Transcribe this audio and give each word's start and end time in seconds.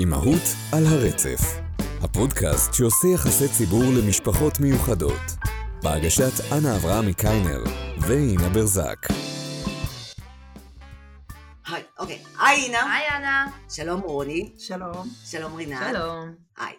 אימהות 0.00 0.42
על 0.72 0.86
הרצף, 0.86 1.40
הפודקאסט 2.02 2.74
שעושה 2.74 3.08
יחסי 3.08 3.48
ציבור 3.48 3.82
למשפחות 3.98 4.60
מיוחדות, 4.60 5.22
בהגשת 5.82 6.32
אנה 6.52 6.76
אברהמי 6.76 7.14
קיינר 7.14 7.64
ואינה 8.00 8.48
ברזק. 8.48 8.98
היי, 11.66 11.82
אוקיי. 11.98 12.22
היי 12.40 12.64
אינה. 12.64 12.94
היי 12.94 13.18
אנה. 13.18 13.46
שלום 13.70 14.00
רוני. 14.00 14.52
שלום. 14.58 15.08
שלום 15.24 15.54
רינת. 15.54 15.94
שלום. 15.94 16.34
היי. 16.56 16.74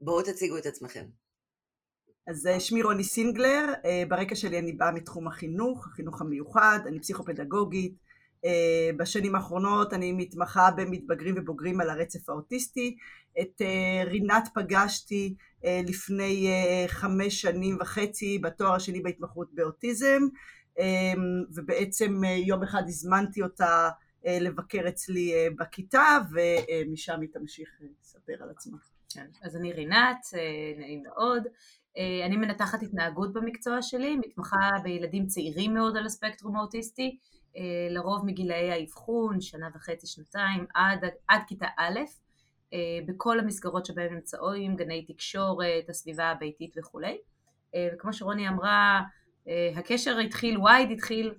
בואו 0.00 0.22
תציגו 0.22 0.58
את 0.58 0.66
עצמכם. 0.66 1.04
אז 2.30 2.46
אה, 2.46 2.60
שמי 2.60 2.82
רוני 2.82 3.04
סינגלר, 3.04 3.64
אה, 3.84 4.02
ברקע 4.08 4.34
שלי 4.34 4.58
אני 4.58 4.72
באה 4.72 4.92
מתחום 4.92 5.26
החינוך, 5.26 5.86
החינוך 5.86 6.20
המיוחד, 6.20 6.78
אני 6.86 7.00
פסיכופדגוגית. 7.00 8.07
אה, 8.44 8.90
בשנים 8.96 9.34
האחרונות 9.34 9.92
אני 9.92 10.12
מתמחה 10.12 10.70
במתבגרים 10.76 11.34
ובוגרים 11.38 11.80
על 11.80 11.90
הרצף 11.90 12.28
האוטיסטי. 12.28 12.96
את 13.40 13.62
רינת 14.06 14.48
פגשתי 14.54 15.34
לפני 15.64 16.48
חמש 16.86 17.40
שנים 17.40 17.76
וחצי 17.80 18.38
בתואר 18.38 18.74
השני 18.74 19.00
בהתמחות 19.00 19.48
באוטיזם, 19.54 20.22
ובעצם 21.54 22.22
יום 22.24 22.62
אחד 22.62 22.82
הזמנתי 22.86 23.42
אותה 23.42 23.88
לבקר 24.24 24.88
אצלי 24.88 25.32
בכיתה, 25.58 26.18
ומשם 26.30 27.20
היא 27.20 27.28
תמשיך 27.32 27.68
לספר 27.80 28.42
על 28.42 28.50
עצמה. 28.50 28.78
כן, 29.14 29.26
אז 29.42 29.56
אני 29.56 29.72
רינת, 29.72 30.26
נעים 30.78 31.02
מאוד. 31.02 31.42
אה, 31.98 32.26
אני 32.26 32.36
מנתחת 32.36 32.82
התנהגות 32.82 33.32
במקצוע 33.32 33.82
שלי, 33.82 34.16
מתמחה 34.16 34.70
בילדים 34.82 35.26
צעירים 35.26 35.74
מאוד 35.74 35.96
על 35.96 36.06
הספקטרום 36.06 36.56
האוטיסטי, 36.56 37.02
אה, 37.02 37.37
לרוב 37.90 38.26
מגילאי 38.26 38.70
האבחון, 38.70 39.40
שנה 39.40 39.68
וחצי, 39.74 40.06
שנתיים, 40.06 40.66
עד, 40.74 41.04
עד 41.28 41.40
כיתה 41.46 41.66
א', 41.78 42.00
אה, 42.72 42.78
בכל 43.06 43.40
המסגרות 43.40 43.86
שבהן 43.86 44.14
נמצאים, 44.14 44.76
גני 44.76 45.04
תקשורת, 45.04 45.88
הסביבה 45.88 46.24
הביתית 46.24 46.74
וכולי. 46.78 47.18
וכמו 47.94 48.12
שרוני 48.12 48.48
אמרה, 48.48 49.00
הקשר 49.76 50.18
התחיל, 50.18 50.60
וייד 50.60 50.90
התחיל, 50.90 51.34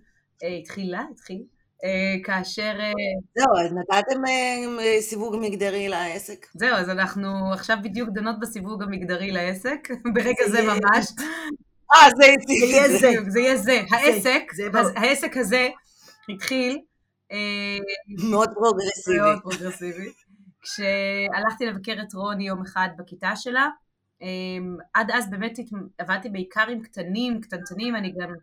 התחילה, 0.61 1.03
התחיל, 1.11 1.43
אה, 1.83 2.23
כאשר... 2.23 2.73
אה, 2.79 2.91
זהו, 3.37 3.65
אז 3.65 3.73
נתתם 3.73 4.25
אה, 4.25 5.01
סיווג 5.01 5.35
מגדרי 5.41 5.89
לעסק? 5.89 6.45
זהו, 6.53 6.75
אז 6.75 6.89
אנחנו 6.89 7.53
עכשיו 7.53 7.77
בדיוק 7.83 8.09
דנות 8.09 8.39
בסיווג 8.39 8.83
המגדרי 8.83 9.31
לעסק, 9.31 9.87
ברגע 10.13 10.47
זה 10.47 10.61
ממש. 10.61 11.05
אה, 11.95 12.09
זה 12.17 12.25
יהיה 12.65 12.97
זה. 12.97 13.11
זה 13.27 13.39
יהיה 13.39 13.57
זה. 13.57 13.81
העסק, 13.91 14.43
העסק 14.95 15.37
הזה 15.37 15.69
התחיל... 16.29 16.79
מאוד 18.29 18.49
פרוגרסיבי. 18.53 19.17
מאוד 19.17 19.41
פרוגרסיבי. 19.41 20.11
כשהלכתי 20.61 21.65
לבקר 21.65 21.95
את 22.01 22.13
רוני 22.13 22.47
יום 22.47 22.61
אחד 22.61 22.89
בכיתה 22.97 23.35
שלה, 23.35 23.67
עד 24.93 25.11
אז 25.11 25.29
באמת 25.29 25.59
עבדתי 25.97 26.29
בעיקר 26.29 26.65
עם 26.69 26.81
קטנים, 26.81 27.41
קטנטנים, 27.41 27.95
אני 27.95 28.13
גם 28.21 28.33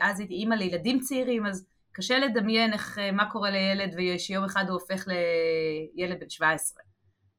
אז 0.00 0.20
הייתי 0.20 0.34
אימא 0.34 0.54
לילדים 0.54 1.00
צעירים, 1.00 1.46
אז 1.46 1.66
קשה 1.96 2.18
לדמיין 2.18 2.72
איך, 2.72 2.98
אה, 2.98 3.12
מה 3.12 3.30
קורה 3.30 3.50
לילד 3.50 3.94
ושיום 3.96 4.44
אחד 4.44 4.64
הוא 4.68 4.80
הופך 4.80 5.04
לילד 5.08 6.20
בן 6.20 6.30
17. 6.30 6.82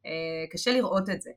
אה, 0.06 0.12
קשה 0.52 0.72
לראות 0.72 1.10
את 1.10 1.22
זה 1.22 1.32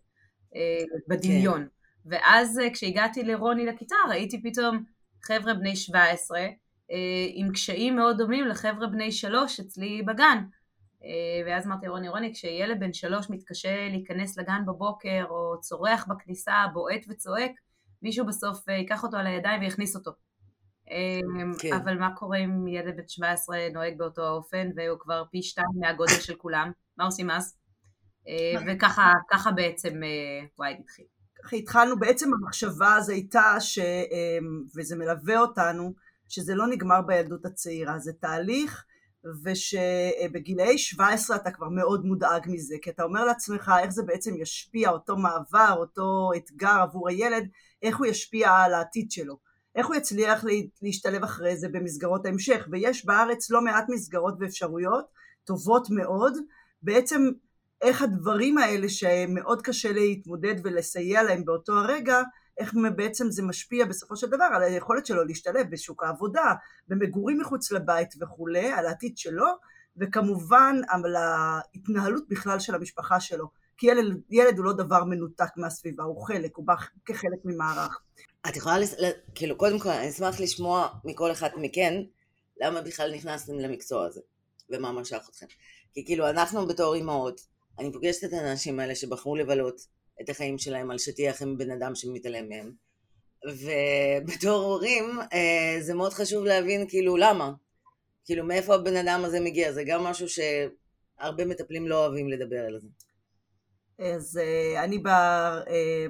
אה, 0.57 0.85
בדמיון. 1.09 1.63
כן. 1.63 2.11
ואז 2.11 2.61
כשהגעתי 2.73 3.23
לרוני 3.23 3.67
לכיתה 3.67 3.95
ראיתי 4.09 4.43
פתאום 4.43 4.85
חבר'ה 5.23 5.55
בני 5.55 5.77
17 5.77 6.47
עם 7.35 7.53
קשיים 7.53 7.97
מאוד 7.97 8.19
דומים 8.19 8.47
לחבר'ה 8.47 8.87
בני 8.87 9.13
3 9.13 9.61
אצלי 9.61 10.03
בגן. 10.03 10.45
ואז 11.47 11.67
אמרתי 11.67 11.89
רוני, 11.89 12.09
רוני, 12.09 12.35
כשילד 12.35 12.81
בן 12.81 12.93
3 12.93 13.31
מתקשה 13.31 13.89
להיכנס 13.91 14.39
לגן 14.39 14.63
בבוקר 14.67 15.25
או 15.31 15.61
צורח 15.61 16.07
בכניסה, 16.09 16.65
בועט 16.73 17.05
וצועק, 17.09 17.51
מישהו 18.03 18.27
בסוף 18.27 18.69
ייקח 18.69 19.03
אותו 19.05 19.17
על 19.17 19.27
הידיים 19.27 19.61
ויכניס 19.61 19.97
אותו. 19.97 20.11
כן. 21.59 21.73
אבל 21.73 21.99
מה 21.99 22.17
קורה 22.17 22.39
אם 22.39 22.69
ילד 22.69 22.97
בן 22.97 23.09
17 23.09 23.57
נוהג 23.73 23.99
באותו 23.99 24.23
האופן 24.23 24.71
והוא 24.77 24.99
כבר 24.99 25.25
פי 25.31 25.43
שתיים 25.43 25.67
מהגודל 25.81 26.21
של 26.21 26.35
כולם? 26.35 26.73
מה 26.97 27.05
עושים 27.05 27.31
אז? 27.31 27.57
אה, 28.29 28.63
וככה 28.67 29.51
בעצם 29.55 30.03
אה, 30.03 30.47
וייד 30.59 30.77
התחיל. 30.81 31.05
התחלנו, 31.53 31.99
בעצם 31.99 32.31
המחשבה 32.35 32.95
הזו 32.95 33.13
הייתה, 33.13 33.61
ש, 33.61 33.79
וזה 34.77 34.97
מלווה 34.97 35.41
אותנו, 35.41 35.93
שזה 36.31 36.55
לא 36.55 36.67
נגמר 36.67 37.01
בילדות 37.07 37.47
הצעירה, 37.47 37.99
זה 37.99 38.13
תהליך 38.13 38.85
ושבגילאי 39.45 40.79
17 40.79 41.37
אתה 41.37 41.51
כבר 41.51 41.69
מאוד 41.69 42.05
מודאג 42.05 42.47
מזה, 42.49 42.75
כי 42.83 42.91
אתה 42.91 43.03
אומר 43.03 43.25
לעצמך 43.25 43.73
איך 43.83 43.91
זה 43.91 44.03
בעצם 44.03 44.35
ישפיע, 44.37 44.91
אותו 44.91 45.17
מעבר, 45.17 45.75
אותו 45.77 46.31
אתגר 46.37 46.81
עבור 46.83 47.09
הילד, 47.09 47.49
איך 47.83 47.99
הוא 47.99 48.07
ישפיע 48.07 48.51
על 48.51 48.75
העתיד 48.75 49.11
שלו. 49.11 49.39
איך 49.75 49.87
הוא 49.87 49.97
יצליח 49.97 50.45
להשתלב 50.83 51.25
אחרי 51.25 51.57
זה 51.57 51.69
במסגרות 51.69 52.27
ההמשך, 52.27 52.69
ויש 52.71 53.07
בארץ 53.07 53.51
לא 53.51 53.63
מעט 53.63 53.85
מסגרות 53.89 54.35
ואפשרויות 54.41 55.05
טובות 55.45 55.91
מאוד, 55.91 56.33
בעצם 56.83 57.31
איך 57.83 58.03
הדברים 58.03 58.59
האלה 58.59 58.89
שמאוד 58.89 59.63
קשה 59.63 59.93
להתמודד 59.93 60.55
ולסייע 60.65 61.23
להם 61.23 61.45
באותו 61.45 61.73
הרגע, 61.73 62.23
איך 62.61 62.75
בעצם 62.97 63.31
זה 63.31 63.43
משפיע 63.43 63.85
בסופו 63.85 64.17
של 64.17 64.27
דבר 64.27 64.49
על 64.55 64.63
היכולת 64.63 65.07
שלו 65.07 65.25
להשתלב 65.25 65.67
בשוק 65.71 66.03
העבודה, 66.03 66.55
במגורים 66.89 67.41
מחוץ 67.41 67.73
לבית 67.73 68.15
וכולי, 68.21 68.73
על 68.73 68.87
העתיד 68.87 69.19
שלו, 69.19 69.47
וכמובן 69.97 70.81
על 70.89 71.17
ההתנהלות 71.17 72.25
בכלל 72.29 72.59
של 72.59 72.75
המשפחה 72.75 73.21
שלו. 73.21 73.49
כי 73.77 73.87
ילד, 73.87 74.21
ילד 74.31 74.59
הוא 74.59 74.65
לא 74.65 74.73
דבר 74.73 75.05
מנותק 75.05 75.57
מהסביבה, 75.57 76.05
הוא 76.05 76.27
חלק, 76.27 76.57
הוא 76.57 76.67
בא 76.67 76.75
כחלק 77.05 77.39
ממערך. 77.45 78.01
את 78.49 78.57
יכולה, 78.57 78.79
לס... 78.79 78.95
כאילו, 79.35 79.57
קודם 79.57 79.79
כל, 79.79 79.89
אני 79.89 80.09
אשמח 80.09 80.41
לשמוע 80.41 80.89
מכל 81.05 81.33
אחד 81.33 81.49
מכן, 81.57 82.03
למה 82.61 82.83
בכלל 82.83 83.15
נכנסתם 83.15 83.59
למקצוע 83.59 84.07
הזה, 84.07 84.21
ומה 84.71 84.93
משך 84.93 85.27
אתכם. 85.31 85.47
כי 85.95 86.05
כאילו, 86.05 86.31
אנחנו 86.31 86.67
בתור 86.67 86.95
אימהות, 86.95 87.41
אני 87.79 87.93
פוגשת 87.93 88.25
את 88.25 88.33
האנשים 88.33 88.81
האלה 88.81 88.95
שבחרו 88.95 89.37
לבלות 89.37 89.81
את 90.21 90.29
החיים 90.29 90.59
שלהם 90.59 90.91
על 90.91 90.99
שטיח 90.99 91.43
עם 91.43 91.59
בן 91.59 91.71
אדם 91.71 91.95
שמתעלם 91.95 92.49
מהם, 92.49 92.73
ובתור 93.47 94.63
הורים, 94.63 95.19
אה, 95.33 95.77
זה 95.81 95.95
מאוד 95.95 96.13
חשוב 96.13 96.45
להבין, 96.45 96.89
כאילו, 96.89 97.17
למה? 97.17 97.53
כאילו, 98.25 98.45
מאיפה 98.45 98.75
הבן 98.75 98.97
אדם 98.97 99.21
הזה 99.25 99.41
מגיע? 99.41 99.73
זה 99.73 99.85
גם 99.85 100.05
משהו 100.05 100.27
שהרבה 100.29 101.45
מטפלים 101.45 101.89
לא 101.89 102.07
אוהבים 102.07 102.29
לדבר 102.29 102.67
על 102.67 102.81
זה. 102.83 102.89
אז 104.05 104.39
אה, 104.43 104.85
אני 104.85 104.99
ב... 104.99 105.07
אה, 105.09 106.07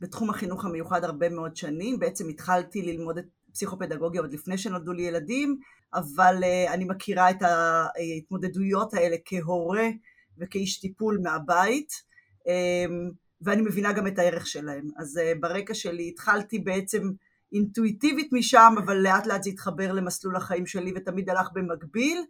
בתחום 0.00 0.30
החינוך 0.30 0.64
המיוחד 0.64 1.04
הרבה 1.04 1.28
מאוד 1.28 1.56
שנים, 1.56 1.98
בעצם 1.98 2.28
התחלתי 2.28 2.82
ללמוד 2.82 3.18
את 3.18 3.24
פסיכופדגוגיה 3.52 4.20
עוד 4.20 4.32
לפני 4.32 4.58
שנולדו 4.58 4.92
לי 4.92 5.02
ילדים, 5.02 5.58
אבל 5.94 6.44
אני 6.68 6.84
מכירה 6.84 7.30
את 7.30 7.42
ההתמודדויות 7.42 8.94
האלה 8.94 9.16
כהורה 9.24 9.88
וכאיש 10.38 10.80
טיפול 10.80 11.20
מהבית, 11.22 11.92
ואני 13.40 13.62
מבינה 13.62 13.92
גם 13.92 14.06
את 14.06 14.18
הערך 14.18 14.46
שלהם. 14.46 14.88
אז 14.96 15.16
uh, 15.16 15.40
ברקע 15.40 15.74
שלי 15.74 16.08
התחלתי 16.08 16.58
בעצם 16.58 17.02
אינטואיטיבית 17.52 18.32
משם, 18.32 18.74
אבל 18.84 18.96
לאט 18.96 19.26
לאט 19.26 19.42
זה 19.42 19.50
התחבר 19.50 19.92
למסלול 19.92 20.36
החיים 20.36 20.66
שלי 20.66 20.92
ותמיד 20.96 21.30
הלך 21.30 21.48
במקביל, 21.52 22.24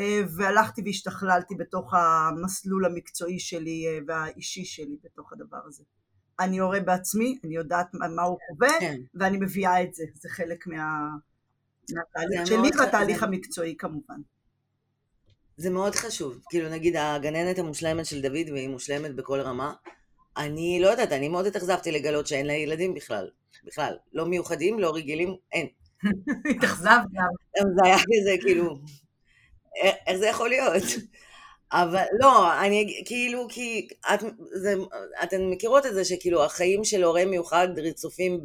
uh, 0.00 0.02
והלכתי 0.36 0.82
והשתכללתי 0.84 1.54
בתוך 1.54 1.94
המסלול 1.94 2.84
המקצועי 2.84 3.38
שלי 3.38 3.84
uh, 3.86 4.04
והאישי 4.06 4.64
שלי 4.64 4.96
בתוך 5.04 5.32
הדבר 5.32 5.60
הזה. 5.66 5.84
אני 6.40 6.58
הורה 6.58 6.80
בעצמי, 6.80 7.38
אני 7.44 7.54
יודעת 7.54 7.86
מה 7.94 8.22
הוא 8.22 8.38
חווה, 8.48 8.80
כן. 8.80 9.00
ואני 9.14 9.36
מביאה 9.36 9.82
את 9.82 9.94
זה, 9.94 10.04
זה 10.14 10.28
חלק 10.28 10.66
מה... 10.66 11.10
מהתהליך 11.94 12.46
שלי 12.46 12.70
והתהליך. 12.78 13.22
המקצועי 13.22 13.76
כמובן. 13.78 14.20
זה 15.56 15.70
מאוד 15.70 15.94
חשוב, 15.94 16.38
כאילו 16.50 16.68
נגיד 16.68 16.96
הגננת 16.96 17.58
המושלמת 17.58 18.06
של 18.06 18.22
דוד 18.22 18.50
והיא 18.52 18.68
מושלמת 18.68 19.14
בכל 19.14 19.40
רמה, 19.40 19.74
אני 20.36 20.78
לא 20.82 20.88
יודעת, 20.88 21.12
אני 21.12 21.28
מאוד 21.28 21.46
התאכזבתי 21.46 21.92
לגלות 21.92 22.26
שאין 22.26 22.46
לה 22.46 22.52
ילדים 22.52 22.94
בכלל, 22.94 23.30
בכלל, 23.64 23.96
לא 24.12 24.26
מיוחדים, 24.26 24.78
לא 24.78 24.94
רגילים, 24.94 25.36
אין. 25.52 25.66
התאכזבת 26.56 27.06
גם. 27.12 27.64
זה 27.76 27.82
היה 27.84 27.96
כזה 27.98 28.36
כאילו, 28.40 28.78
איך 30.06 30.18
זה 30.18 30.26
יכול 30.26 30.48
להיות? 30.48 30.82
אבל 31.72 32.04
לא, 32.20 32.60
אני 32.60 33.02
כאילו, 33.06 33.46
כי 33.48 33.88
את, 34.14 34.20
זה, 34.52 34.74
אתן 35.22 35.42
מכירות 35.50 35.86
את 35.86 35.94
זה 35.94 36.04
שכאילו 36.04 36.44
החיים 36.44 36.84
של 36.84 37.04
הורה 37.04 37.24
מיוחד 37.24 37.68
רצופים 37.78 38.40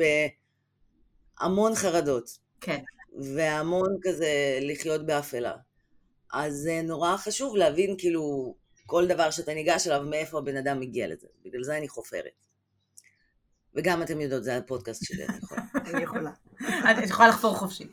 בהמון 1.39 1.75
חרדות. 1.75 2.37
כן. 2.61 2.83
והמון 3.35 3.97
כזה 4.01 4.59
לחיות 4.61 5.05
באפלה. 5.05 5.53
אז 6.33 6.53
זה 6.53 6.81
נורא 6.83 7.17
חשוב 7.17 7.55
להבין 7.55 7.95
כאילו 7.97 8.55
כל 8.85 9.07
דבר 9.07 9.31
שאתה 9.31 9.53
ניגש 9.53 9.87
אליו, 9.87 10.03
מאיפה 10.09 10.37
הבן 10.37 10.57
אדם 10.57 10.79
מגיע 10.79 11.07
לזה. 11.07 11.27
בגלל 11.45 11.63
זה 11.63 11.77
אני 11.77 11.87
חופרת. 11.87 12.41
וגם 13.75 14.01
אתם 14.01 14.21
יודעות, 14.21 14.43
זה 14.43 14.57
הפודקאסט 14.57 15.05
שלי, 15.05 15.25
אני 15.27 15.37
יכולה. 15.37 15.61
אני 15.93 16.03
יכולה. 16.03 16.31
את 16.91 17.09
יכולה 17.09 17.29
לחפור 17.29 17.55
חופשי. 17.55 17.83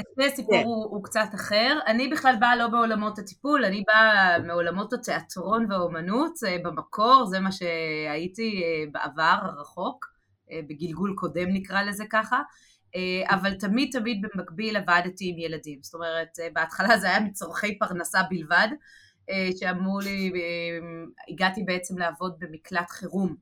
אצלי 0.00 0.26
הסיפור 0.26 0.54
כן. 0.54 0.64
הוא, 0.64 1.04
קצת 1.04 1.28
אחר. 1.34 1.78
אני 1.86 2.08
בכלל 2.08 2.34
באה 2.40 2.56
לא 2.56 2.68
בעולמות 2.68 3.18
הטיפול, 3.18 3.64
אני 3.64 3.82
באה 3.86 4.38
מעולמות 4.38 4.92
התיאטרון 4.92 5.66
והאומנות 5.70 6.32
אה, 6.46 6.56
במקור, 6.64 7.26
זה 7.26 7.40
מה 7.40 7.52
שהייתי 7.52 8.62
אה, 8.62 8.84
בעבר 8.92 9.36
הרחוק, 9.42 10.06
אה, 10.50 10.60
בגלגול 10.68 11.14
קודם 11.16 11.48
נקרא 11.48 11.82
לזה 11.82 12.04
ככה. 12.10 12.42
אבל 13.24 13.54
תמיד 13.54 13.88
תמיד 13.92 14.22
במקביל 14.22 14.76
עבדתי 14.76 15.30
עם 15.30 15.38
ילדים. 15.38 15.78
זאת 15.82 15.94
אומרת, 15.94 16.38
בהתחלה 16.52 16.98
זה 16.98 17.06
היה 17.06 17.20
מצורכי 17.20 17.78
פרנסה 17.78 18.18
בלבד, 18.30 18.68
שאמרו 19.60 20.00
לי, 20.00 20.32
הגעתי 21.28 21.62
בעצם 21.62 21.98
לעבוד 21.98 22.36
במקלט 22.38 22.90
חירום 22.90 23.36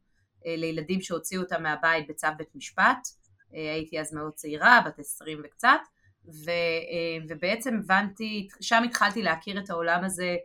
לילדים 0.45 1.01
שהוציאו 1.01 1.43
אותם 1.43 1.63
מהבית 1.63 2.07
בצו 2.09 2.27
בית 2.39 2.49
משפט. 2.55 3.09
הייתי 3.53 4.01
אז 4.01 4.15
מאוד 4.15 4.33
צעירה, 4.33 4.81
בת 4.87 4.99
עשרים 4.99 5.41
וקצת, 5.45 5.81
ו, 6.27 6.51
אה, 6.51 7.25
ובעצם 7.29 7.75
הבנתי, 7.79 8.49
שם 8.61 8.83
התחלתי 8.85 9.23
להכיר 9.23 9.59
את 9.59 9.71
העולם 9.71 10.05
הזה 10.05 10.37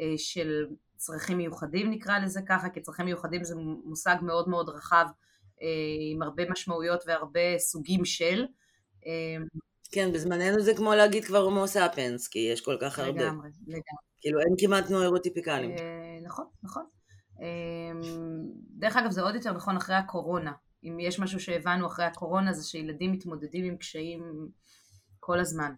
אה, 0.00 0.14
של 0.16 0.66
צרכים 0.96 1.38
מיוחדים 1.38 1.90
נקרא 1.90 2.18
לזה 2.18 2.40
ככה, 2.48 2.68
כי 2.68 2.80
צרכים 2.80 3.04
מיוחדים 3.06 3.44
זה 3.44 3.54
מושג 3.84 4.16
מאוד 4.22 4.48
מאוד 4.48 4.68
רחב 4.68 5.06
אה, 5.06 5.23
עם 6.12 6.22
הרבה 6.22 6.42
משמעויות 6.50 7.04
והרבה 7.06 7.58
סוגים 7.58 8.04
של. 8.04 8.44
כן, 9.92 10.12
בזמננו 10.12 10.60
זה 10.60 10.74
כמו 10.74 10.94
להגיד 10.94 11.24
כבר 11.24 11.38
הומו 11.38 11.68
סאפנס, 11.68 12.28
כי 12.28 12.38
יש 12.38 12.60
כל 12.60 12.76
כך 12.80 12.98
הרבה. 12.98 13.10
לגמרי, 13.10 13.48
לגמרי. 13.66 13.82
כאילו 14.20 14.40
אין 14.40 14.54
כמעט 14.58 14.90
נוירוטיפיקלים. 14.90 15.70
נכון, 16.22 16.46
נכון. 16.62 16.84
דרך 18.70 18.96
אגב 18.96 19.10
זה 19.10 19.22
עוד 19.22 19.34
יותר 19.34 19.52
נכון 19.52 19.76
אחרי 19.76 19.96
הקורונה. 19.96 20.52
אם 20.84 21.00
יש 21.00 21.18
משהו 21.20 21.40
שהבנו 21.40 21.86
אחרי 21.86 22.04
הקורונה 22.04 22.52
זה 22.52 22.68
שילדים 22.68 23.12
מתמודדים 23.12 23.64
עם 23.64 23.76
קשיים 23.76 24.48
כל 25.20 25.40
הזמן. 25.40 25.72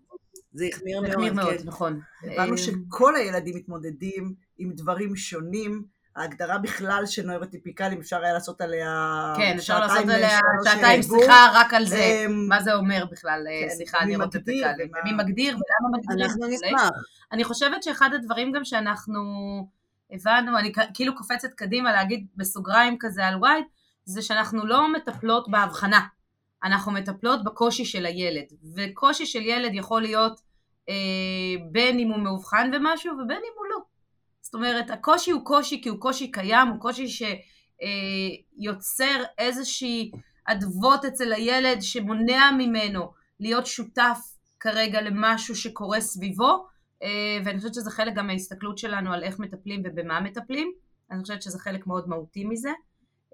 זה 0.52 0.66
החמיר 0.72 1.00
מאוד, 1.00 1.10
החמיר 1.10 1.32
מאוד, 1.32 1.58
כן. 1.58 1.68
נכון. 1.68 2.00
הבנו 2.22 2.52
אה, 2.52 2.58
שכל 2.58 3.16
הילדים 3.16 3.56
מתמודדים 3.56 4.34
עם 4.58 4.72
דברים 4.72 5.16
שונים. 5.16 5.84
ההגדרה 6.16 6.58
בכלל 6.58 7.02
של 7.06 7.22
נוירוטיפיקלים, 7.26 8.00
אפשר 8.00 8.22
היה 8.22 8.32
לעשות 8.32 8.60
עליה 8.60 9.32
כן, 9.36 9.54
אפשר 9.58 9.80
לעשות 9.80 10.08
עליה 10.08 10.38
שעתיים 10.64 11.02
שיחה 11.02 11.46
רק 11.54 11.74
על 11.74 11.86
זה, 11.86 12.24
אמ, 12.26 12.48
מה 12.48 12.62
זה 12.62 12.74
אומר 12.74 13.04
בכלל 13.10 13.46
אה, 13.50 13.68
כן, 13.68 13.74
שיחה 13.76 14.04
נוירוטיפיקלית, 14.04 14.90
ומי 15.02 15.12
מגדיר 15.12 15.56
ולמה 15.56 15.98
מגדיר. 15.98 16.26
אנחנו 16.26 16.46
נשמח. 16.46 16.90
אני 17.32 17.44
חושבת 17.44 17.82
שאחד 17.82 18.10
הדברים 18.14 18.52
גם 18.52 18.64
שאנחנו 18.64 19.20
הבנו, 20.10 20.58
אני 20.58 20.72
כאילו 20.94 21.16
קופצת 21.16 21.54
קדימה 21.54 21.92
להגיד 21.92 22.26
בסוגריים 22.36 22.96
כזה 23.00 23.26
על 23.26 23.36
ווייד, 23.36 23.64
זה 24.04 24.22
שאנחנו 24.22 24.66
לא 24.66 24.92
מטפלות 24.92 25.50
בהבחנה. 25.50 26.00
אנחנו 26.64 26.92
מטפלות 26.92 27.44
בקושי 27.44 27.84
של 27.84 28.06
הילד, 28.06 28.46
וקושי 28.76 29.26
של 29.26 29.42
ילד 29.42 29.74
יכול 29.74 30.02
להיות 30.02 30.40
אה, 30.88 30.94
בין 31.72 31.98
אם 31.98 32.08
הוא 32.08 32.18
מאובחן 32.18 32.70
במשהו 32.70 33.12
ובין 33.12 33.36
אם 33.36 33.52
הוא 33.56 33.65
אומרת, 34.56 34.90
הקושי 34.90 35.30
הוא 35.30 35.44
קושי 35.44 35.82
כי 35.82 35.88
הוא 35.88 36.00
קושי 36.00 36.30
קיים, 36.30 36.68
הוא 36.68 36.80
קושי 36.80 37.06
שיוצר 37.08 39.04
אה, 39.20 39.24
איזושהי 39.38 40.10
אדוות 40.46 41.04
אצל 41.04 41.32
הילד 41.32 41.82
שמונע 41.82 42.50
ממנו 42.58 43.12
להיות 43.40 43.66
שותף 43.66 44.18
כרגע 44.60 45.00
למשהו 45.00 45.56
שקורה 45.56 46.00
סביבו, 46.00 46.66
אה, 47.02 47.38
ואני 47.44 47.58
חושבת 47.58 47.74
שזה 47.74 47.90
חלק 47.90 48.14
גם 48.14 48.26
מההסתכלות 48.26 48.78
שלנו 48.78 49.12
על 49.12 49.22
איך 49.22 49.38
מטפלים 49.38 49.82
ובמה 49.84 50.20
מטפלים, 50.20 50.72
אני 51.10 51.22
חושבת 51.22 51.42
שזה 51.42 51.58
חלק 51.58 51.86
מאוד 51.86 52.08
מהותי 52.08 52.44
מזה. 52.44 52.70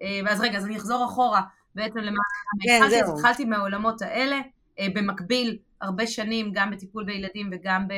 אה, 0.03 0.21
ואז 0.25 0.41
רגע, 0.41 0.59
אז 0.59 0.67
אני 0.67 0.77
אחזור 0.77 1.05
אחורה 1.05 1.43
בעצם 1.75 1.99
למה 1.99 2.19
כן, 2.61 2.83
התחלתי, 2.85 3.13
התחלתי 3.13 3.45
מהעולמות 3.45 4.03
האלה, 4.03 4.41
אה, 4.79 4.87
במקביל 4.95 5.59
הרבה 5.81 6.07
שנים 6.07 6.51
גם 6.55 6.71
בטיפול 6.71 7.05
בילדים 7.05 7.51
וגם 7.53 7.89
ב, 7.89 7.95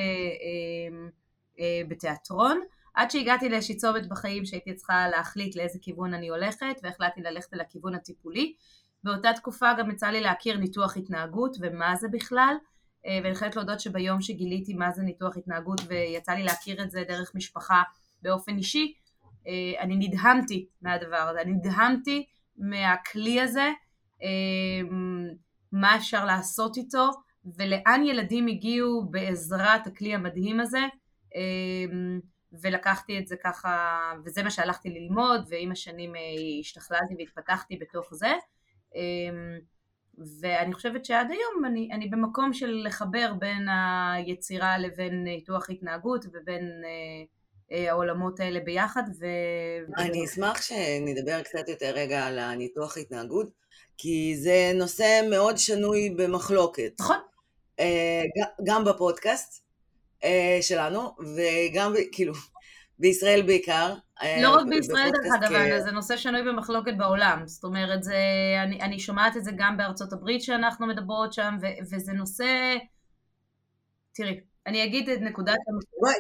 בתיאטרון, 1.88 2.60
עד 2.94 3.10
שהגעתי 3.10 3.48
לאיזושהי 3.48 3.76
צומת 3.76 4.08
בחיים 4.08 4.44
שהייתי 4.44 4.74
צריכה 4.74 5.08
להחליט 5.08 5.56
לאיזה 5.56 5.78
כיוון 5.82 6.14
אני 6.14 6.28
הולכת, 6.28 6.80
והחלטתי 6.82 7.20
ללכת 7.20 7.54
אל 7.54 7.60
הכיוון 7.60 7.94
הטיפולי. 7.94 8.54
באותה 9.04 9.32
תקופה 9.32 9.72
גם 9.78 9.90
יצא 9.90 10.06
לי 10.06 10.20
להכיר 10.20 10.56
ניתוח 10.56 10.96
התנהגות 10.96 11.56
ומה 11.60 11.96
זה 11.96 12.08
בכלל, 12.08 12.54
ואני 13.22 13.34
חייבת 13.34 13.56
להודות 13.56 13.80
שביום 13.80 14.20
שגיליתי 14.20 14.74
מה 14.74 14.90
זה 14.90 15.02
ניתוח 15.02 15.36
התנהגות 15.36 15.80
ויצא 15.88 16.32
לי 16.32 16.42
להכיר 16.42 16.82
את 16.82 16.90
זה 16.90 17.04
דרך 17.08 17.32
משפחה 17.34 17.82
באופן 18.22 18.56
אישי, 18.56 18.94
אני 19.80 19.96
נדהמתי 19.96 20.66
מהדבר 20.82 21.16
הזה, 21.16 21.40
אני 21.40 21.52
נדהמתי 21.52 22.26
מהכלי 22.56 23.40
הזה, 23.40 23.70
אמ, 24.22 25.28
מה 25.72 25.96
אפשר 25.96 26.24
לעשות 26.24 26.76
איתו 26.76 27.10
ולאן 27.58 28.02
ילדים 28.06 28.46
הגיעו 28.46 29.06
בעזרת 29.10 29.86
הכלי 29.86 30.14
המדהים 30.14 30.60
הזה 30.60 30.80
ולקחתי 32.60 33.18
את 33.18 33.26
זה 33.26 33.36
ככה, 33.36 34.12
וזה 34.24 34.42
מה 34.42 34.50
שהלכתי 34.50 34.90
ללמוד 34.90 35.46
ועם 35.48 35.72
השנים 35.72 36.16
אה, 36.16 36.20
השתכללתי 36.60 37.14
והתפתחתי 37.18 37.76
בתוך 37.76 38.14
זה 38.14 38.32
אמ, 38.94 39.58
ואני 40.40 40.74
חושבת 40.74 41.04
שעד 41.04 41.30
היום 41.30 41.64
אני, 41.64 41.88
אני 41.92 42.08
במקום 42.08 42.52
של 42.52 42.82
לחבר 42.86 43.32
בין 43.38 43.68
היצירה 44.14 44.78
לבין 44.78 45.24
ניתוח 45.24 45.70
התנהגות 45.70 46.24
ובין 46.32 46.82
אה, 46.84 47.76
אה, 47.76 47.90
העולמות 47.90 48.40
האלה 48.40 48.60
ביחד. 48.60 49.02
ו... 49.20 49.26
אני 49.96 50.24
אשמח 50.24 50.62
שנדבר 50.62 51.42
קצת 51.42 51.68
יותר 51.68 51.92
רגע 51.94 52.26
על 52.26 52.38
הניתוח 52.38 52.98
התנהגות, 52.98 53.50
כי 53.98 54.36
זה 54.36 54.72
נושא 54.74 55.20
מאוד 55.30 55.58
שנוי 55.58 56.10
במחלוקת. 56.10 56.92
נכון. 57.00 57.16
גם 58.64 58.84
בפודקאסט 58.84 59.63
שלנו, 60.60 61.16
וגם 61.36 61.92
כאילו 62.12 62.32
בישראל 62.98 63.42
בעיקר. 63.42 63.94
לא 64.42 64.50
רק 64.50 64.66
בישראל 64.68 65.10
דרך 65.10 65.32
אגב, 65.50 65.78
זה 65.84 65.90
נושא 65.90 66.16
שנוי 66.16 66.42
במחלוקת 66.42 66.92
בעולם. 66.96 67.42
זאת 67.46 67.64
אומרת, 67.64 68.02
זה, 68.02 68.16
אני, 68.62 68.80
אני 68.80 68.98
שומעת 68.98 69.36
את 69.36 69.44
זה 69.44 69.50
גם 69.56 69.76
בארצות 69.76 70.12
הברית 70.12 70.42
שאנחנו 70.42 70.86
מדברות 70.86 71.32
שם, 71.32 71.56
ו, 71.62 71.66
וזה 71.90 72.12
נושא... 72.12 72.76
תראי, 74.14 74.40
אני 74.66 74.84
אגיד 74.84 75.08
את 75.08 75.18
נקודת... 75.20 75.56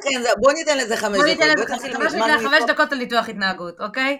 כן, 0.02 0.22
בוא 0.40 0.52
ניתן 0.52 0.78
לזה 0.78 0.96
חמש 0.96 1.18
דקות. 1.18 1.20
בוא 1.20 1.26
ניתן 1.26 2.36
לזה 2.36 2.48
חמש 2.48 2.62
דקות 2.68 2.92
על 2.92 2.98
ניתוח 2.98 3.28
התנהגות, 3.28 3.80
אוקיי? 3.80 4.18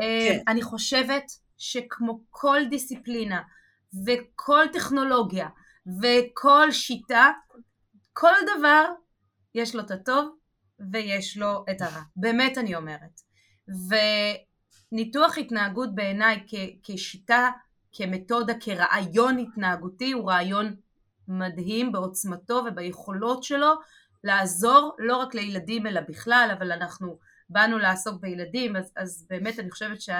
אה, 0.00 0.28
כן. 0.28 0.38
אני 0.48 0.62
חושבת 0.62 1.24
שכמו 1.58 2.20
כל 2.30 2.60
דיסציפלינה 2.70 3.40
וכל 4.06 4.64
טכנולוגיה 4.72 5.48
וכל 6.02 6.72
שיטה, 6.72 7.30
כל 8.12 8.34
דבר 8.58 8.84
יש 9.56 9.74
לו 9.74 9.80
את 9.80 9.90
הטוב 9.90 10.36
ויש 10.92 11.36
לו 11.36 11.64
את 11.70 11.82
הרע. 11.82 12.02
באמת 12.16 12.58
אני 12.58 12.74
אומרת. 12.74 13.20
וניתוח 14.92 15.38
התנהגות 15.38 15.94
בעיניי 15.94 16.46
כשיטה, 16.82 17.50
כמתודה, 17.92 18.52
כרעיון 18.60 19.38
התנהגותי, 19.38 20.12
הוא 20.12 20.30
רעיון 20.30 20.76
מדהים 21.28 21.92
בעוצמתו 21.92 22.62
וביכולות 22.66 23.42
שלו 23.42 23.72
לעזור 24.24 24.96
לא 24.98 25.16
רק 25.16 25.34
לילדים 25.34 25.86
אלא 25.86 26.00
בכלל, 26.08 26.54
אבל 26.58 26.72
אנחנו 26.72 27.18
באנו 27.48 27.78
לעסוק 27.78 28.20
בילדים, 28.20 28.76
אז, 28.76 28.92
אז 28.96 29.26
באמת 29.30 29.58
אני 29.58 29.70
חושבת 29.70 30.00
ש, 30.00 30.10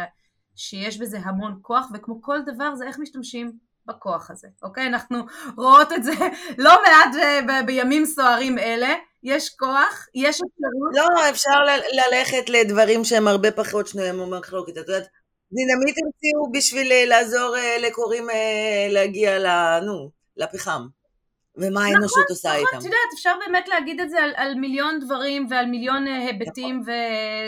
שיש 0.56 0.98
בזה 0.98 1.18
המון 1.18 1.58
כוח, 1.62 1.86
וכמו 1.94 2.22
כל 2.22 2.38
דבר 2.46 2.74
זה 2.74 2.86
איך 2.86 2.98
משתמשים 2.98 3.58
בכוח 3.86 4.30
הזה, 4.30 4.48
אוקיי? 4.62 4.86
אנחנו 4.86 5.26
רואות 5.56 5.92
את 5.92 6.04
זה 6.04 6.12
לא 6.58 6.74
מעט 6.86 7.14
אה, 7.22 7.40
ב- 7.42 7.66
בימים 7.66 8.06
סוערים 8.06 8.58
אלה, 8.58 8.94
יש 9.26 9.48
כוח, 9.50 10.06
יש 10.14 10.36
אפשרות. 10.36 10.90
לא, 10.94 11.30
אפשר 11.30 11.60
ל- 11.64 11.96
ללכת 12.00 12.48
לדברים 12.48 13.04
שהם 13.04 13.28
הרבה 13.28 13.50
פחות 13.52 13.86
שנויים 13.88 14.18
במחלוקת, 14.18 14.72
את 14.72 14.88
יודעת, 14.88 15.06
דינמיט 15.52 15.96
המציאו 16.04 16.52
בשביל 16.52 16.92
אה, 16.92 17.04
לעזור 17.06 17.56
אה, 17.56 17.78
לקוראים 17.78 18.26
להגיע 18.90 19.38
נו, 19.80 20.10
לפחם. 20.36 20.86
ומה 21.58 21.84
האנושות 21.84 22.10
נכון, 22.10 22.24
עושה 22.30 22.48
נכון, 22.48 22.60
איתם. 22.60 22.68
נכון, 22.68 22.78
את 22.78 22.84
יודעת, 22.84 23.12
אפשר 23.14 23.32
באמת 23.46 23.68
להגיד 23.68 24.00
את 24.00 24.10
זה 24.10 24.22
על, 24.22 24.32
על 24.36 24.54
מיליון 24.54 25.00
דברים 25.00 25.46
ועל 25.50 25.66
מיליון 25.66 26.06
אה, 26.06 26.18
היבטים, 26.18 26.80
נכון. 26.80 26.94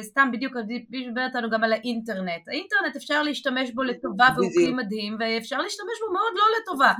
וסתם 0.00 0.28
בדיוק, 0.32 0.52
דיבר 0.90 1.26
אותנו 1.26 1.50
גם 1.50 1.64
על 1.64 1.72
האינטרנט. 1.72 2.48
האינטרנט 2.48 2.96
אפשר 2.96 3.22
להשתמש 3.22 3.70
בו 3.70 3.82
לטובה 3.82 4.28
והוא 4.36 4.50
כלי 4.54 4.72
מדהים, 4.72 5.16
ואפשר 5.20 5.58
להשתמש 5.58 5.98
בו 6.06 6.12
מאוד 6.12 6.32
לא 6.34 6.44
לטובה. 6.62 6.92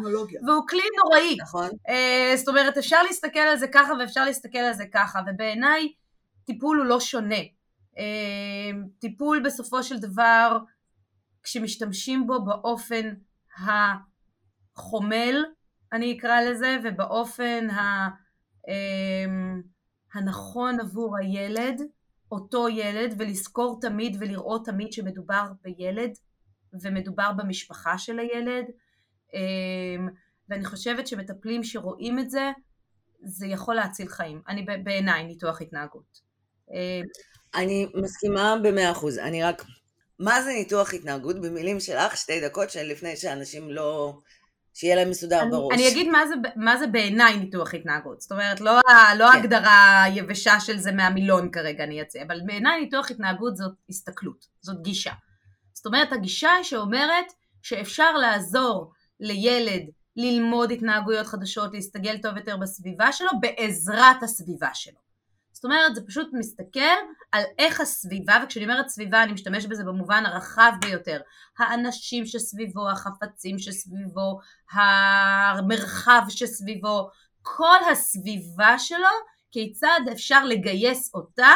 והוא 0.47 0.63
כלי 0.69 0.83
נוראי. 1.05 1.37
נכון. 1.43 1.69
Uh, 1.69 2.37
זאת 2.37 2.49
אומרת, 2.49 2.79
אפשר 2.79 3.03
להסתכל 3.03 3.39
על 3.39 3.57
זה 3.57 3.69
ככה 3.69 3.93
ואפשר 4.01 4.25
להסתכל 4.25 4.59
על 4.59 4.73
זה 4.73 4.85
ככה, 4.95 5.21
ובעיניי 5.27 5.93
טיפול 6.45 6.79
הוא 6.79 6.87
לא 6.87 7.01
שונה. 7.01 7.41
Uh, 7.95 7.99
טיפול 8.99 9.41
בסופו 9.45 9.83
של 9.83 9.99
דבר, 9.99 10.59
כשמשתמשים 11.43 12.27
בו 12.27 12.45
באופן 12.45 13.11
החומל, 14.77 15.45
אני 15.93 16.19
אקרא 16.19 16.41
לזה, 16.41 16.77
ובאופן 16.85 17.71
ה, 17.71 18.09
אמ, 18.69 19.63
הנכון 20.15 20.81
עבור 20.81 21.17
הילד, 21.19 21.83
אותו 22.33 22.69
ילד, 22.69 23.15
ולזכור 23.19 23.79
תמיד 23.81 24.17
ולראות 24.21 24.67
תמיד 24.67 24.93
שמדובר 24.93 25.45
בילד, 25.63 26.11
ומדובר 26.83 27.33
במשפחה 27.37 27.99
של 27.99 28.19
הילד, 28.19 28.65
אמ, 29.35 30.09
ואני 30.49 30.65
חושבת 30.65 31.07
שמטפלים 31.07 31.65
שרואים 31.65 32.19
את 32.19 32.31
זה, 32.31 32.51
זה 33.25 33.47
יכול 33.47 33.75
להציל 33.75 34.09
חיים. 34.09 34.43
אני 34.49 34.67
בעיניי 34.85 35.25
ניתוח 35.25 35.63
התנהגות. 35.63 36.21
אמ, 36.71 37.05
אני 37.55 37.87
מסכימה 37.95 38.57
במאה 38.63 38.91
אחוז, 38.91 39.19
אני 39.19 39.43
רק... 39.43 39.63
מה 40.19 40.43
זה 40.43 40.51
ניתוח 40.51 40.95
התנהגות 40.95 41.41
במילים 41.41 41.81
שלך, 41.81 42.17
שתי 42.17 42.41
דקות, 42.41 42.69
לפני 42.75 43.17
שאנשים 43.17 43.71
לא... 43.71 44.19
שיהיה 44.75 44.97
להם 44.97 45.11
מסודר 45.11 45.43
אני, 45.43 45.51
בראש. 45.51 45.75
אני 45.75 45.89
אגיד 45.89 46.09
מה 46.09 46.27
זה, 46.27 46.35
מה 46.57 46.77
זה 46.77 46.87
בעיניי 46.87 47.39
ניתוח 47.39 47.75
התנהגות, 47.75 48.21
זאת 48.21 48.33
אומרת 48.33 48.61
לא, 48.61 48.73
לא 49.19 49.31
כן. 49.31 49.37
ההגדרה 49.37 50.03
היבשה 50.03 50.61
של 50.61 50.79
זה 50.79 50.93
מהמילון 50.93 51.51
כרגע 51.51 51.85
אני 51.85 52.03
אציע, 52.03 52.23
אבל 52.23 52.41
בעיניי 52.47 52.81
ניתוח 52.81 53.11
התנהגות 53.11 53.57
זאת 53.57 53.73
הסתכלות, 53.89 54.47
זאת 54.61 54.83
גישה. 54.83 55.13
זאת 55.73 55.87
אומרת 55.87 56.13
הגישה 56.13 56.51
שאומרת 56.63 57.33
שאפשר 57.63 58.17
לעזור 58.17 58.93
לילד 59.21 59.83
ללמוד 60.17 60.71
התנהגויות 60.71 61.27
חדשות, 61.27 61.75
להסתגל 61.75 62.19
טוב 62.19 62.37
יותר 62.37 62.57
בסביבה 62.57 63.13
שלו 63.13 63.31
בעזרת 63.41 64.23
הסביבה 64.23 64.71
שלו. 64.75 65.08
זאת 65.59 65.65
אומרת, 65.65 65.95
זה 65.95 66.01
פשוט 66.07 66.29
מסתכל 66.33 66.99
על 67.33 67.43
איך 67.59 67.81
הסביבה, 67.81 68.41
וכשאני 68.45 68.65
אומרת 68.65 68.89
סביבה 68.89 69.23
אני 69.23 69.33
משתמש 69.33 69.67
בזה 69.67 69.85
במובן 69.85 70.27
הרחב 70.27 70.73
ביותר. 70.81 71.21
האנשים 71.59 72.27
שסביבו, 72.27 72.91
החפצים 72.91 73.59
שסביבו, 73.59 74.41
המרחב 74.73 76.23
שסביבו, 76.29 77.09
כל 77.43 77.77
הסביבה 77.93 78.79
שלו, 78.79 79.09
כיצד 79.53 80.01
אפשר 80.13 80.45
לגייס 80.45 81.15
אותה 81.15 81.53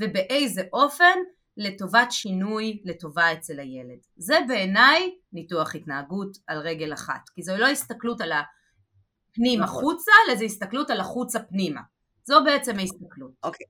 ובאיזה 0.00 0.62
אופן 0.72 1.18
לטובת 1.56 2.12
שינוי 2.12 2.82
לטובה 2.84 3.32
אצל 3.32 3.60
הילד. 3.60 3.98
זה 4.16 4.38
בעיניי 4.48 5.14
ניתוח 5.32 5.74
התנהגות 5.74 6.36
על 6.46 6.58
רגל 6.58 6.92
אחת, 6.92 7.28
כי 7.34 7.42
זו 7.42 7.56
לא 7.56 7.66
הסתכלות 7.66 8.20
על 8.20 8.32
הפנים 8.32 9.60
נכון. 9.60 9.78
החוצה, 9.78 10.12
אלא 10.26 10.36
זו 10.36 10.44
הסתכלות 10.44 10.90
על 10.90 11.00
החוצה 11.00 11.40
פנימה. 11.40 11.80
זו 12.26 12.44
בעצם 12.44 12.78
ההסתכלות. 12.78 13.32
אוקיי. 13.42 13.66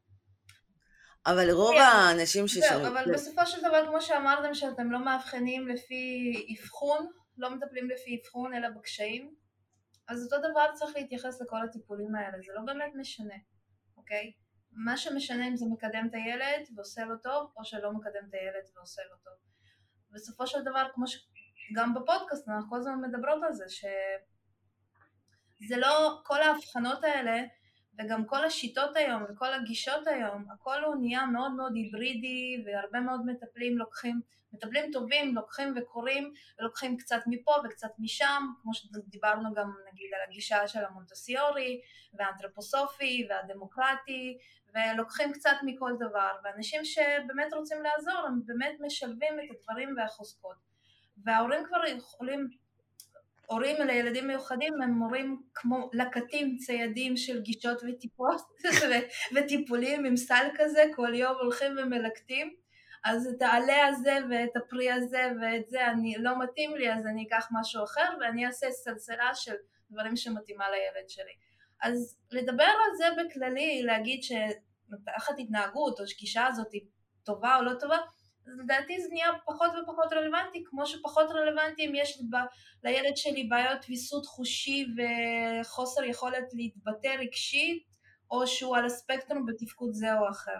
אבל 1.26 1.50
רוב 1.50 1.74
כן. 1.74 1.80
האנשים 1.80 2.48
ש... 2.48 2.58
זהו, 2.58 2.86
אבל 2.86 3.04
בסופו 3.14 3.46
של 3.46 3.60
דבר, 3.60 3.86
כמו 3.86 4.00
שאמרתם, 4.00 4.54
שאתם 4.54 4.92
לא 4.92 5.04
מאבחנים 5.04 5.68
לפי 5.68 6.32
אבחון, 6.54 7.06
לא 7.38 7.54
מטפלים 7.54 7.90
לפי 7.90 8.20
אבחון, 8.20 8.54
אלא 8.54 8.68
בקשיים, 8.68 9.34
אז 10.08 10.24
אותו 10.24 10.36
דבר 10.50 10.66
צריך 10.74 10.96
להתייחס 10.96 11.40
לכל 11.40 11.56
הטיפולים 11.64 12.14
האלה, 12.14 12.38
זה 12.46 12.52
לא 12.54 12.60
באמת 12.66 12.92
משנה, 12.94 13.34
אוקיי? 13.96 14.32
מה 14.72 14.96
שמשנה 14.96 15.48
אם 15.48 15.56
זה 15.56 15.66
מקדם 15.72 16.08
את 16.10 16.14
הילד 16.14 16.66
ועושה 16.76 17.04
לו 17.04 17.18
טוב, 17.18 17.52
או 17.56 17.64
שלא 17.64 17.92
מקדם 17.92 18.28
את 18.28 18.34
הילד 18.34 18.64
ועושה 18.76 19.02
לו 19.10 19.16
טוב. 19.24 19.34
בסופו 20.10 20.46
של 20.46 20.62
דבר, 20.62 20.86
כמו 20.94 21.04
שגם 21.06 21.94
בפודקאסט 21.94 22.48
אנחנו 22.48 22.70
כל 22.70 22.76
הזמן 22.76 23.00
מדברות 23.00 23.42
על 23.42 23.52
זה, 23.52 23.64
שזה 23.68 25.76
לא, 25.76 26.20
כל 26.24 26.42
ההבחנות 26.42 27.04
האלה 27.04 27.42
וגם 27.98 28.24
כל 28.24 28.44
השיטות 28.44 28.96
היום 28.96 29.22
וכל 29.28 29.54
הגישות 29.54 30.06
היום, 30.06 30.44
הכל 30.54 30.84
הוא 30.84 30.96
נהיה 30.96 31.26
מאוד 31.26 31.52
מאוד 31.52 31.72
היברידי 31.74 32.62
והרבה 32.66 33.00
מאוד 33.00 33.26
מטפלים 33.26 33.78
לוקחים, 33.78 34.20
מטפלים 34.52 34.92
טובים 34.92 35.34
לוקחים 35.34 35.74
וקוראים 35.76 36.32
ולוקחים 36.58 36.96
קצת 36.96 37.20
מפה 37.26 37.52
וקצת 37.64 37.90
משם, 37.98 38.42
כמו 38.62 38.74
שדיברנו 38.74 39.54
גם 39.54 39.72
נגיד 39.92 40.10
על 40.14 40.20
הגישה 40.28 40.68
של 40.68 40.84
המונטסיורי 40.84 41.80
והאנתרופוסופי 42.14 43.26
והדמוקרטי 43.30 44.38
ולוקחים 44.74 45.32
קצת 45.32 45.56
מכל 45.62 45.92
דבר 45.98 46.30
ואנשים 46.44 46.84
שבאמת 46.84 47.52
רוצים 47.52 47.82
לעזור 47.82 48.26
הם 48.26 48.40
באמת 48.46 48.76
משלבים 48.80 49.34
את 49.40 49.56
הדברים 49.56 49.94
והחוזקות. 49.96 50.56
וההורים 51.24 51.64
כבר 51.66 51.84
יכולים 51.86 52.48
הורים 53.46 53.76
לילדים 53.86 54.26
מיוחדים 54.26 54.82
הם 54.82 54.90
מורים 54.90 55.42
כמו 55.54 55.90
לקטים 55.92 56.56
ציידים 56.56 57.16
של 57.16 57.42
גישות 57.42 57.82
וטיפות 57.88 58.40
וטיפולים 59.34 60.04
עם 60.04 60.16
סל 60.16 60.48
כזה, 60.56 60.84
כל 60.94 61.14
יום 61.14 61.34
הולכים 61.40 61.72
ומלקטים 61.78 62.54
אז 63.06 63.26
את 63.36 63.42
העלה 63.42 63.86
הזה 63.86 64.18
ואת 64.30 64.56
הפרי 64.56 64.90
הזה 64.90 65.22
ואת 65.40 65.68
זה 65.68 65.86
אני 65.86 66.14
לא 66.18 66.42
מתאים 66.42 66.76
לי 66.76 66.92
אז 66.92 67.06
אני 67.06 67.26
אקח 67.28 67.48
משהו 67.60 67.84
אחר 67.84 68.08
ואני 68.20 68.46
אעשה 68.46 68.70
סלסלה 68.70 69.34
של 69.34 69.54
דברים 69.90 70.16
שמתאימה 70.16 70.64
לילד 70.70 71.08
שלי. 71.08 71.32
אז 71.82 72.18
לדבר 72.30 72.64
על 72.64 72.96
זה 72.96 73.04
בכללי, 73.16 73.82
להגיד 73.82 74.22
שמתפתחת 74.22 75.34
התנהגות 75.38 76.00
או 76.00 76.06
שגישה 76.06 76.46
הזאת 76.46 76.72
היא 76.72 76.80
טובה 77.24 77.56
או 77.56 77.62
לא 77.62 77.72
טובה, 77.80 77.96
לדעתי 78.46 79.00
זה 79.02 79.08
נהיה 79.12 79.30
פחות 79.44 79.70
ופחות 79.82 80.12
רלוונטי, 80.12 80.64
כמו 80.66 80.86
שפחות 80.86 81.26
רלוונטי 81.30 81.86
אם 81.86 81.92
יש 81.94 82.18
ב, 82.30 82.36
לילד 82.84 83.16
שלי 83.16 83.44
בעיות 83.44 83.84
ויסות 83.88 84.26
חושי 84.26 84.86
וחוסר 84.96 86.04
יכולת 86.04 86.44
להתבטא 86.52 87.08
רגשית, 87.08 87.82
או 88.30 88.46
שהוא 88.46 88.76
על 88.76 88.84
הספקטרום 88.86 89.46
בתפקוד 89.46 89.92
זה 89.92 90.18
או 90.18 90.30
אחר. 90.30 90.58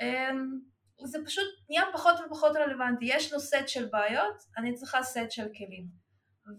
אמ, 0.00 0.60
זה 1.04 1.18
פשוט 1.26 1.44
נהיה 1.68 1.82
פחות 1.92 2.14
ופחות 2.26 2.56
רלוונטי. 2.56 3.04
יש 3.04 3.32
לו 3.32 3.40
סט 3.40 3.68
של 3.68 3.86
בעיות, 3.86 4.36
אני 4.56 4.74
צריכה 4.74 5.02
סט 5.02 5.30
של 5.30 5.46
כלים. 5.56 6.04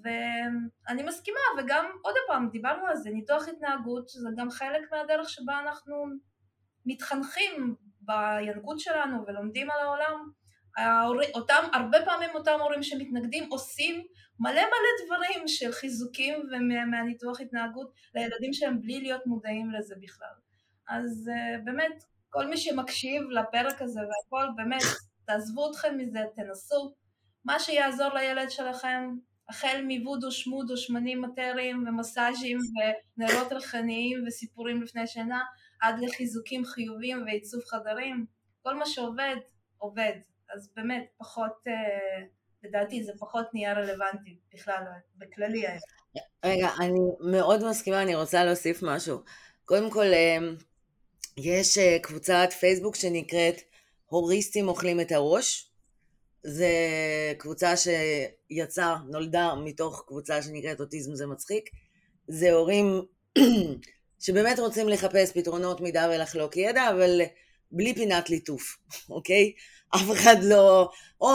ואני 0.04 1.04
מסכימה, 1.04 1.40
וגם 1.58 1.86
עוד 2.02 2.16
פעם, 2.28 2.50
דיברנו 2.50 2.88
על 2.88 2.96
זה, 2.96 3.10
ניתוח 3.10 3.48
התנהגות, 3.48 4.08
זה 4.08 4.30
גם 4.38 4.50
חלק 4.50 4.92
מהדרך 4.92 5.30
שבה 5.30 5.60
אנחנו 5.60 5.96
מתחנכים 6.86 7.76
בינקות 8.02 8.80
שלנו 8.80 9.24
ולומדים 9.28 9.72
על 9.72 9.80
העולם. 9.80 10.32
אותם, 11.36 11.64
הרבה 11.74 11.98
פעמים 12.06 12.30
אותם 12.34 12.58
הורים 12.62 12.84
שמתנגדים 12.84 13.50
עושים 13.50 14.04
מלא 14.40 14.62
מלא 14.62 15.06
דברים 15.06 15.48
של 15.48 15.72
חיזוקים 15.72 16.50
ומהניתוח 16.52 17.42
התנהגות 17.42 17.92
לילדים 18.16 18.54
שהם 18.54 18.82
בלי 18.82 19.02
להיות 19.02 19.26
מודעים 19.26 19.72
לזה 19.72 19.96
בכלל. 20.02 20.34
אז 20.90 21.30
uh, 21.34 21.66
באמת, 21.66 22.04
כל 22.30 22.48
מי 22.48 22.58
שמקשיב 22.58 23.22
לפרק 23.30 23.82
הזה 23.82 24.00
והכל, 24.00 24.48
באמת, 24.56 24.82
תעזבו 25.26 25.72
אתכם 25.72 25.98
מזה, 25.98 26.20
תנסו. 26.36 26.96
מה 27.46 27.60
שיעזור 27.60 28.14
לילד 28.14 28.50
שלכם, 28.52 29.10
החל 29.50 29.82
מוודו, 29.88 30.32
שמודו, 30.32 30.78
שמנים 30.78 31.22
מטריים 31.22 31.86
ומסאז'ים 31.88 32.58
ונרות 33.18 33.52
ריחניים 33.52 34.24
וסיפורים 34.28 34.82
לפני 34.82 35.08
שינה, 35.08 35.44
עד 35.82 35.96
לחיזוקים 36.00 36.66
חיוביים 36.66 37.24
ועיצוב 37.26 37.62
חדרים, 37.64 38.26
כל 38.62 38.76
מה 38.76 38.86
שעובד, 38.86 39.36
עובד. 39.78 40.14
אז 40.56 40.70
באמת 40.76 41.06
פחות, 41.18 41.52
אה, 41.68 42.26
לדעתי 42.64 43.04
זה 43.04 43.12
פחות 43.20 43.46
נהיה 43.54 43.74
רלוונטי 43.74 44.38
בכלל, 44.54 44.84
בכללי. 45.18 45.66
רגע, 46.46 46.70
אני 46.80 47.00
מאוד 47.32 47.70
מסכימה, 47.70 48.02
אני 48.02 48.16
רוצה 48.16 48.44
להוסיף 48.44 48.80
משהו. 48.84 49.20
קודם 49.66 49.92
כל, 49.92 50.06
אה, 50.06 50.38
יש 51.38 51.78
אה, 51.78 51.98
קבוצת 52.02 52.48
פייסבוק 52.60 52.96
שנקראת 52.96 53.62
הוריסטים 54.06 54.68
אוכלים 54.68 55.02
את 55.02 55.12
הראש. 55.12 55.72
זה 56.44 56.70
קבוצה 57.38 57.74
שיצאה, 57.78 58.96
נולדה 59.10 59.56
מתוך 59.56 60.04
קבוצה 60.08 60.42
שנקראת 60.42 60.80
אוטיזם 60.80 61.16
זה 61.16 61.28
מצחיק. 61.28 61.70
זה 62.28 62.52
הורים 62.52 63.02
שבאמת 64.24 64.60
רוצים 64.60 64.90
לחפש 64.90 65.32
פתרונות 65.32 65.82
מידע 65.82 66.10
ולחלוק 66.12 66.58
ידע, 66.58 66.90
אבל 66.90 67.22
בלי 67.72 67.96
פינת 67.96 68.30
ליטוף, 68.30 68.78
אוקיי? 69.10 69.54
אף 69.96 70.12
אחד 70.12 70.36
לא, 70.44 70.92
או 71.22 71.30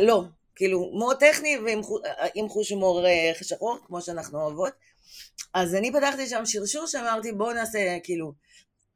לא, 0.00 0.24
כאילו 0.56 0.90
מאוד 0.98 1.16
טכני 1.20 1.58
ועם 1.58 2.48
חוש 2.48 2.70
הומור 2.70 3.06
אה, 3.06 3.32
שחור, 3.42 3.78
כמו 3.86 4.02
שאנחנו 4.02 4.40
אוהבות. 4.40 4.72
אז 5.54 5.74
אני 5.74 5.92
פתחתי 5.92 6.26
שם 6.26 6.46
שרשור 6.46 6.86
שאמרתי 6.86 7.32
בואו 7.32 7.52
נעשה 7.52 7.98
כאילו 8.02 8.32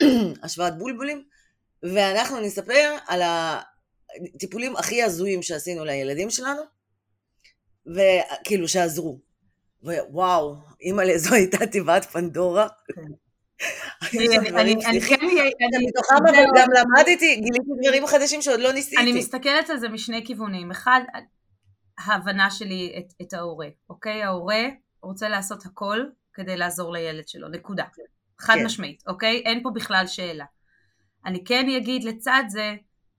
השוואת 0.42 0.78
בולבולים, 0.78 1.24
ואנחנו 1.82 2.40
נספר 2.40 2.96
על 3.06 3.22
הטיפולים 4.34 4.76
הכי 4.76 5.02
הזויים 5.02 5.42
שעשינו 5.42 5.84
לילדים 5.84 6.30
שלנו, 6.30 6.62
וכאילו 7.86 8.68
שעזרו. 8.68 9.18
ווואו, 9.82 10.54
אימא 10.80 11.02
לזו 11.02 11.34
הייתה 11.34 11.66
תיבת 11.66 12.04
פנדורה. 12.04 12.68
כן. 14.10 14.56
אני 14.56 15.00
כן... 15.00 15.26
מתוכם 15.86 16.14
אבל 16.14 16.46
גם 16.56 16.68
למדתי, 16.72 17.36
גיליתי 17.36 17.70
דברים 17.82 18.06
חדשים 18.06 18.42
שעוד 18.42 18.60
לא 18.60 18.72
ניסיתי. 18.72 19.02
אני 19.02 19.12
מסתכלת 19.12 19.70
על 19.70 19.78
זה 19.78 19.88
משני 19.88 20.26
כיוונים. 20.26 20.70
אחד, 20.70 21.00
ההבנה 21.98 22.50
שלי 22.50 22.94
את, 22.98 23.22
את 23.22 23.32
ההורה, 23.32 23.68
אוקיי? 23.90 24.22
ההורה 24.22 24.64
רוצה 25.02 25.28
לעשות 25.28 25.66
הכל 25.66 26.00
כדי 26.34 26.56
לעזור 26.56 26.92
לילד 26.92 27.28
שלו, 27.28 27.48
נקודה. 27.48 27.84
חד 28.40 28.54
כן. 28.54 28.64
משמעית, 28.66 29.02
אוקיי? 29.06 29.42
אין 29.44 29.62
פה 29.62 29.70
בכלל 29.74 30.06
שאלה. 30.06 30.44
אני 31.26 31.44
כן 31.44 31.68
אגיד 31.76 32.04
לצד 32.04 32.42
זה, 32.48 32.74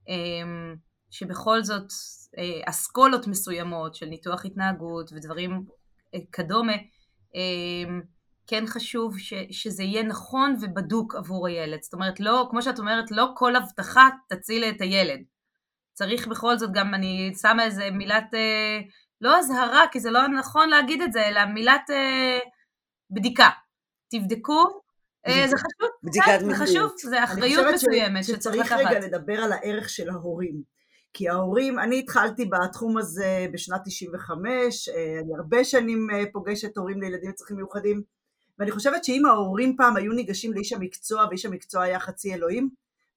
אמ, 0.08 0.75
שבכל 1.12 1.63
זאת 1.63 1.91
אה, 2.38 2.62
אסכולות 2.65 3.27
מסוימות 3.27 3.96
של 3.96 4.05
ניתוח 4.05 4.46
התנהגות 4.46 5.13
ודברים 5.13 5.63
אה, 6.15 6.19
כדומה, 6.31 6.74
אמ, 7.36 8.01
כן 8.49 8.63
חשוב 8.67 9.19
ש, 9.19 9.33
שזה 9.51 9.83
יהיה 9.83 10.03
נכון 10.03 10.55
ובדוק 10.61 11.15
עבור 11.15 11.47
הילד. 11.47 11.81
זאת 11.81 11.93
אומרת, 11.93 12.19
לא, 12.19 12.47
כמו 12.51 12.61
שאת 12.61 12.79
אומרת, 12.79 13.11
לא 13.11 13.25
כל 13.35 13.55
הבטחה 13.55 14.09
תציל 14.29 14.63
את 14.63 14.81
הילד. 14.81 15.19
צריך 15.93 16.27
בכל 16.27 16.57
זאת 16.57 16.71
גם, 16.73 16.93
אני 16.93 17.33
שמה 17.41 17.63
איזה 17.63 17.91
מילת 17.91 18.33
אה, 18.33 18.79
לא 19.21 19.39
אזהרה, 19.39 19.83
כי 19.91 19.99
זה 19.99 20.11
לא 20.11 20.27
נכון 20.27 20.69
להגיד 20.69 21.01
את 21.01 21.13
זה, 21.13 21.27
אלא 21.27 21.45
מילת 21.45 21.89
אה, 21.89 22.39
בדיקה. 23.11 23.49
תבדקו, 24.11 24.65
אה, 25.27 25.47
זה 25.47 25.55
חשוב, 25.57 25.89
בדיקת 26.03 26.25
כן, 26.25 26.45
זה. 26.45 26.55
חשוב, 26.55 26.91
זה 27.09 27.23
אחריות 27.23 27.65
אני 27.65 27.77
חושבת 27.77 27.89
מסוימת 27.89 28.23
ש- 28.23 28.27
שצריך 28.27 28.65
שצריך 28.65 28.71
רגע 28.71 28.91
לקחת. 28.91 29.03
לדבר 29.03 29.43
על 29.43 29.51
הערך 29.51 29.89
של 29.89 30.09
ההורים. 30.09 30.61
כי 31.13 31.29
ההורים, 31.29 31.79
אני 31.79 31.99
התחלתי 31.99 32.45
בתחום 32.45 32.97
הזה 32.97 33.47
בשנת 33.53 33.81
95, 33.85 34.89
אה, 34.89 35.19
אני 35.23 35.35
הרבה 35.37 35.63
שנים 35.63 36.07
אה, 36.13 36.23
פוגשת 36.33 36.77
הורים 36.77 37.01
לילדים 37.01 37.29
עם 37.29 37.35
צרכים 37.35 37.57
מיוחדים, 37.57 38.01
ואני 38.59 38.71
חושבת 38.71 39.03
שאם 39.03 39.25
ההורים 39.25 39.75
פעם 39.77 39.95
היו 39.95 40.13
ניגשים 40.13 40.53
לאיש 40.53 40.73
המקצוע, 40.73 41.25
ואיש 41.29 41.45
המקצוע 41.45 41.83
היה 41.83 41.99
חצי 41.99 42.33
אלוהים, 42.33 42.69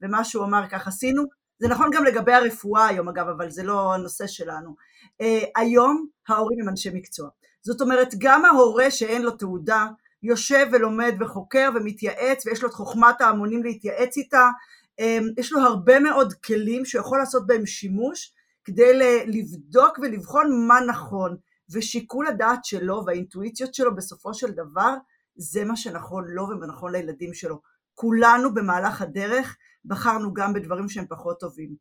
ומה 0.02 0.24
שהוא 0.24 0.44
אמר 0.44 0.68
כך 0.70 0.88
עשינו, 0.88 1.24
זה 1.58 1.68
נכון 1.68 1.90
גם 1.92 2.04
לגבי 2.04 2.32
הרפואה 2.32 2.86
היום 2.86 3.08
אגב, 3.08 3.28
אבל 3.28 3.50
זה 3.50 3.62
לא 3.62 3.94
הנושא 3.94 4.26
שלנו. 4.26 4.74
אה, 5.20 5.44
היום 5.56 6.06
ההורים 6.28 6.60
הם 6.60 6.68
אנשי 6.68 6.90
מקצוע. 6.94 7.28
זאת 7.62 7.80
אומרת, 7.80 8.14
גם 8.18 8.44
ההורה 8.44 8.90
שאין 8.90 9.22
לו 9.22 9.30
תעודה, 9.30 9.86
יושב 10.22 10.66
ולומד 10.72 11.14
וחוקר 11.20 11.70
ומתייעץ, 11.74 12.46
ויש 12.46 12.62
לו 12.62 12.68
את 12.68 12.74
חוכמת 12.74 13.20
ההמונים 13.20 13.62
להתייעץ 13.62 14.16
איתה, 14.16 14.50
אמ, 14.98 15.28
יש 15.38 15.52
לו 15.52 15.60
הרבה 15.60 16.00
מאוד 16.00 16.32
כלים 16.32 16.84
שהוא 16.84 17.00
יכול 17.00 17.18
לעשות 17.18 17.46
בהם 17.46 17.66
שימוש 17.66 18.32
כדי 18.64 18.98
לבדוק 19.26 19.98
ולבחון 19.98 20.66
מה 20.68 20.80
נכון, 20.80 21.36
ושיקול 21.70 22.26
הדעת 22.26 22.64
שלו 22.64 23.02
והאינטואיציות 23.06 23.74
שלו 23.74 23.96
בסופו 23.96 24.34
של 24.34 24.50
דבר 24.50 24.94
זה 25.36 25.64
מה 25.64 25.76
שנכון 25.76 26.24
לו 26.28 26.48
ונכון 26.48 26.92
לילדים 26.92 27.34
שלו. 27.34 27.60
כולנו 27.94 28.54
במהלך 28.54 29.02
הדרך 29.02 29.56
בחרנו 29.84 30.32
גם 30.32 30.52
בדברים 30.52 30.88
שהם 30.88 31.06
פחות 31.08 31.40
טובים. 31.40 31.76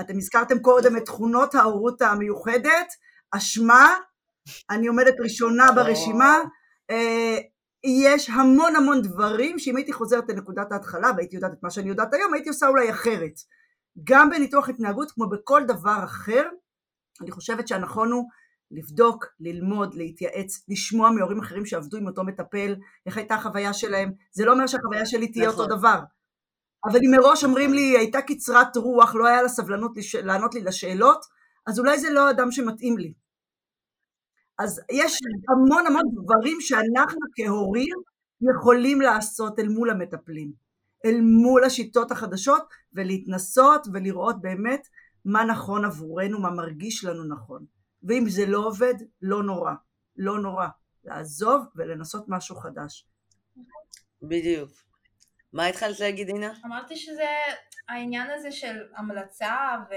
אתם 0.00 0.16
הזכרתם 0.16 0.58
קודם 0.58 0.96
את 0.96 1.04
תכונות 1.04 1.54
ההורות 1.54 2.02
המיוחדת, 2.02 2.86
אשמה, 3.30 3.94
אני 4.70 4.86
עומדת 4.86 5.14
ראשונה 5.20 5.72
ברשימה, 5.72 6.38
אה, 6.90 7.38
יש 7.84 8.30
המון 8.30 8.76
המון 8.76 9.02
דברים 9.02 9.58
שאם 9.58 9.76
הייתי 9.76 9.92
חוזרת 9.92 10.24
לנקודת 10.28 10.72
ההתחלה 10.72 11.10
והייתי 11.16 11.36
יודעת 11.36 11.52
את 11.52 11.62
מה 11.62 11.70
שאני 11.70 11.88
יודעת 11.88 12.14
היום 12.14 12.34
הייתי 12.34 12.48
עושה 12.48 12.68
אולי 12.68 12.90
אחרת. 12.90 13.32
גם 14.04 14.30
בניתוח 14.30 14.68
התנהגות 14.68 15.10
כמו 15.10 15.28
בכל 15.28 15.64
דבר 15.64 16.04
אחר 16.04 16.48
אני 17.22 17.30
חושבת 17.30 17.68
שהנכון 17.68 18.12
הוא 18.12 18.24
לבדוק, 18.70 19.26
ללמוד, 19.40 19.94
להתייעץ, 19.94 20.64
לשמוע 20.68 21.10
מהורים 21.10 21.38
אחרים 21.40 21.66
שעבדו 21.66 21.96
עם 21.96 22.06
אותו 22.06 22.24
מטפל, 22.24 22.74
איך 23.06 23.16
הייתה 23.16 23.34
החוויה 23.34 23.72
שלהם, 23.72 24.12
זה 24.32 24.44
לא 24.44 24.52
אומר 24.52 24.66
שהחוויה 24.66 25.06
שלי 25.06 25.32
תהיה 25.32 25.48
נכון. 25.48 25.64
אותו 25.64 25.76
דבר. 25.76 26.00
אבל 26.84 26.98
אם 27.06 27.20
מראש 27.20 27.44
אומרים 27.44 27.72
לי 27.72 27.98
הייתה 27.98 28.22
קצרת 28.22 28.76
רוח, 28.76 29.14
לא 29.14 29.26
היה 29.26 29.42
לה 29.42 29.48
סבלנות 29.48 29.96
לש... 29.96 30.14
לענות 30.14 30.54
לי 30.54 30.60
לשאלות, 30.60 31.24
אז 31.66 31.78
אולי 31.78 31.98
זה 31.98 32.10
לא 32.10 32.28
האדם 32.28 32.50
שמתאים 32.50 32.98
לי. 32.98 33.12
אז 34.58 34.80
יש 34.92 35.18
המון 35.48 35.86
המון 35.86 36.02
דברים 36.12 36.60
שאנחנו 36.60 37.20
כהורים 37.36 37.96
יכולים 38.54 39.00
לעשות 39.00 39.58
אל 39.58 39.68
מול 39.68 39.90
המטפלים, 39.90 40.52
אל 41.06 41.20
מול 41.20 41.64
השיטות 41.64 42.10
החדשות, 42.10 42.62
ולהתנסות 42.92 43.86
ולראות 43.92 44.40
באמת 44.40 44.80
מה 45.24 45.44
נכון 45.44 45.84
עבורנו, 45.84 46.40
מה 46.40 46.50
מרגיש 46.50 47.04
לנו 47.04 47.24
נכון. 47.24 47.64
ואם 48.06 48.24
זה 48.28 48.46
לא 48.46 48.58
עובד, 48.58 48.94
לא 49.22 49.42
נורא, 49.42 49.72
לא 50.16 50.38
נורא. 50.38 50.66
לעזוב 51.04 51.64
ולנסות 51.76 52.24
משהו 52.28 52.56
חדש. 52.56 53.06
בדיוק. 54.22 54.70
מה 55.52 55.66
התחלת 55.66 56.00
להגיד, 56.00 56.28
אינה? 56.28 56.52
אמרתי 56.64 56.96
שזה 56.96 57.26
העניין 57.88 58.30
הזה 58.30 58.52
של 58.52 58.82
המלצה 58.96 59.76
ו... 59.90 59.94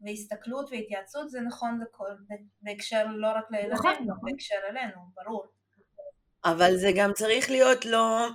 והסתכלות 0.00 0.68
והתייעצות 0.72 1.30
זה 1.30 1.40
נכון 1.40 1.80
לכל, 1.82 2.08
בהקשר 2.62 3.06
לא 3.06 3.28
רק 3.28 3.44
לילדים, 3.50 3.72
נכון, 3.72 3.92
נכון. 3.92 4.30
בהקשר 4.30 4.54
אלינו, 4.70 5.00
ברור. 5.14 5.46
אבל 6.44 6.76
זה 6.76 6.90
גם 6.96 7.12
צריך 7.12 7.50
להיות 7.50 7.84
לא... 7.84 8.28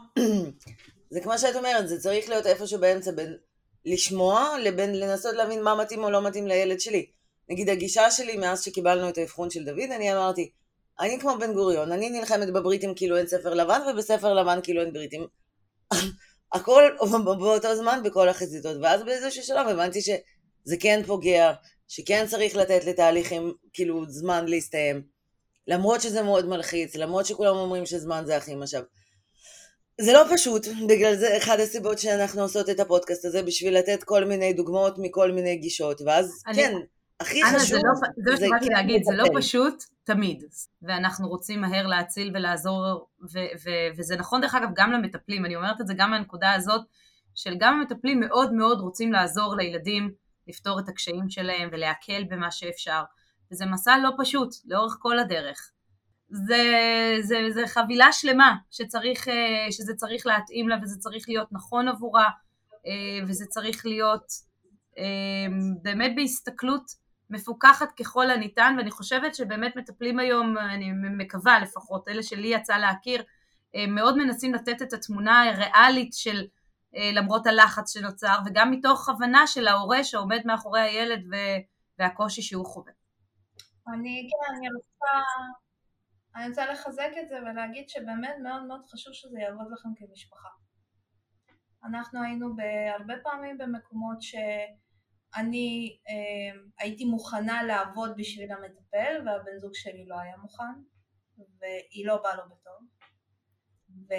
זה 1.13 1.21
כמו 1.23 1.37
שאת 1.37 1.55
אומרת, 1.55 1.87
זה 1.87 1.99
צריך 1.99 2.29
להיות 2.29 2.45
איפשהו 2.45 2.79
באמצע 2.79 3.11
בין 3.11 3.37
לשמוע 3.85 4.57
לבין 4.63 4.99
לנסות 4.99 5.35
להבין 5.35 5.63
מה 5.63 5.75
מתאים 5.75 6.03
או 6.03 6.11
לא 6.11 6.27
מתאים 6.27 6.47
לילד 6.47 6.79
שלי. 6.79 7.11
נגיד 7.49 7.69
הגישה 7.69 8.11
שלי 8.11 8.37
מאז 8.37 8.63
שקיבלנו 8.63 9.09
את 9.09 9.17
האבחון 9.17 9.49
של 9.49 9.63
דוד, 9.65 9.91
אני 9.95 10.13
אמרתי, 10.13 10.51
אני 10.99 11.19
כמו 11.19 11.37
בן 11.39 11.53
גוריון, 11.53 11.91
אני 11.91 12.09
נלחמת 12.09 12.53
בבריטים 12.53 12.95
כאילו 12.95 13.17
אין 13.17 13.27
ספר 13.27 13.53
לבן 13.53 13.81
ובספר 13.91 14.33
לבן 14.33 14.59
כאילו 14.63 14.81
אין 14.81 14.93
בריטים. 14.93 15.27
הכל 16.53 16.83
באותו 17.25 17.75
זמן 17.75 18.01
בכל 18.03 18.29
החזיתות, 18.29 18.77
ואז 18.81 19.03
באיזשהו 19.03 19.43
שלב 19.43 19.67
הבנתי 19.67 20.01
שזה 20.01 20.75
כן 20.79 21.01
פוגע, 21.07 21.53
שכן 21.87 22.25
צריך 22.27 22.55
לתת 22.55 22.85
לתהליכים 22.85 23.53
כאילו 23.73 24.05
זמן 24.09 24.45
להסתיים. 24.47 25.01
למרות 25.67 26.01
שזה 26.01 26.21
מאוד 26.21 26.45
מלחיץ, 26.45 26.95
למרות 26.95 27.25
שכולם 27.25 27.55
אומרים 27.55 27.85
שזמן 27.85 28.23
זה 28.25 28.37
הכי 28.37 28.55
משאב. 28.55 28.83
זה 30.01 30.13
לא 30.13 30.23
פשוט, 30.33 30.67
בגלל 30.87 31.15
זה 31.15 31.37
אחד 31.37 31.59
הסיבות 31.59 31.99
שאנחנו 31.99 32.41
עושות 32.41 32.69
את 32.69 32.79
הפודקאסט 32.79 33.25
הזה, 33.25 33.43
בשביל 33.43 33.77
לתת 33.77 34.03
כל 34.03 34.25
מיני 34.25 34.53
דוגמאות 34.53 34.95
מכל 34.97 35.31
מיני 35.31 35.55
גישות, 35.55 36.01
ואז 36.01 36.41
אני- 36.47 36.55
כן, 36.55 36.73
הכי 37.21 37.43
אנה, 37.43 37.51
זה 37.51 37.59
חשוב, 37.59 37.79
לא, 37.83 38.35
זה 38.35 38.47
מה 38.49 38.57
שבאתי 38.57 38.65
כן 38.65 38.73
להגיד, 38.73 39.03
זה 39.03 39.15
לא. 39.15 39.25
פשוט 39.35 39.83
תמיד, 40.03 40.43
ואנחנו 40.81 41.27
רוצים 41.27 41.61
מהר 41.61 41.87
להציל 41.87 42.31
ולעזור, 42.33 43.07
ו- 43.33 43.51
ו- 43.63 43.97
וזה 43.97 44.15
נכון 44.15 44.41
דרך 44.41 44.55
אגב 44.55 44.69
גם 44.75 44.91
למטפלים, 44.91 45.45
אני 45.45 45.55
אומרת 45.55 45.81
את 45.81 45.87
זה 45.87 45.93
גם 45.93 46.11
מהנקודה 46.11 46.53
הזאת, 46.53 46.81
של 47.35 47.55
גם 47.59 47.73
המטפלים 47.73 48.19
מאוד 48.19 48.53
מאוד 48.53 48.79
רוצים 48.79 49.13
לעזור 49.13 49.55
לילדים 49.55 50.11
לפתור 50.47 50.79
את 50.79 50.89
הקשיים 50.89 51.29
שלהם 51.29 51.69
ולהקל 51.71 52.23
במה 52.29 52.51
שאפשר, 52.51 53.01
וזה 53.51 53.65
מסע 53.65 53.97
לא 53.97 54.09
פשוט 54.17 54.49
לאורך 54.65 54.97
כל 54.99 55.19
הדרך. 55.19 55.71
זה, 56.29 56.63
זה, 57.21 57.37
זה 57.49 57.67
חבילה 57.67 58.11
שלמה 58.11 58.55
שצריך, 58.71 59.27
אה, 59.27 59.71
שזה 59.71 59.93
צריך 59.95 60.25
להתאים 60.25 60.69
לה 60.69 60.75
וזה 60.83 60.99
צריך 60.99 61.25
להיות 61.29 61.47
נכון 61.51 61.87
עבורה 61.87 62.29
אה, 62.87 63.25
וזה 63.27 63.45
צריך 63.45 63.85
להיות 63.85 64.25
אה, 64.97 65.53
באמת 65.81 66.11
בהסתכלות 66.15 67.00
מפוקחת 67.31 67.91
ככל 67.91 68.29
הניתן 68.29 68.75
ואני 68.77 68.91
חושבת 68.91 69.35
שבאמת 69.35 69.75
מטפלים 69.75 70.19
היום, 70.19 70.57
אני 70.57 70.91
מקווה 71.17 71.59
לפחות, 71.59 72.07
אלה 72.07 72.23
שלי 72.23 72.47
יצא 72.47 72.77
להכיר, 72.77 73.23
אה, 73.75 73.87
מאוד 73.87 74.17
מנסים 74.17 74.53
לתת 74.53 74.81
את 74.81 74.93
התמונה 74.93 75.43
הריאלית 75.43 76.13
של 76.13 76.47
אה, 76.95 77.11
למרות 77.13 77.47
הלחץ 77.47 77.93
שנוצר 77.93 78.37
וגם 78.45 78.71
מתוך 78.71 79.09
הבנה 79.09 79.47
של 79.47 79.67
ההורה 79.67 80.03
שעומד 80.03 80.41
מאחורי 80.45 80.81
הילד 80.81 81.23
והקושי 81.99 82.41
שהוא 82.41 82.65
חווה. 82.65 82.91
אני, 83.87 84.29
כן, 84.29 84.55
אני 84.55 84.67
רוצה, 84.75 85.11
אני 86.35 86.49
רוצה 86.49 86.65
לחזק 86.65 87.11
את 87.21 87.29
זה 87.29 87.35
ולהגיד 87.41 87.89
שבאמת 87.89 88.35
מאוד 88.43 88.63
מאוד 88.63 88.81
חשוב 88.85 89.13
שזה 89.13 89.39
יעבוד 89.39 89.67
לכם 89.71 89.89
כמשפחה. 89.95 90.49
אנחנו 91.83 92.23
היינו 92.23 92.55
בהרבה 92.55 93.13
פעמים 93.23 93.57
במקומות 93.57 94.17
שאני 95.35 95.97
אה, 96.09 96.61
הייתי 96.79 97.05
מוכנה 97.05 97.63
לעבוד 97.63 98.11
בשביל 98.17 98.51
המטפל 98.51 99.21
והבן 99.25 99.57
זוג 99.57 99.71
שלי 99.73 100.05
לא 100.07 100.15
היה 100.19 100.37
מוכן 100.37 100.81
והיא 101.37 102.07
לא 102.07 102.21
באה 102.23 102.35
לו 102.35 102.43
בטוב. 102.45 102.87
ו, 104.09 104.13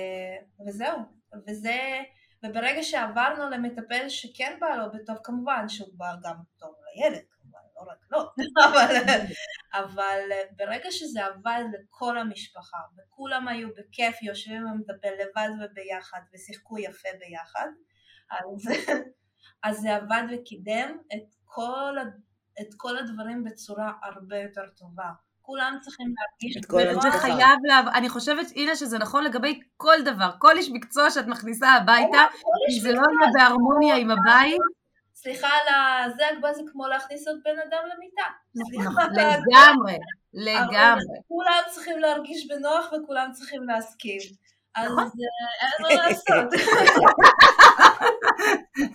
וזהו, 0.66 0.98
וזה, 1.46 2.02
וברגע 2.44 2.82
שעברנו 2.82 3.50
למטפל 3.50 4.08
שכן 4.08 4.56
בא 4.60 4.76
לו 4.76 4.92
בטוב 4.92 5.16
כמובן 5.24 5.68
שהוא 5.68 5.88
בא 5.92 6.14
גם 6.24 6.36
טוב 6.58 6.74
לילד 6.84 7.22
כמובן, 7.30 7.58
לא 7.76 7.92
רק 7.92 7.98
לו, 8.10 8.20
אבל, 8.66 8.96
אבל 9.74 10.20
ברגע 10.56 10.90
שזה 10.90 11.24
עבד 11.24 11.62
לכל 11.72 12.18
המשפחה 12.18 12.78
וכולם 12.98 13.48
היו 13.48 13.68
בכיף 13.68 14.22
יושבים 14.22 14.56
עם 14.56 14.68
המטפל 14.68 15.12
לבד 15.20 15.48
וביחד 15.60 16.20
ושיחקו 16.34 16.78
יפה 16.78 17.08
ביחד 17.20 17.68
אז, 18.30 18.68
אז 19.62 19.80
זה 19.80 19.94
עבד 19.94 20.22
וקידם 20.32 20.96
את 21.14 21.34
כל, 21.44 21.96
את 22.60 22.74
כל 22.76 22.98
הדברים 22.98 23.44
בצורה 23.44 23.92
הרבה 24.02 24.36
יותר 24.36 24.66
טובה 24.76 25.10
כולם 25.42 25.78
צריכים 25.80 26.06
להרגיש 26.18 26.56
את 26.56 26.64
כל 26.64 27.02
זה. 27.02 27.18
חייב 27.18 27.58
לעב... 27.64 27.88
אני 27.94 28.08
חושבת, 28.08 28.46
הנה, 28.56 28.76
שזה 28.76 28.98
נכון 28.98 29.24
לגבי 29.24 29.60
כל 29.76 29.96
דבר, 30.04 30.30
כל 30.38 30.56
איש 30.56 30.70
מקצוע 30.72 31.10
שאת 31.10 31.26
מכניסה 31.26 31.68
הביתה, 31.68 32.18
אם 32.70 32.80
זה 32.80 32.92
לא 32.92 33.02
יהיה 33.02 33.32
בהרמוניה 33.34 33.96
עם 33.96 34.10
הבית, 34.10 34.60
סליחה 35.14 35.48
על 35.48 35.74
הגבה 36.30 36.52
זה 36.52 36.62
כמו 36.72 36.86
להכניס 36.86 37.28
עוד 37.28 37.36
בן 37.44 37.58
אדם 37.68 37.82
למיטה. 37.94 38.22
ההגבלה. 38.98 39.36
לגמרי, 39.36 39.98
לגמרי. 40.32 41.04
כולם 41.28 41.62
צריכים 41.70 41.98
להרגיש 41.98 42.48
בנוח 42.48 42.92
וכולם 42.92 43.30
צריכים 43.32 43.62
להסכים. 43.62 44.20
אז 44.74 44.92
נכון. 44.92 45.04
אה, 45.04 45.08
אין 45.62 45.98
מה 45.98 46.08
לעשות. 46.08 46.52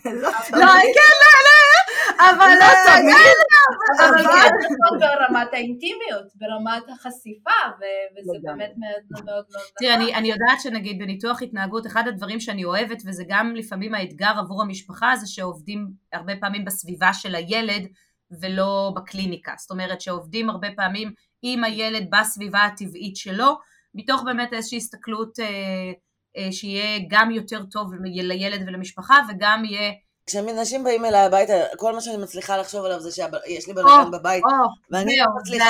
לא 0.06 0.12
לא, 0.12 0.72
כן, 0.96 1.14
לא, 1.24 1.34
לא, 1.48 2.30
אבל 2.30 2.50
לא 2.60 2.64
אה, 2.66 2.98
תמיד, 2.98 3.38
אבל 4.00 4.20
אבל- 4.20 4.24
כן 4.24 4.50
נכון 4.66 5.00
ברמת 5.00 5.54
האינטימיות, 5.54 6.26
ברמת 6.36 6.84
החשיפה, 6.90 7.52
וזה. 8.18 8.38
באמת 8.44 8.74
מאוד 8.78 9.26
מאוד 9.26 9.46
מאוד 9.52 9.64
תראה, 9.80 9.96
נכון. 9.96 10.02
אני, 10.08 10.16
אני 10.16 10.28
יודעת 10.30 10.62
שנגיד 10.62 11.00
בניתוח 11.00 11.42
התנהגות, 11.42 11.88
אחד 11.88 12.08
הדברים 12.08 12.40
שאני 12.40 12.66
אוהבת, 12.66 13.02
וזה 13.06 13.24
גם 13.28 13.56
לפעמים 13.56 13.96
האתגר 13.96 14.32
עבור 14.40 14.62
המשפחה, 14.62 15.16
זה 15.16 15.28
שעובדים 15.28 15.88
הרבה 16.14 16.34
פעמים 16.42 16.66
בסביבה 16.66 17.14
של 17.14 17.36
הילד, 17.36 17.88
ולא 18.42 18.92
בקליניקה. 18.96 19.54
זאת 19.58 19.72
אומרת 19.72 20.02
שעובדים 20.02 20.50
הרבה 20.50 20.68
פעמים 20.76 21.12
עם 21.42 21.64
הילד 21.64 22.08
בסביבה 22.12 22.60
הטבעית 22.64 23.16
שלו, 23.16 23.58
מתוך 23.96 24.24
באמת 24.26 24.54
איזושהי 24.54 24.78
הסתכלות 24.78 25.40
אה, 25.40 25.92
שיהיה 26.52 27.00
גם 27.10 27.32
יותר 27.32 27.64
טוב 27.64 27.94
לילד 28.04 28.64
ולמשפחה 28.68 29.20
וגם 29.30 29.66
יהיה 29.66 29.92
כשאנשים 30.28 30.84
באים 30.84 31.06
אליי 31.06 31.22
הביתה, 31.22 31.54
כל 31.78 31.94
מה 31.94 32.02
שאני 32.02 32.18
מצליחה 32.18 32.58
לחשוב 32.58 32.86
עליו 32.86 33.00
זה 33.00 33.12
שיש 33.12 33.68
לי 33.68 33.74
בלגן 33.74 34.12
בבית, 34.12 34.44
ואני 34.92 35.18
לא 35.18 35.26
מצליחה 35.42 35.66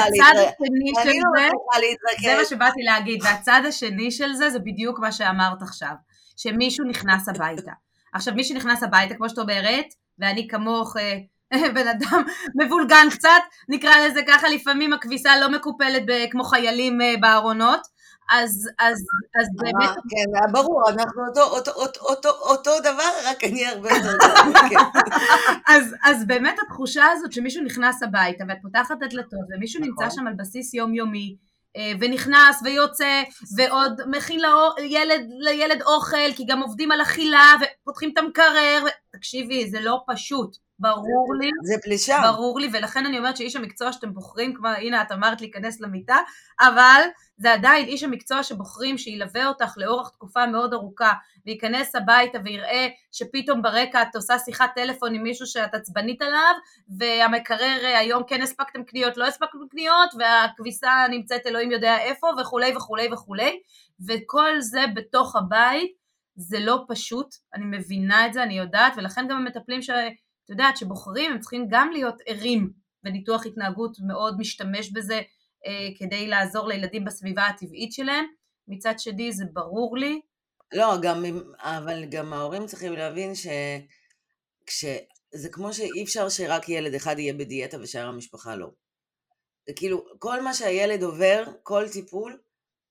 להתרכז. 1.79 2.23
זה 2.23 2.35
מה 2.37 2.45
שבאתי 2.45 2.83
להגיד, 2.83 3.23
והצד 3.23 3.61
השני 3.67 4.11
של 4.11 4.33
זה, 4.33 4.49
זה 4.49 4.59
בדיוק 4.59 4.99
מה 4.99 5.11
שאמרת 5.11 5.61
עכשיו, 5.61 5.93
שמישהו 6.37 6.85
נכנס 6.85 7.29
הביתה. 7.29 7.71
עכשיו, 8.13 8.33
מי 8.33 8.43
שנכנס 8.43 8.83
הביתה, 8.83 9.15
כמו 9.15 9.29
שאת 9.29 9.39
אומרת, 9.39 9.85
ואני 10.19 10.47
כמוך 10.47 10.97
אה, 10.97 11.17
בן 11.75 11.87
אדם 11.87 12.23
מבולגן 12.55 13.07
קצת, 13.11 13.41
נקרא 13.69 13.91
לזה 14.07 14.21
ככה, 14.27 14.49
לפעמים 14.49 14.93
הכביסה 14.93 15.39
לא 15.39 15.49
מקופלת 15.49 16.03
כמו 16.31 16.43
חיילים 16.43 17.01
אה, 17.01 17.13
בארונות, 17.21 17.81
אז, 18.29 18.69
אז, 18.79 18.97
אז 19.41 19.47
באמת... 19.57 19.89
אה, 19.89 19.95
כן, 19.95 20.51
ברור, 20.51 20.89
אנחנו 20.89 21.27
אותו, 21.27 21.41
אותו, 21.41 21.71
אותו, 21.71 21.99
אותו, 22.09 22.29
אותו 22.29 22.71
דבר, 22.79 23.09
רק 23.25 23.43
אני 23.43 23.67
הרבה 23.67 23.89
יותר 23.89 24.11
טוב. 24.11 24.53
כן. 24.69 24.99
אז, 25.73 25.95
אז 26.03 26.27
באמת 26.27 26.55
התחושה 26.61 27.05
הזאת 27.11 27.31
שמישהו 27.31 27.63
נכנס 27.63 28.03
הביתה 28.03 28.43
ואת 28.49 28.57
פותחת 28.61 29.03
את 29.03 29.13
דלתות 29.13 29.45
ומישהו 29.49 29.81
נמצא 29.81 30.05
נכון. 30.05 30.15
שם 30.15 30.27
על 30.27 30.33
בסיס 30.37 30.73
יומיומי 30.73 31.35
אה, 31.77 31.91
ונכנס 31.99 32.61
ויוצא 32.63 33.23
ועוד 33.57 34.01
מכין 34.07 34.39
לילד, 34.77 35.21
לילד 35.39 35.81
אוכל 35.81 36.33
כי 36.35 36.45
גם 36.47 36.61
עובדים 36.61 36.91
על 36.91 37.01
אכילה 37.01 37.53
ופותחים 37.61 38.09
את 38.13 38.17
המקרר 38.17 38.85
תקשיבי 39.11 39.69
זה 39.69 39.79
לא 39.79 39.99
פשוט 40.07 40.57
ברור 40.79 41.35
לי, 41.39 41.49
זה 41.63 41.75
פלישה, 41.83 42.21
ברור 42.23 42.59
לי 42.59 42.69
ולכן 42.73 43.05
אני 43.05 43.17
אומרת 43.17 43.37
שאיש 43.37 43.55
המקצוע 43.55 43.91
שאתם 43.91 44.13
בוחרים 44.13 44.53
כבר 44.53 44.73
הנה 44.77 45.01
את 45.01 45.11
אמרת 45.11 45.41
להיכנס 45.41 45.81
למיטה 45.81 46.17
אבל 46.61 47.01
זה 47.37 47.53
עדיין 47.53 47.87
איש 47.87 48.03
המקצוע 48.03 48.43
שבוחרים 48.43 48.97
שילווה 48.97 49.47
אותך 49.47 49.73
לאורך 49.77 50.09
תקופה 50.09 50.45
מאוד 50.45 50.73
ארוכה 50.73 51.13
וייכנס 51.45 51.95
הביתה 51.95 52.37
ויראה 52.45 52.87
שפתאום 53.11 53.61
ברקע 53.61 54.01
את 54.01 54.15
עושה 54.15 54.39
שיחת 54.39 54.69
טלפון 54.75 55.15
עם 55.15 55.23
מישהו 55.23 55.45
שאת 55.45 55.73
עצבנית 55.75 56.21
עליו 56.21 56.53
והמקרר 56.97 57.79
אה, 57.83 57.99
היום 57.99 58.23
כן 58.27 58.41
הספקתם 58.41 58.83
קניות, 58.83 59.17
לא 59.17 59.25
הספקתם 59.27 59.57
קניות 59.71 60.09
והכביסה 60.19 60.91
נמצאת 61.09 61.47
אלוהים 61.47 61.71
יודע 61.71 61.97
איפה 61.99 62.27
וכולי 62.41 62.75
וכולי 62.75 63.07
וכולי. 63.13 63.59
וכל 64.07 64.59
זה 64.59 64.85
בתוך 64.95 65.35
הבית 65.35 65.91
זה 66.35 66.59
לא 66.59 66.85
פשוט, 66.87 67.27
אני 67.53 67.65
מבינה 67.65 68.27
את 68.27 68.33
זה, 68.33 68.43
אני 68.43 68.57
יודעת 68.57 68.93
ולכן 68.97 69.27
גם 69.27 69.37
המטפלים 69.37 69.81
שאת 69.81 70.13
יודעת 70.49 70.77
שבוחרים 70.77 71.31
הם 71.31 71.39
צריכים 71.39 71.67
גם 71.69 71.89
להיות 71.91 72.15
ערים 72.25 72.71
וניתוח 73.03 73.45
התנהגות 73.45 73.97
מאוד 74.07 74.37
משתמש 74.39 74.91
בזה 74.91 75.21
כדי 75.99 76.27
לעזור 76.27 76.67
לילדים 76.67 77.05
בסביבה 77.05 77.47
הטבעית 77.47 77.93
שלהם, 77.93 78.25
מצד 78.67 78.93
שני 78.97 79.31
זה 79.31 79.45
ברור 79.53 79.97
לי. 79.97 80.21
לא, 80.73 80.93
גם, 81.01 81.23
אבל 81.57 82.05
גם 82.05 82.33
ההורים 82.33 82.65
צריכים 82.65 82.93
להבין 82.93 83.33
שזה 84.69 85.49
כמו 85.51 85.73
שאי 85.73 86.03
אפשר 86.03 86.29
שרק 86.29 86.69
ילד 86.69 86.93
אחד 86.93 87.19
יהיה 87.19 87.33
בדיאטה 87.33 87.77
ושאר 87.81 88.07
המשפחה 88.07 88.55
לא. 88.55 88.71
זה 89.67 89.73
כאילו, 89.73 90.05
כל 90.19 90.41
מה 90.41 90.53
שהילד 90.53 91.03
עובר, 91.03 91.43
כל 91.63 91.89
טיפול, 91.91 92.39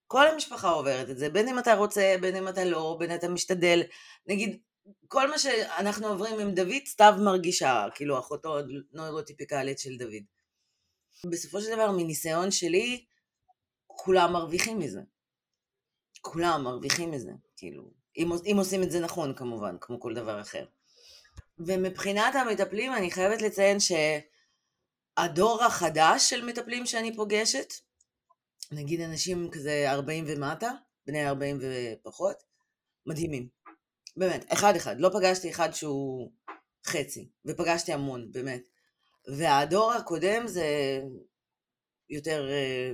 כל 0.06 0.26
המשפחה 0.26 0.68
עוברת 0.68 1.10
את 1.10 1.18
זה, 1.18 1.30
בין 1.30 1.48
אם 1.48 1.58
אתה 1.58 1.74
רוצה, 1.74 2.16
בין 2.20 2.36
אם 2.36 2.48
אתה 2.48 2.64
לא, 2.64 2.96
בין 2.98 3.10
אם 3.10 3.16
אתה 3.16 3.28
משתדל. 3.28 3.82
נגיד, 4.26 4.58
כל 5.08 5.30
מה 5.30 5.38
שאנחנו 5.38 6.06
עוברים 6.06 6.40
עם 6.40 6.54
דוד, 6.54 6.86
סתיו 6.86 7.14
מרגישה, 7.24 7.86
כאילו 7.94 8.18
אחותו 8.18 8.56
נוירוטיפיקלית 8.92 9.78
של 9.78 9.96
דוד. 9.96 10.22
בסופו 11.24 11.60
של 11.60 11.70
דבר, 11.72 11.90
מניסיון 11.90 12.50
שלי, 12.50 13.04
כולם 13.86 14.32
מרוויחים 14.32 14.78
מזה. 14.78 15.00
כולם 16.20 16.64
מרוויחים 16.64 17.10
מזה, 17.10 17.30
כאילו, 17.56 17.90
אם, 18.16 18.32
אם 18.52 18.56
עושים 18.58 18.82
את 18.82 18.90
זה 18.90 19.00
נכון 19.00 19.34
כמובן, 19.34 19.76
כמו 19.80 20.00
כל 20.00 20.14
דבר 20.14 20.40
אחר. 20.40 20.64
ומבחינת 21.58 22.34
המטפלים, 22.34 22.92
אני 22.92 23.10
חייבת 23.10 23.42
לציין 23.42 23.78
שהדור 23.80 25.64
החדש 25.64 26.30
של 26.30 26.44
מטפלים 26.44 26.86
שאני 26.86 27.16
פוגשת, 27.16 27.72
נגיד 28.72 29.00
אנשים 29.00 29.50
כזה 29.52 29.92
40 29.92 30.24
ומטה, 30.28 30.70
בני 31.06 31.28
40 31.28 31.58
ופחות, 31.60 32.36
מדהימים. 33.06 33.48
באמת, 34.16 34.44
אחד 34.52 34.76
אחד. 34.76 35.00
לא 35.00 35.08
פגשתי 35.08 35.50
אחד 35.50 35.72
שהוא 35.72 36.32
חצי, 36.86 37.28
ופגשתי 37.44 37.92
המון, 37.92 38.32
באמת. 38.32 38.62
והדור 39.26 39.92
הקודם 39.92 40.46
זה 40.46 41.00
יותר 42.10 42.48
אה, 42.50 42.92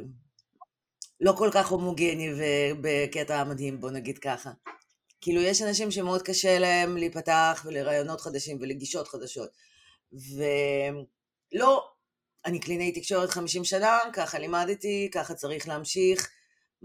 לא 1.21 1.33
כל 1.39 1.51
כך 1.53 1.69
הומוגני 1.69 2.29
ובקטע 2.39 3.45
מדהים, 3.45 3.81
בוא 3.81 3.91
נגיד 3.91 4.19
ככה. 4.19 4.51
כאילו, 5.21 5.41
יש 5.41 5.63
אנשים 5.63 5.91
שמאוד 5.91 6.23
קשה 6.23 6.59
להם 6.59 6.97
להיפתח 6.97 7.63
ולרעיונות 7.67 8.21
חדשים 8.21 8.59
ולגישות 8.61 9.09
חדשות. 9.09 9.51
ולא, 11.55 11.89
אני 12.45 12.61
קלינאי 12.61 12.93
תקשורת 12.93 13.31
50 13.31 13.65
שנה, 13.65 13.99
ככה 14.13 14.39
לימדתי, 14.39 15.11
ככה 15.13 15.35
צריך 15.35 15.69
להמשיך, 15.69 16.31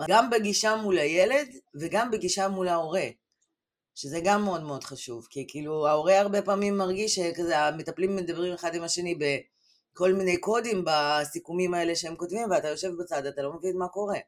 גם 0.10 0.30
בגישה 0.30 0.76
מול 0.76 0.98
הילד 0.98 1.48
וגם 1.80 2.12
בגישה 2.12 2.48
מול 2.48 2.68
ההורה. 2.68 3.08
שזה 3.98 4.20
גם 4.24 4.44
מאוד 4.44 4.64
מאוד 4.64 4.84
חשוב, 4.84 5.28
כי 5.30 5.46
כאילו 5.48 5.88
ההורה 5.88 6.20
הרבה 6.20 6.42
פעמים 6.42 6.78
מרגיש 6.78 7.16
שכזה 7.16 7.60
המטפלים 7.60 8.16
מדברים 8.16 8.54
אחד 8.54 8.76
עם 8.76 8.84
השני 8.84 9.16
בכל 9.16 10.14
מיני 10.14 10.38
קודים 10.38 10.86
בסיכומים 10.86 11.74
האלה 11.74 11.96
שהם 11.96 12.16
כותבים, 12.16 12.52
ואתה 12.52 12.68
יושב 12.68 12.92
בצד, 13.00 13.26
אתה 13.26 13.42
לא 13.42 13.54
מבין 13.54 13.78
מה 13.78 13.88
קורה. 13.88 14.20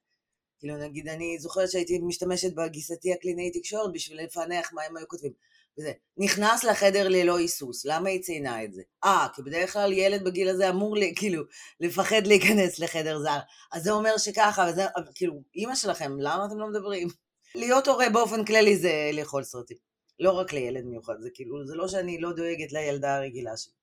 כאילו 0.59 0.77
נגיד 0.77 1.07
אני 1.07 1.39
זוכרת 1.39 1.71
שהייתי 1.71 1.99
משתמשת 1.99 2.53
בגיסתי 2.53 3.13
הקלינאי 3.13 3.51
תקשורת 3.51 3.91
בשביל 3.93 4.23
לפענח 4.23 4.73
מה 4.73 4.81
הם 4.83 4.97
היו 4.97 5.07
כותבים. 5.07 5.31
וזה, 5.77 5.91
נכנס 6.17 6.63
לחדר 6.63 7.07
ללא 7.07 7.37
היסוס, 7.37 7.85
למה 7.85 8.09
היא 8.09 8.21
ציינה 8.21 8.63
את 8.63 8.73
זה? 8.73 8.81
אה, 9.03 9.27
כי 9.35 9.41
בדרך 9.41 9.73
כלל 9.73 9.93
ילד 9.93 10.23
בגיל 10.23 10.49
הזה 10.49 10.69
אמור 10.69 10.95
לי, 10.95 11.13
כאילו, 11.15 11.43
לפחד 11.79 12.27
להיכנס 12.27 12.79
לחדר 12.79 13.19
זר. 13.19 13.39
אז 13.71 13.83
זה 13.83 13.91
אומר 13.91 14.17
שככה, 14.17 14.67
וזה, 14.69 14.85
כאילו, 15.15 15.33
אימא 15.55 15.75
שלכם, 15.75 16.19
למה 16.19 16.45
אתם 16.45 16.59
לא 16.59 16.67
מדברים? 16.67 17.07
להיות 17.55 17.87
הורה 17.87 18.09
באופן 18.09 18.45
כללי 18.45 18.77
זה 18.77 19.09
לאכול 19.13 19.43
סרטים. 19.43 19.77
לא 20.19 20.31
רק 20.31 20.53
לילד 20.53 20.85
מיוחד, 20.85 21.13
זה 21.19 21.29
כאילו, 21.33 21.67
זה 21.67 21.75
לא 21.75 21.87
שאני 21.87 22.21
לא 22.21 22.31
דואגת 22.33 22.71
לילדה 22.71 23.15
הרגילה 23.15 23.57
שלי. 23.57 23.73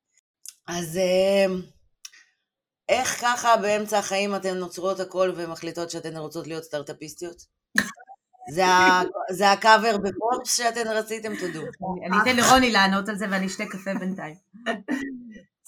אז 0.67 0.97
אמ, 0.97 1.61
איך 2.89 3.21
ככה 3.21 3.57
באמצע 3.57 3.99
החיים 3.99 4.35
אתן 4.35 4.55
נוצרות 4.59 5.01
הכל 5.01 5.33
ומחליטות 5.37 5.91
שאתן 5.91 6.17
רוצות 6.17 6.47
להיות 6.47 6.65
סטארט-אפיסטיות? 6.65 7.43
זה 9.31 9.53
הקאבר 9.53 9.97
בפורפס 9.99 10.57
שאתן 10.57 10.89
רציתם, 10.89 11.33
תודו. 11.37 11.61
אני 12.07 12.17
אתן 12.23 12.37
לרוני 12.37 12.71
לענות 12.71 13.09
על 13.09 13.17
זה 13.17 13.27
ואני 13.31 13.47
אשתה 13.47 13.65
קפה 13.67 13.95
בינתיים. 13.95 14.37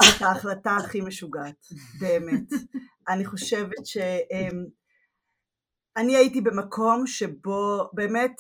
זאת 0.03 0.23
ההחלטה 0.23 0.77
הכי 0.77 1.01
משוגעת, 1.01 1.67
באמת. 2.01 2.49
אני 3.09 3.25
חושבת 3.25 3.87
ש... 3.87 3.97
אני 5.99 6.17
הייתי 6.17 6.41
במקום 6.41 7.07
שבו 7.07 7.91
באמת, 7.93 8.37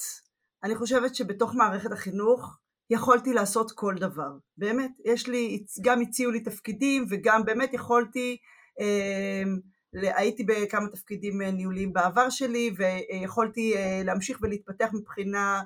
אני 0.64 0.74
חושבת 0.74 1.14
שבתוך 1.14 1.54
מערכת 1.54 1.92
החינוך 1.92 2.58
יכולתי 2.90 3.32
לעשות 3.32 3.72
כל 3.72 3.94
דבר, 3.98 4.30
באמת, 4.56 4.90
יש 5.04 5.28
לי, 5.28 5.64
גם 5.82 6.00
הציעו 6.00 6.30
לי 6.30 6.40
תפקידים 6.40 7.06
וגם 7.10 7.44
באמת 7.44 7.74
יכולתי, 7.74 8.36
אה, 8.80 9.42
הייתי 9.92 10.44
בכמה 10.44 10.88
תפקידים 10.88 11.42
ניהוליים 11.42 11.92
בעבר 11.92 12.30
שלי 12.30 12.74
ויכולתי 12.76 13.76
אה, 13.76 14.02
להמשיך 14.04 14.38
ולהתפתח 14.42 14.88
מבחינה, 14.92 15.62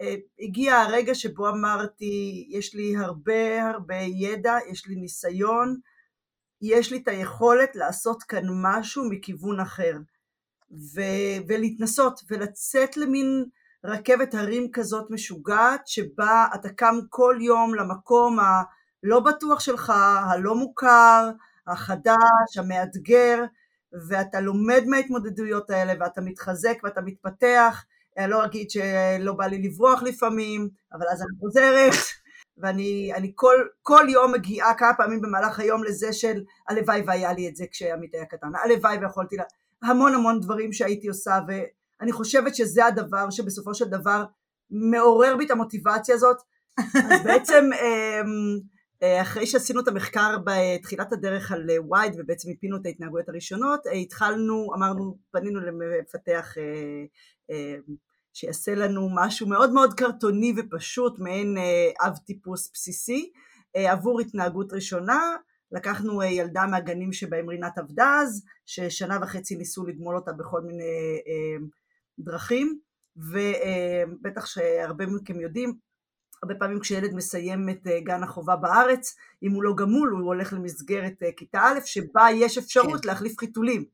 אה, 0.00 0.14
הגיע 0.40 0.76
הרגע 0.76 1.14
שבו 1.14 1.48
אמרתי 1.48 2.46
יש 2.50 2.74
לי 2.74 2.96
הרבה 2.96 3.70
הרבה 3.70 3.96
ידע, 3.96 4.56
יש 4.70 4.86
לי 4.86 4.94
ניסיון, 4.94 5.76
יש 6.62 6.92
לי 6.92 6.98
את 6.98 7.08
היכולת 7.08 7.76
לעשות 7.76 8.22
כאן 8.22 8.44
משהו 8.62 9.10
מכיוון 9.10 9.60
אחר 9.60 9.96
ו- 10.72 11.42
ולהתנסות 11.48 12.20
ולצאת 12.30 12.96
למין 12.96 13.44
רכבת 13.84 14.34
הרים 14.34 14.70
כזאת 14.72 15.10
משוגעת 15.10 15.86
שבה 15.86 16.46
אתה 16.54 16.68
קם 16.68 16.94
כל 17.08 17.36
יום 17.40 17.74
למקום 17.74 18.38
הלא 18.38 19.20
בטוח 19.20 19.60
שלך, 19.60 19.92
הלא 20.30 20.54
מוכר, 20.54 21.30
החדש, 21.66 22.58
המאתגר 22.58 23.44
ואתה 24.08 24.40
לומד 24.40 24.82
מההתמודדויות 24.86 25.70
האלה 25.70 25.92
ואתה 26.00 26.20
מתחזק 26.20 26.78
ואתה 26.84 27.00
מתפתח. 27.00 27.84
אני 28.18 28.30
לא 28.30 28.44
אגיד 28.44 28.70
שלא 28.70 29.32
בא 29.32 29.46
לי 29.46 29.62
לברוח 29.62 30.02
לפעמים 30.02 30.68
אבל 30.92 31.06
אז 31.12 31.22
אני 31.22 31.38
חוזרת 31.40 31.92
ואני 32.58 33.12
אני 33.14 33.32
כל, 33.34 33.56
כל 33.82 34.06
יום 34.08 34.32
מגיעה 34.32 34.74
כמה 34.74 34.94
פעמים 34.96 35.20
במהלך 35.20 35.60
היום 35.60 35.84
לזה 35.84 36.12
של 36.12 36.42
הלוואי 36.68 37.02
והיה 37.06 37.32
לי 37.32 37.48
את 37.48 37.56
זה 37.56 37.64
כשעמית 37.70 38.14
היה 38.14 38.24
קטן, 38.24 38.48
הלוואי 38.64 38.98
ויכולתי 38.98 39.36
לה... 39.36 39.44
המון 39.82 40.14
המון 40.14 40.40
דברים 40.40 40.72
שהייתי 40.72 41.08
עושה 41.08 41.38
ואני 41.48 42.12
חושבת 42.12 42.54
שזה 42.54 42.86
הדבר 42.86 43.30
שבסופו 43.30 43.74
של 43.74 43.84
דבר 43.84 44.24
מעורר 44.70 45.36
בי 45.36 45.46
את 45.46 45.50
המוטיבציה 45.50 46.14
הזאת. 46.14 46.36
אז 46.78 47.22
בעצם 47.26 47.70
אמ, 47.72 48.60
אה, 49.02 49.22
אחרי 49.22 49.46
שעשינו 49.46 49.80
את 49.80 49.88
המחקר 49.88 50.36
בתחילת 50.44 51.12
הדרך 51.12 51.52
על 51.52 51.66
וייד 51.90 52.12
ובעצם 52.18 52.48
מיפינו 52.48 52.76
את 52.76 52.86
ההתנהגויות 52.86 53.28
הראשונות, 53.28 53.80
התחלנו, 54.02 54.70
אמרנו, 54.74 55.18
פנינו 55.30 55.60
למפתח 55.60 56.54
שיעשה 58.32 58.74
לנו 58.74 59.08
משהו 59.14 59.48
מאוד 59.48 59.72
מאוד 59.72 59.94
קרטוני 59.94 60.54
ופשוט, 60.56 61.18
מעין 61.18 61.56
אב 62.00 62.16
טיפוס 62.16 62.70
בסיסי, 62.74 63.30
עבור 63.74 64.20
התנהגות 64.20 64.72
ראשונה, 64.72 65.36
לקחנו 65.72 66.22
ילדה 66.22 66.66
מהגנים 66.66 67.12
שבהם 67.12 67.48
רינת 67.48 67.78
עבדה 67.78 68.18
אז, 68.22 68.44
ששנה 68.66 69.18
וחצי 69.22 69.56
ניסו 69.56 69.86
לגמול 69.86 70.16
אותה 70.16 70.32
בכל 70.32 70.60
מיני 70.60 71.20
דרכים, 72.18 72.78
ובטח 73.16 74.46
שהרבה 74.46 75.06
מכם 75.06 75.40
יודעים, 75.40 75.74
הרבה 76.42 76.54
פעמים 76.54 76.80
כשילד 76.80 77.14
מסיים 77.14 77.68
את 77.68 77.86
אה, 77.86 78.00
גן 78.00 78.22
החובה 78.22 78.56
בארץ, 78.56 79.16
אם 79.42 79.52
הוא 79.52 79.62
לא 79.62 79.74
גמול 79.76 80.10
הוא 80.10 80.26
הולך 80.26 80.52
למסגרת 80.52 81.22
אה, 81.22 81.32
כיתה 81.36 81.60
א', 81.60 81.80
שבה 81.84 82.26
יש 82.34 82.58
אפשרות 82.58 83.00
כן. 83.02 83.08
להחליף 83.08 83.38
חיתולים. 83.38 83.84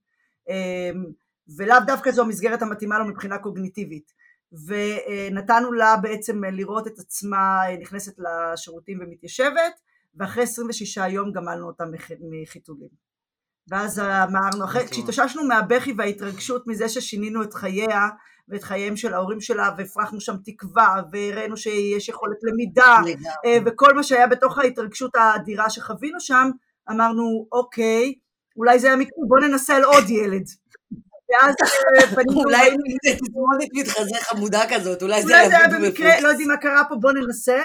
ולאו 1.57 1.77
דווקא 1.87 2.11
זו 2.11 2.23
המסגרת 2.23 2.63
המתאימה 2.63 2.99
לו 2.99 3.05
מבחינה 3.05 3.39
קוגניטיבית. 3.39 4.13
ונתנו 4.67 5.73
לה 5.73 5.97
בעצם 6.03 6.45
לראות 6.45 6.87
את 6.87 6.99
עצמה 6.99 7.61
נכנסת 7.81 8.15
לשירותים 8.19 8.99
ומתיישבת, 9.01 9.81
ואחרי 10.17 10.43
26 10.43 10.97
יום 10.97 11.33
גמלנו 11.33 11.67
אותה 11.67 11.85
מחיתולים. 12.31 13.07
ואז 13.69 13.99
אמרנו, 13.99 14.65
אחרי, 14.65 14.89
כשהתאוששנו 14.89 15.45
מהבכי 15.45 15.93
וההתרגשות 15.99 16.67
מזה 16.67 16.89
ששינינו 16.89 17.43
את 17.43 17.55
חייה, 17.55 18.09
ואת 18.49 18.63
חייהם 18.63 18.97
של 18.97 19.15
ההורים 19.15 19.41
שלה, 19.41 19.71
והפרחנו 19.79 20.21
שם 20.21 20.35
תקווה, 20.45 21.03
והראינו 21.13 21.57
שיש 21.57 22.09
יכולת 22.09 22.37
למידה, 22.43 22.97
אה, 23.45 23.59
וכל 23.67 23.95
מה 23.95 24.03
שהיה 24.03 24.27
בתוך 24.27 24.59
ההתרגשות 24.59 25.17
האדירה 25.17 25.71
שחווינו 25.71 26.21
שם, 26.21 26.51
אמרנו, 26.91 27.47
אוקיי, 27.53 28.15
אולי 28.57 28.79
זה 28.79 28.93
המקרה, 28.93 29.25
בוא 29.29 29.39
ננסה 29.41 29.77
על 29.77 29.85
עוד 29.85 30.11
ילד. 30.11 30.45
ואז 31.31 31.55
אה, 31.63 32.07
פנינו... 32.07 32.41
אולי 32.41 32.71
תזמונת 33.07 33.69
מתחזה 33.73 34.15
חמודה 34.21 34.61
כזאת, 34.71 35.03
אולי 35.03 35.23
זה 35.23 35.39
היה 35.39 35.69
במקרה, 35.69 36.21
לא 36.21 36.29
יודעים 36.29 36.49
מה 36.49 36.57
קרה 36.57 36.83
פה, 36.89 36.97
בוא 36.97 37.13
ננסה. 37.13 37.59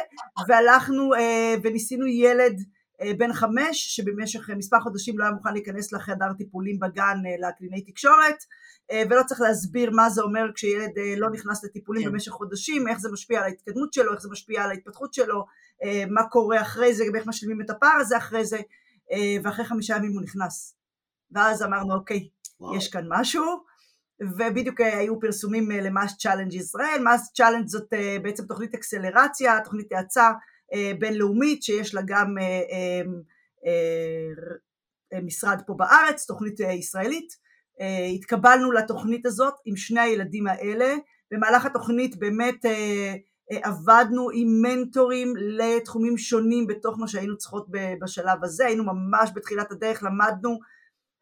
והלכנו 0.48 1.14
אה, 1.14 1.56
וניסינו 1.64 2.08
ילד 2.08 2.62
בן 3.18 3.34
חמש, 3.34 3.96
שבמשך 3.96 4.50
מספר 4.50 4.80
חודשים 4.80 5.20
לא 5.20 5.24
היה 5.24 5.34
מוכן 5.34 5.54
להיכנס 5.54 5.94
לחדר 5.94 6.34
טיפולים 6.38 6.80
בגן 6.80 7.18
לקליני 7.40 7.82
תקשורת, 7.82 8.44
אה, 8.92 9.04
ולא 9.10 9.22
צריך 9.26 9.42
להסביר 9.42 9.92
מה 9.92 10.10
זה 10.10 10.22
אומר 10.22 10.46
כשילד 10.56 10.98
אה, 10.98 11.14
לא 11.18 11.30
נכנס 11.30 11.64
לטיפולים 11.64 12.04
כן. 12.04 12.12
במשך 12.12 12.32
חודשים, 12.32 12.88
איך 12.88 13.00
זה 13.00 13.10
משפיע 13.12 13.40
על 13.40 13.44
ההתקדמות 13.44 13.94
שלו, 13.94 14.14
איך 14.14 14.22
זה 14.22 14.30
משפיע 14.32 14.64
על 14.64 14.70
ההתפתחות 14.70 15.14
שלו, 15.14 15.46
אה, 15.84 16.04
מה 16.10 16.24
קורה 16.24 16.62
אחרי 16.62 16.94
זה, 16.94 17.04
ואיך 17.14 17.28
משלימים 17.28 17.62
את 17.62 17.70
הפער 17.70 17.98
הזה 18.00 18.18
אחרי 18.18 18.46
זה, 18.46 18.58
ואחרי 19.44 19.66
חמישה 19.66 19.96
ימים 19.96 20.12
הוא 20.12 20.22
נכנס. 20.22 20.76
ואז 21.32 21.64
אמרנו 21.64 21.94
אוקיי, 21.94 22.28
יש 22.78 22.90
כאן 22.90 23.06
משהו, 23.08 23.44
ובדיוק 24.22 24.82
היו 24.82 25.20
פרסומים 25.20 25.72
ל 25.72 26.18
MassChallenge 26.18 26.54
ישראל, 26.54 27.02
MassChallenge 27.04 27.68
זאת 27.68 27.94
בעצם 28.22 28.46
תוכנית 28.46 28.74
אקסלרציה, 28.74 29.60
תוכנית 29.64 29.92
האצה 29.92 30.32
בינלאומית 31.00 31.64
שיש 31.64 31.96
לה 31.96 32.02
גם 32.06 32.36
משרד 35.24 35.62
פה 35.68 35.74
בארץ, 35.74 36.26
תוכנית 36.26 36.60
ישראלית, 36.60 37.42
אה, 37.82 38.06
התקבלנו 38.06 38.72
לתוכנית 38.72 39.26
הזאת 39.26 39.54
עם 39.66 39.76
שני 39.76 40.00
הילדים 40.00 40.48
האלה, 40.48 40.96
במהלך 41.32 41.66
התוכנית 41.66 42.20
באמת 42.20 42.66
אה, 42.66 43.16
אה, 43.52 43.58
עבדנו 43.64 44.30
עם 44.34 44.62
מנטורים 44.62 45.34
לתחומים 45.38 46.18
שונים 46.18 46.68
בתוך 46.68 47.00
מה 47.00 47.08
שהיינו 47.08 47.38
צריכות 47.38 47.68
בשלב 48.02 48.44
הזה, 48.44 48.66
היינו 48.66 48.84
ממש 48.84 49.30
בתחילת 49.36 49.72
הדרך, 49.72 50.04
למדנו, 50.04 50.60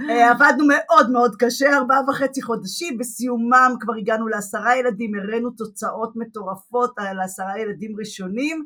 עבדנו 0.01 0.65
מאוד 0.67 1.11
מאוד 1.11 1.35
קשה, 1.39 1.77
ארבעה 1.77 2.01
וחצי 2.09 2.41
חודשים, 2.41 2.97
בסיומם 2.97 3.71
כבר 3.79 3.93
הגענו 4.01 4.27
לעשרה 4.27 4.77
ילדים, 4.77 5.11
הראינו 5.15 5.49
תוצאות 5.49 6.13
מטורפות 6.15 6.93
על 6.97 7.19
עשרה 7.19 7.59
ילדים 7.59 7.95
ראשונים, 7.99 8.65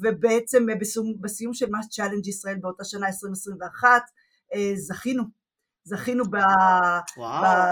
ובעצם 0.00 0.66
בסיום 1.20 1.54
של 1.54 1.70
MassChallenge 1.70 2.26
ישראל 2.26 2.56
באותה 2.60 2.84
שנה 2.84 3.06
2021 3.06 4.02
זכינו. 4.74 5.22
זכינו, 5.84 6.24
ב... 6.24 6.36
ב... 7.18 7.22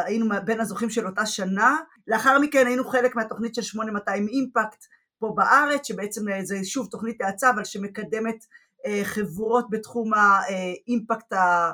היינו 0.05 0.27
בין 0.45 0.61
הזוכים 0.61 0.91
של 0.91 1.07
אותה 1.07 1.27
שנה, 1.27 1.77
לאחר 2.07 2.39
מכן 2.39 2.67
היינו 2.67 2.85
חלק 2.85 3.17
מהתוכנית 3.17 3.55
של 3.55 3.63
8200 3.63 4.29
Impact 4.29 4.85
פה 5.19 5.33
בארץ, 5.37 5.87
שבעצם 5.87 6.29
אה, 6.29 6.45
זה 6.45 6.65
שוב 6.65 6.89
תוכנית 6.91 7.21
האצה, 7.21 7.51
אבל 7.51 7.65
שמקדמת 7.65 8.45
אה, 8.87 9.01
חברות 9.05 9.67
בתחום 9.71 10.11
האימפקט 10.15 11.33
ה... 11.33 11.71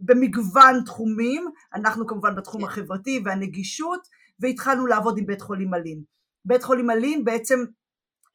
במגוון 0.00 0.84
תחומים, 0.84 1.48
אנחנו 1.74 2.06
כמובן 2.06 2.36
בתחום 2.36 2.60
כן. 2.60 2.66
החברתי 2.66 3.22
והנגישות, 3.24 4.08
והתחלנו 4.40 4.86
לעבוד 4.86 5.18
עם 5.18 5.26
בית 5.26 5.40
חולים 5.40 5.74
אלין. 5.74 6.02
בית 6.44 6.62
חולים 6.62 6.90
אלין 6.90 7.24
בעצם 7.24 7.64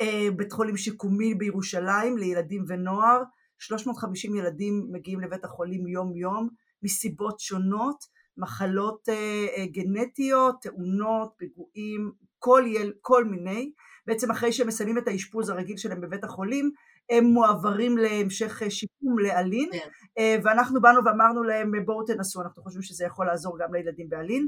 אה, 0.02 0.28
בית 0.36 0.52
חולים 0.52 0.78
שיקומי 0.78 1.36
בירושלים 1.36 2.18
לילדים 2.18 2.66
ונוער, 2.68 3.24
350 3.60 4.36
ילדים 4.36 4.88
מגיעים 4.92 5.20
לבית 5.22 5.46
החולים 5.46 5.88
יום 5.88 6.16
יום, 6.16 6.50
מסיבות 6.84 7.40
שונות, 7.40 7.98
מחלות 8.38 9.10
אה, 9.10 9.46
אה, 9.58 9.66
גנטיות, 9.66 10.56
תאונות, 10.62 11.34
פיגועים, 11.38 12.12
כל, 12.40 12.64
יל, 12.68 12.94
כל 13.02 13.26
מיני, 13.26 13.72
בעצם 14.08 14.32
אחרי 14.32 14.54
שהם 14.54 14.68
מסיימים 14.68 14.98
את 14.98 15.08
האשפוז 15.08 15.50
הרגיל 15.50 15.78
שלהם 15.78 16.02
בבית 16.02 16.24
החולים, 16.24 16.72
הם 17.10 17.24
מועברים 17.24 17.98
להמשך 17.98 18.64
אה, 18.64 18.70
שיקום 18.70 19.20
לאלין, 19.20 19.70
yeah. 19.74 19.78
כן. 20.16 20.40
ואנחנו 20.44 20.82
באנו 20.82 21.06
ואמרנו 21.06 21.44
להם 21.44 21.72
בואו 21.86 22.06
תנסו, 22.06 22.42
אנחנו 22.42 22.64
חושבים 22.64 22.82
שזה 22.82 23.06
יכול 23.06 23.28
לעזור 23.28 23.58
גם 23.60 23.74
לילדים 23.74 24.10
באלין, 24.10 24.48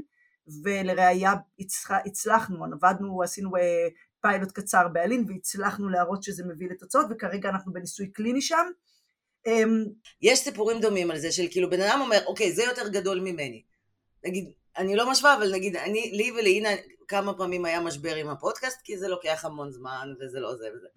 ולראיה 0.64 1.34
הצלחנו, 2.06 2.64
עבדנו, 2.64 3.22
עשינו 3.22 3.50
פיילוט 4.20 4.52
קצר 4.52 4.88
באלין 4.88 5.24
והצלחנו 5.28 5.88
להראות 5.88 6.22
שזה 6.22 6.44
מביא 6.46 6.68
לתוצאות, 6.70 7.06
וכרגע 7.10 7.48
אנחנו 7.48 7.72
בניסוי 7.72 8.12
קליני 8.12 8.40
שם, 8.40 8.66
אמ, 9.46 9.84
יש 10.22 10.38
סיפורים 10.38 10.80
דומים 10.80 11.10
על 11.10 11.18
זה, 11.18 11.32
של 11.32 11.46
כאילו 11.50 11.70
בן 11.70 11.80
אדם 11.80 12.00
אומר, 12.00 12.18
אוקיי, 12.26 12.52
זה 12.52 12.62
יותר 12.62 12.88
גדול 12.88 13.20
ממני. 13.20 13.62
נגיד, 14.24 14.52
אני 14.76 14.96
לא 14.96 15.10
משווה, 15.10 15.36
אבל 15.36 15.52
נגיד, 15.52 15.76
אני, 15.76 16.10
לי 16.12 16.32
ולאינה 16.32 16.68
כמה 17.08 17.34
פעמים 17.34 17.64
היה 17.64 17.80
משבר 17.80 18.14
עם 18.14 18.28
הפודקאסט, 18.28 18.80
כי 18.84 18.98
זה 18.98 19.08
לוקח 19.08 19.44
המון 19.44 19.70
זמן, 19.70 20.08
וזה 20.20 20.40
לא 20.40 20.56
זה 20.56 20.68
וזה. 20.76 20.88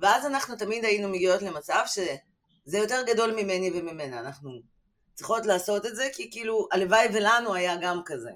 ואז 0.00 0.26
אנחנו 0.26 0.56
תמיד 0.56 0.84
היינו 0.84 1.08
מגיעות 1.08 1.42
למצב 1.42 1.82
שזה 1.86 2.78
יותר 2.78 3.02
גדול 3.06 3.32
ממני 3.32 3.70
וממנה. 3.74 4.20
אנחנו 4.20 4.50
צריכות 5.14 5.46
לעשות 5.46 5.86
את 5.86 5.96
זה, 5.96 6.08
כי 6.12 6.30
כאילו, 6.30 6.68
הלוואי 6.72 7.06
ולנו 7.14 7.54
היה 7.54 7.76
גם 7.82 8.00
כזה. 8.04 8.30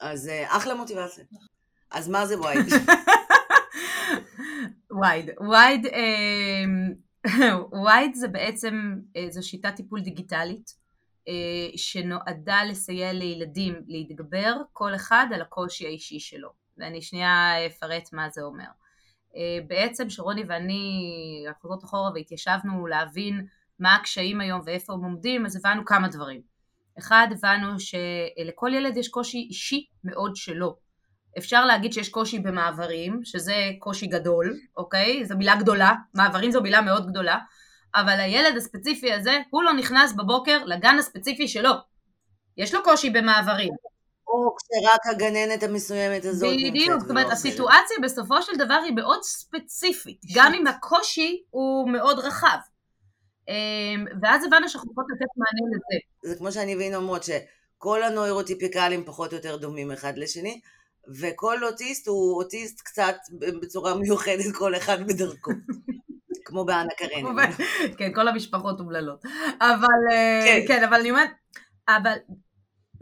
אז 0.00 0.28
אה, 0.28 0.56
אחלה 0.56 0.74
מוטיבציה. 0.74 1.24
אז 1.90 2.08
מה 2.08 2.26
זה 2.26 2.40
וייד? 2.40 2.66
וייד. 5.02 5.30
וייד, 5.50 5.86
וייד 7.84 8.14
זה 8.14 8.28
בעצם, 8.28 8.94
אה, 9.16 9.26
זו 9.30 9.48
שיטת 9.48 9.76
טיפול 9.76 10.00
דיגיטלית 10.00 10.74
אה, 11.28 11.32
שנועדה 11.76 12.64
לסייע 12.64 13.12
לילדים 13.12 13.74
להתגבר 13.86 14.56
כל 14.72 14.94
אחד 14.94 15.26
על 15.34 15.42
הקושי 15.42 15.86
האישי 15.86 16.20
שלו. 16.20 16.48
ואני 16.78 17.02
שנייה 17.02 17.66
אפרט 17.66 18.12
מה 18.12 18.30
זה 18.30 18.42
אומר. 18.42 18.83
אה, 19.36 19.58
בעצם 19.66 20.10
שרוני 20.10 20.42
ואני 20.48 21.04
חוזרות 21.60 21.84
אחורה 21.84 22.10
והתיישבנו 22.14 22.86
להבין 22.86 23.46
מה 23.78 23.94
הקשיים 23.94 24.40
היום 24.40 24.60
ואיפה 24.66 24.92
הם 24.92 25.04
עומדים, 25.04 25.46
אז 25.46 25.56
הבנו 25.56 25.84
כמה 25.84 26.08
דברים. 26.08 26.40
אחד, 26.98 27.26
הבנו 27.30 27.80
שלכל 27.80 28.74
ילד 28.74 28.96
יש 28.96 29.08
קושי 29.08 29.38
אישי 29.38 29.86
מאוד 30.04 30.36
שלו. 30.36 30.76
אפשר 31.38 31.64
להגיד 31.64 31.92
שיש 31.92 32.08
קושי 32.08 32.38
במעברים, 32.38 33.20
שזה 33.24 33.54
קושי 33.78 34.06
גדול, 34.06 34.56
אוקיי? 34.76 35.24
זו 35.24 35.36
מילה 35.36 35.56
גדולה, 35.56 35.94
מעברים 36.14 36.50
זו 36.50 36.62
מילה 36.62 36.80
מאוד 36.80 37.06
גדולה, 37.06 37.38
אבל 37.94 38.20
הילד 38.20 38.56
הספציפי 38.56 39.12
הזה, 39.12 39.38
הוא 39.50 39.62
לא 39.62 39.72
נכנס 39.72 40.12
בבוקר 40.12 40.64
לגן 40.64 40.96
הספציפי 40.98 41.48
שלו. 41.48 41.72
יש 42.56 42.74
לו 42.74 42.82
קושי 42.84 43.10
במעברים. 43.10 43.72
או 44.28 44.56
כשרק 44.56 45.14
הגננת 45.14 45.62
המסוימת 45.62 46.24
הזאת 46.24 46.52
נמצאת. 46.52 46.70
בדיוק, 46.70 47.00
זאת 47.00 47.10
אומרת, 47.10 47.32
הסיטואציה 47.32 47.96
בסופו 48.02 48.42
של 48.42 48.52
דבר 48.58 48.80
היא 48.84 48.92
מאוד 48.92 49.22
ספציפית, 49.22 50.20
גם 50.34 50.54
אם 50.54 50.66
הקושי 50.66 51.42
הוא 51.50 51.90
מאוד 51.90 52.18
רחב. 52.18 52.58
אמ, 53.48 54.04
ואז 54.22 54.44
הבנו 54.44 54.68
שאנחנו 54.68 54.92
יכולות 54.92 55.10
לתת 55.14 55.32
מענה 55.36 55.76
לזה. 55.76 56.30
זה 56.32 56.38
כמו 56.38 56.52
שאני 56.52 56.76
ואינה 56.76 56.96
אומרות, 56.96 57.22
שכל 57.24 58.02
הנוירוטיפיקלים 58.02 59.04
פחות 59.04 59.32
או 59.32 59.36
יותר 59.36 59.56
דומים 59.56 59.90
אחד 59.92 60.18
לשני, 60.18 60.60
וכל 61.20 61.64
אוטיסט 61.64 62.08
הוא 62.08 62.42
אוטיסט 62.42 62.80
קצת 62.80 63.16
בצורה 63.62 63.94
מיוחדת, 63.94 64.54
כל 64.54 64.76
אחד 64.76 65.06
בדרכו. 65.06 65.50
כמו 66.44 66.64
באנה 66.64 66.90
קרן. 66.96 67.52
כן, 67.98 68.12
כל 68.14 68.28
המשפחות 68.28 68.80
אומללות. 68.80 69.24
אבל, 69.60 70.12
אה, 70.12 70.44
כן. 70.44 70.64
כן, 70.68 70.84
אבל 70.84 71.00
אני 71.00 71.10
אומרת, 71.10 71.30
אבל 71.88 72.16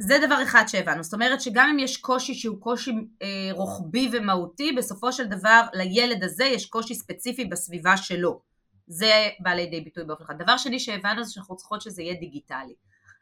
זה 0.07 0.19
דבר 0.27 0.43
אחד 0.43 0.65
שהבנו. 0.67 1.03
זאת 1.03 1.15
אומרת 1.15 1.41
שגם 1.41 1.69
אם 1.69 1.79
יש 1.79 1.97
קושי 1.97 2.35
שהוא 2.35 2.61
קושי 2.61 2.93
אה, 3.23 3.29
רוחבי 3.53 4.09
ומהותי, 4.13 4.73
בסופו 4.73 5.13
של 5.13 5.25
דבר 5.25 5.63
לילד 5.73 6.25
הזה 6.25 6.45
יש 6.45 6.67
קושי 6.67 6.95
ספציפי 6.95 7.45
בסביבה 7.45 7.97
שלו. 7.97 8.41
זה 8.87 9.29
בא 9.41 9.51
לידי 9.51 9.81
ביטוי 9.81 10.05
באופן 10.05 10.25
אחד. 10.25 10.43
דבר 10.43 10.57
שני 10.57 10.81
שהבנו 10.81 11.25
זה 11.25 11.33
שאנחנו 11.33 11.57
צריכות 11.57 11.83
שזה 11.83 12.03
יהיה 12.03 12.15
דיגיטלי. 12.15 12.75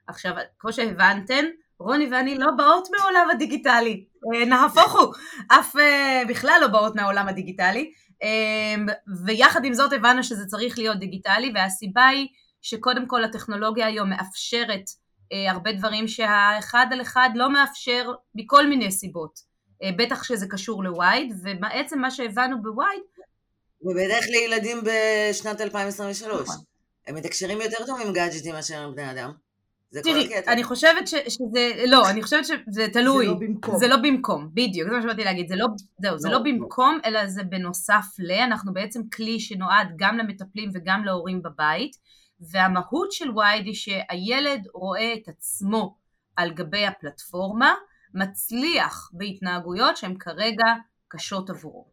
עכשיו, 0.07 0.35
כמו 0.59 0.73
שהבנתן, 0.73 1.45
רוני 1.79 2.09
ואני 2.11 2.39
לא 2.39 2.47
באות 2.57 2.89
מהעולם 2.97 3.31
הדיגיטלי, 3.31 4.05
אה, 4.35 4.45
נהפוך 4.45 5.01
הוא, 5.01 5.15
אף 5.49 5.77
אה, 5.77 6.23
בכלל 6.29 6.59
לא 6.61 6.67
באות 6.67 6.95
מהעולם 6.95 7.29
הדיגיטלי, 7.29 7.93
אה, 8.23 8.93
ויחד 9.27 9.65
עם 9.65 9.75
זאת 9.75 9.93
הבנו 9.93 10.25
שזה 10.25 10.47
צריך 10.47 10.79
להיות 10.79 10.99
דיגיטלי, 10.99 11.53
והסיבה 11.55 12.07
היא 12.07 12.29
שקודם 12.63 13.07
כל 13.07 13.25
הטכנולוגיה 13.25 13.87
היום 13.87 14.11
מאפשרת 14.11 14.85
הרבה 15.49 15.73
דברים 15.73 16.09
שהאחד 16.09 16.87
על 16.93 17.01
אחד 17.01 17.31
לא 17.35 17.53
מאפשר 17.53 18.13
מכל 18.35 18.67
מיני 18.67 18.91
סיבות, 18.91 19.41
בטח 19.99 20.25
שזה 20.25 20.47
קשור 20.51 20.85
לווייד, 20.85 21.33
ובעצם 21.43 21.99
מה 21.99 22.11
שהבנו 22.11 22.63
בווייד 22.63 23.01
ובדרך 23.83 24.25
לילדים 24.29 24.79
בשנת 24.85 25.61
2023. 25.61 26.41
נכון. 26.41 26.57
הם 27.07 27.15
מתקשרים 27.15 27.61
יותר 27.61 27.87
טוב 27.87 28.01
עם 28.01 28.13
גאדג'טים 28.13 28.55
מאשר 28.55 28.79
עם 28.79 28.93
בני 28.93 29.11
אדם. 29.11 29.33
תראי, 30.03 30.29
אני 30.49 30.65
חושבת 30.65 31.09
ש, 31.09 31.15
שזה, 31.15 31.85
לא, 31.87 32.11
אני 32.11 32.23
חושבת 32.23 32.45
שזה 32.45 32.87
תלוי. 32.93 33.27
זה 33.27 33.33
לא 33.33 33.39
במקום. 33.39 33.79
זה 33.79 33.89
לא 33.89 33.97
במקום, 33.97 34.49
בדיוק, 34.55 34.89
זה 34.89 34.97
מה 34.97 35.03
שבאתי 35.03 35.25
להגיד, 35.25 35.49
זה 35.49 35.57
לא, 35.57 35.67
זהו, 36.03 36.19
זה 36.19 36.29
לא, 36.29 36.35
לא 36.35 36.41
במקום, 36.45 36.99
לא. 37.05 37.09
אלא 37.09 37.27
זה 37.27 37.43
בנוסף 37.43 38.05
ל, 38.19 38.33
אנחנו 38.33 38.73
בעצם 38.73 39.01
כלי 39.17 39.41
שנועד 39.41 39.89
גם 39.97 40.19
למטפלים 40.19 40.71
וגם 40.75 41.05
להורים 41.05 41.43
בבית, 41.43 41.97
והמהות 42.41 43.13
של 43.13 43.39
וייד 43.39 43.67
היא 43.67 43.75
שהילד 43.75 44.67
רואה 44.75 45.15
את 45.15 45.29
עצמו 45.29 45.99
על 46.37 46.53
גבי 46.53 46.87
הפלטפורמה, 46.87 47.75
מצליח 48.15 49.11
בהתנהגויות 49.13 49.97
שהן 49.97 50.19
כרגע 50.19 50.67
קשות 51.09 51.51
עבורו. 51.51 51.91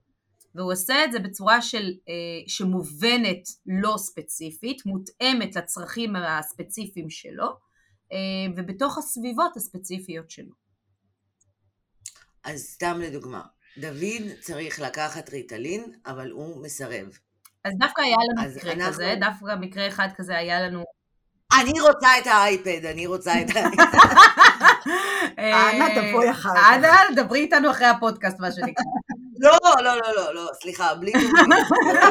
והוא 0.56 0.72
עושה 0.72 1.06
את 1.06 1.12
זה 1.12 1.20
בצורה 1.20 1.62
של, 1.62 1.92
אה, 2.10 2.14
שמובנת 2.48 3.48
לא 3.66 3.96
ספציפית, 3.98 4.86
מותאמת 4.86 5.56
לצרכים 5.56 6.16
הספציפיים 6.16 7.10
שלו, 7.10 7.48
אה, 8.12 8.18
ובתוך 8.56 8.98
הסביבות 8.98 9.58
הספציפיות 9.58 10.32
שלו. 10.32 10.54
אז 12.44 12.60
סתם 12.60 13.00
לדוגמה, 13.02 13.42
דוד 13.78 14.40
צריך 14.42 14.80
לקחת 14.80 15.30
ריטלין, 15.30 15.84
אבל 16.06 16.32
הוא 16.32 16.64
מסרב. 16.64 17.18
אז 17.68 17.74
דווקא 17.78 18.02
היה 18.02 18.16
לנו 18.30 18.56
מקרה 18.56 18.74
אנחנו... 18.74 18.88
כזה, 18.88 19.16
דווקא 19.20 19.56
מקרה 19.60 19.88
אחד 19.88 20.08
כזה 20.16 20.38
היה 20.38 20.62
לנו... 20.62 20.84
אני 21.62 21.82
רוצה 21.82 22.08
את 22.22 22.28
האייפד, 22.28 22.86
אני 22.86 23.08
רוצה 23.08 23.42
את 23.42 23.56
האייפד. 23.56 23.98
אנה, 25.38 25.86
תבואי 25.96 26.32
אחר 26.32 26.50
כך. 26.56 26.74
אנה, 26.74 26.98
דברי 27.16 27.40
איתנו 27.40 27.72
אחרי 27.72 27.88
הפודקאסט, 27.88 28.40
מה 28.40 28.52
שנקרא. 28.52 28.84
לא, 29.40 29.58
לא, 29.76 29.96
לא, 29.96 30.16
לא, 30.16 30.34
לא, 30.34 30.50
סליחה, 30.62 30.96
בלי 30.96 31.12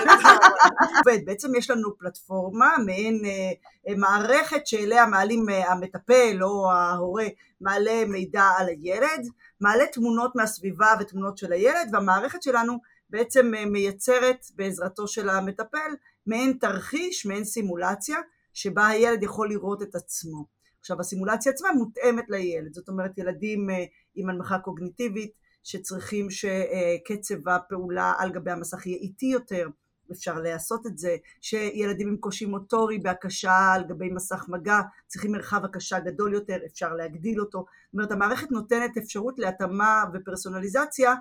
בעצם 1.26 1.54
יש 1.54 1.70
לנו 1.70 1.98
פלטפורמה, 1.98 2.70
מעין 2.86 3.22
אה, 3.24 3.94
מערכת 3.96 4.66
שאליה 4.66 5.06
מעלים 5.06 5.48
אה, 5.50 5.72
המטפל 5.72 6.38
או 6.42 6.72
ההורה 6.72 7.26
מעלה 7.60 8.04
מידע 8.08 8.44
על 8.58 8.68
הילד, 8.68 9.28
מעלה 9.60 9.84
תמונות 9.86 10.36
מהסביבה 10.36 10.94
ותמונות 11.00 11.38
של 11.38 11.52
הילד, 11.52 11.88
והמערכת 11.92 12.42
שלנו 12.42 12.78
בעצם 13.10 13.54
אה, 13.54 13.66
מייצרת 13.66 14.46
בעזרתו 14.54 15.08
של 15.08 15.28
המטפל 15.28 15.90
מעין 16.26 16.52
תרחיש, 16.60 17.26
מעין 17.26 17.44
סימולציה, 17.44 18.18
שבה 18.54 18.86
הילד 18.86 19.22
יכול 19.22 19.48
לראות 19.48 19.82
את 19.82 19.94
עצמו. 19.94 20.46
עכשיו 20.80 21.00
הסימולציה 21.00 21.52
עצמה 21.52 21.68
מותאמת 21.72 22.24
לילד, 22.28 22.74
זאת 22.74 22.88
אומרת 22.88 23.18
ילדים 23.18 23.68
עם 24.14 24.30
הנמכה 24.30 24.58
קוגניטיבית 24.58 25.32
שצריכים 25.64 26.26
שקצב 26.30 27.48
הפעולה 27.48 28.12
על 28.18 28.32
גבי 28.32 28.50
המסך 28.50 28.86
יהיה 28.86 28.98
איטי 28.98 29.26
יותר, 29.26 29.68
אפשר 30.12 30.38
לעשות 30.40 30.86
את 30.86 30.98
זה, 30.98 31.16
שילדים 31.40 32.08
עם 32.08 32.16
קושי 32.16 32.46
מוטורי 32.46 32.98
בהקשה 32.98 33.72
על 33.74 33.84
גבי 33.84 34.10
מסך 34.10 34.44
מגע 34.48 34.80
צריכים 35.06 35.32
מרחב 35.32 35.64
הקשה 35.64 36.00
גדול 36.00 36.34
יותר, 36.34 36.56
אפשר 36.66 36.94
להגדיל 36.94 37.40
אותו, 37.40 37.58
זאת 37.58 37.92
אומרת 37.94 38.12
המערכת 38.12 38.50
נותנת 38.50 38.96
אפשרות 38.96 39.38
להתאמה 39.38 40.04
ופרסונליזציה 40.14 41.10
אה, 41.10 41.16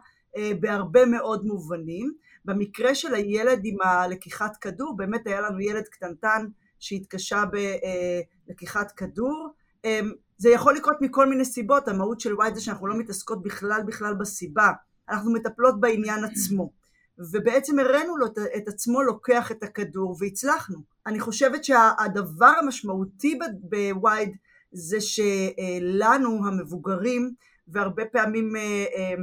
בהרבה 0.60 1.06
מאוד 1.06 1.46
מובנים. 1.46 2.14
במקרה 2.46 2.96
של 2.96 3.16
הילד 3.16 3.62
עם 3.64 3.82
הלקיחת 3.82 4.58
כדור, 4.58 4.98
באמת 4.98 5.28
היה 5.28 5.42
לנו 5.42 5.62
ילד 5.62 5.84
קטנטן 5.84 6.48
שהתקשה 6.80 7.44
בלקיחת 8.48 8.92
כדור, 8.92 9.54
אמ, 9.86 10.12
זה 10.38 10.50
יכול 10.50 10.76
לקרות 10.76 10.98
מכל 11.02 11.30
מיני 11.30 11.46
סיבות, 11.46 11.88
המהות 11.88 12.20
של 12.20 12.40
וייד 12.40 12.56
זה 12.56 12.62
שאנחנו 12.62 12.88
לא 12.88 12.98
מתעסקות 12.98 13.44
בכלל 13.44 13.82
בכלל 13.88 14.14
בסיבה, 14.14 14.72
אנחנו 15.10 15.34
מטפלות 15.34 15.80
בעניין 15.80 16.24
עצמו. 16.24 16.72
ובעצם 17.32 17.80
הראינו 17.80 18.18
לו 18.18 18.26
את 18.58 18.68
עצמו 18.68 19.04
לוקח 19.04 19.52
את 19.52 19.64
הכדור 19.64 20.18
והצלחנו. 20.20 20.78
אני 21.06 21.20
חושבת 21.20 21.64
שהדבר 21.64 22.54
המשמעותי 22.62 23.40
בווייד 23.60 24.36
זה 24.72 24.98
שלנו 25.02 26.48
המבוגרים 26.48 27.34
והרבה 27.68 28.06
פעמים 28.06 28.56
אה, 28.56 28.86
אה, 28.96 29.14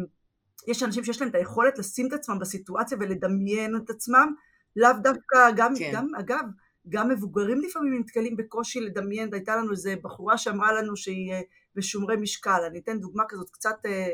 יש 0.68 0.82
אנשים 0.82 1.04
שיש 1.04 1.20
להם 1.20 1.30
את 1.30 1.34
היכולת 1.34 1.78
לשים 1.78 2.06
את 2.06 2.12
עצמם 2.12 2.38
בסיטואציה 2.38 2.98
ולדמיין 3.00 3.76
את 3.84 3.90
עצמם 3.90 4.34
לאו 4.76 4.90
דווקא 5.02 5.50
גם, 5.56 5.74
כן. 5.78 5.90
גם 5.94 6.06
אגב 6.18 6.44
גם 6.88 7.08
מבוגרים 7.08 7.60
לפעמים 7.60 8.00
נתקלים 8.00 8.36
בקושי 8.36 8.80
לדמיין, 8.80 9.28
והייתה 9.32 9.56
לנו 9.56 9.70
איזה 9.70 9.94
בחורה 10.02 10.38
שאמרה 10.38 10.72
לנו 10.72 10.96
שהיא 10.96 11.32
אה, 11.32 11.40
בשומרי 11.76 12.16
משקל, 12.16 12.62
אני 12.66 12.78
אתן 12.78 13.00
דוגמה 13.00 13.24
כזאת 13.28 13.50
קצת, 13.50 13.76
אה, 13.86 14.08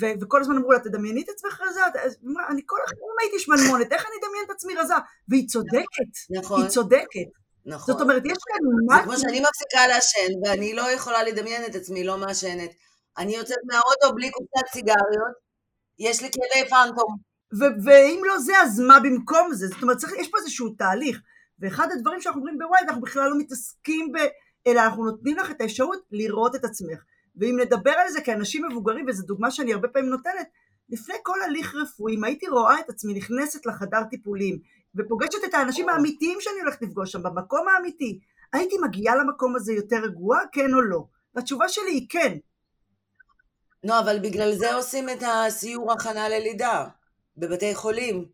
ו- 0.00 0.20
וכל 0.20 0.40
הזמן 0.40 0.56
אמרו 0.56 0.72
לה, 0.72 0.78
תדמייני 0.78 1.22
את 1.22 1.28
עצמך 1.28 1.60
רזה, 1.68 1.80
אני 2.48 2.62
כל 2.66 2.78
החיים 2.84 3.16
הייתי 3.20 3.38
שמנמונת, 3.38 3.92
איך 3.92 4.06
אני 4.06 4.14
אדמיין 4.24 4.44
את 4.46 4.50
עצמי 4.50 4.74
רזה? 4.74 4.94
והיא 5.28 5.48
צודקת, 5.48 6.12
נכון. 6.30 6.62
היא 6.62 6.70
צודקת. 6.70 7.30
נכון. 7.66 7.94
זאת 7.94 8.02
אומרת, 8.02 8.22
יש 8.24 8.38
לנו 8.50 8.70
משהו... 8.88 9.10
זה 9.10 9.16
כמו 9.16 9.18
שאני 9.18 9.40
מפסיקה 9.40 9.86
לעשן, 9.86 10.32
ואני 10.44 10.74
לא 10.74 10.90
יכולה 10.90 11.22
לדמיין 11.22 11.64
את 11.64 11.74
עצמי 11.74 12.04
לא 12.04 12.18
מעשנת. 12.18 12.70
אני 13.18 13.36
יוצאת 13.36 13.58
מהאוטו 13.64 14.14
בלי 14.14 14.30
קופסת 14.30 14.72
סיגריות, 14.72 15.45
יש 15.98 16.22
לי 16.22 16.28
כאבי 16.30 16.70
פנטום. 16.70 17.16
ואם 17.84 18.20
לא 18.26 18.38
זה, 18.38 18.52
אז 18.62 18.80
מה 18.80 19.00
במקום 19.00 19.48
זה? 19.52 19.66
זאת 19.66 19.82
אומרת, 19.82 19.96
צריך, 19.96 20.12
יש 20.18 20.28
פה 20.28 20.38
איזשהו 20.38 20.68
תהליך. 20.68 21.20
ואחד 21.58 21.88
הדברים 21.92 22.20
שאנחנו 22.20 22.40
אומרים 22.40 22.58
בווייד, 22.58 22.88
אנחנו 22.88 23.02
בכלל 23.02 23.30
לא 23.30 23.38
מתעסקים 23.38 24.12
ב... 24.12 24.16
אלא 24.66 24.80
אנחנו 24.80 25.04
נותנים 25.04 25.36
לך 25.36 25.50
את 25.50 25.60
האפשרות 25.60 25.98
לראות 26.12 26.54
את 26.54 26.64
עצמך. 26.64 27.02
ואם 27.36 27.60
נדבר 27.60 27.90
על 27.90 28.08
זה 28.08 28.20
כאנשים 28.20 28.66
מבוגרים, 28.66 29.06
וזו 29.08 29.22
דוגמה 29.26 29.50
שאני 29.50 29.72
הרבה 29.72 29.88
פעמים 29.88 30.10
נותנת, 30.10 30.48
לפני 30.88 31.14
כל 31.22 31.42
הליך 31.42 31.74
רפואי, 31.74 32.14
אם 32.14 32.24
הייתי 32.24 32.48
רואה 32.48 32.80
את 32.80 32.90
עצמי 32.90 33.14
נכנסת 33.14 33.66
לחדר 33.66 34.04
טיפולים, 34.10 34.58
ופוגשת 34.94 35.44
את 35.44 35.54
האנשים 35.54 35.88
האמיתיים 35.88 36.38
שאני 36.40 36.60
הולכת 36.60 36.82
לפגוש 36.82 37.12
שם, 37.12 37.22
במקום 37.22 37.68
האמיתי, 37.68 38.20
הייתי 38.52 38.76
מגיעה 38.82 39.16
למקום 39.16 39.56
הזה 39.56 39.72
יותר 39.72 39.96
רגועה, 39.96 40.40
כן 40.52 40.74
או 40.74 40.80
לא? 40.80 41.04
והתשובה 41.34 41.68
שלי 41.68 41.90
היא 41.90 42.06
כן. 42.08 42.36
לא, 43.86 44.00
אבל 44.00 44.18
בגלל 44.18 44.52
זה 44.52 44.74
עושים 44.74 45.08
את 45.10 45.22
הסיור 45.26 45.92
הכנה 45.92 46.28
ללידה, 46.28 46.84
בבתי 47.36 47.74
חולים. 47.74 48.24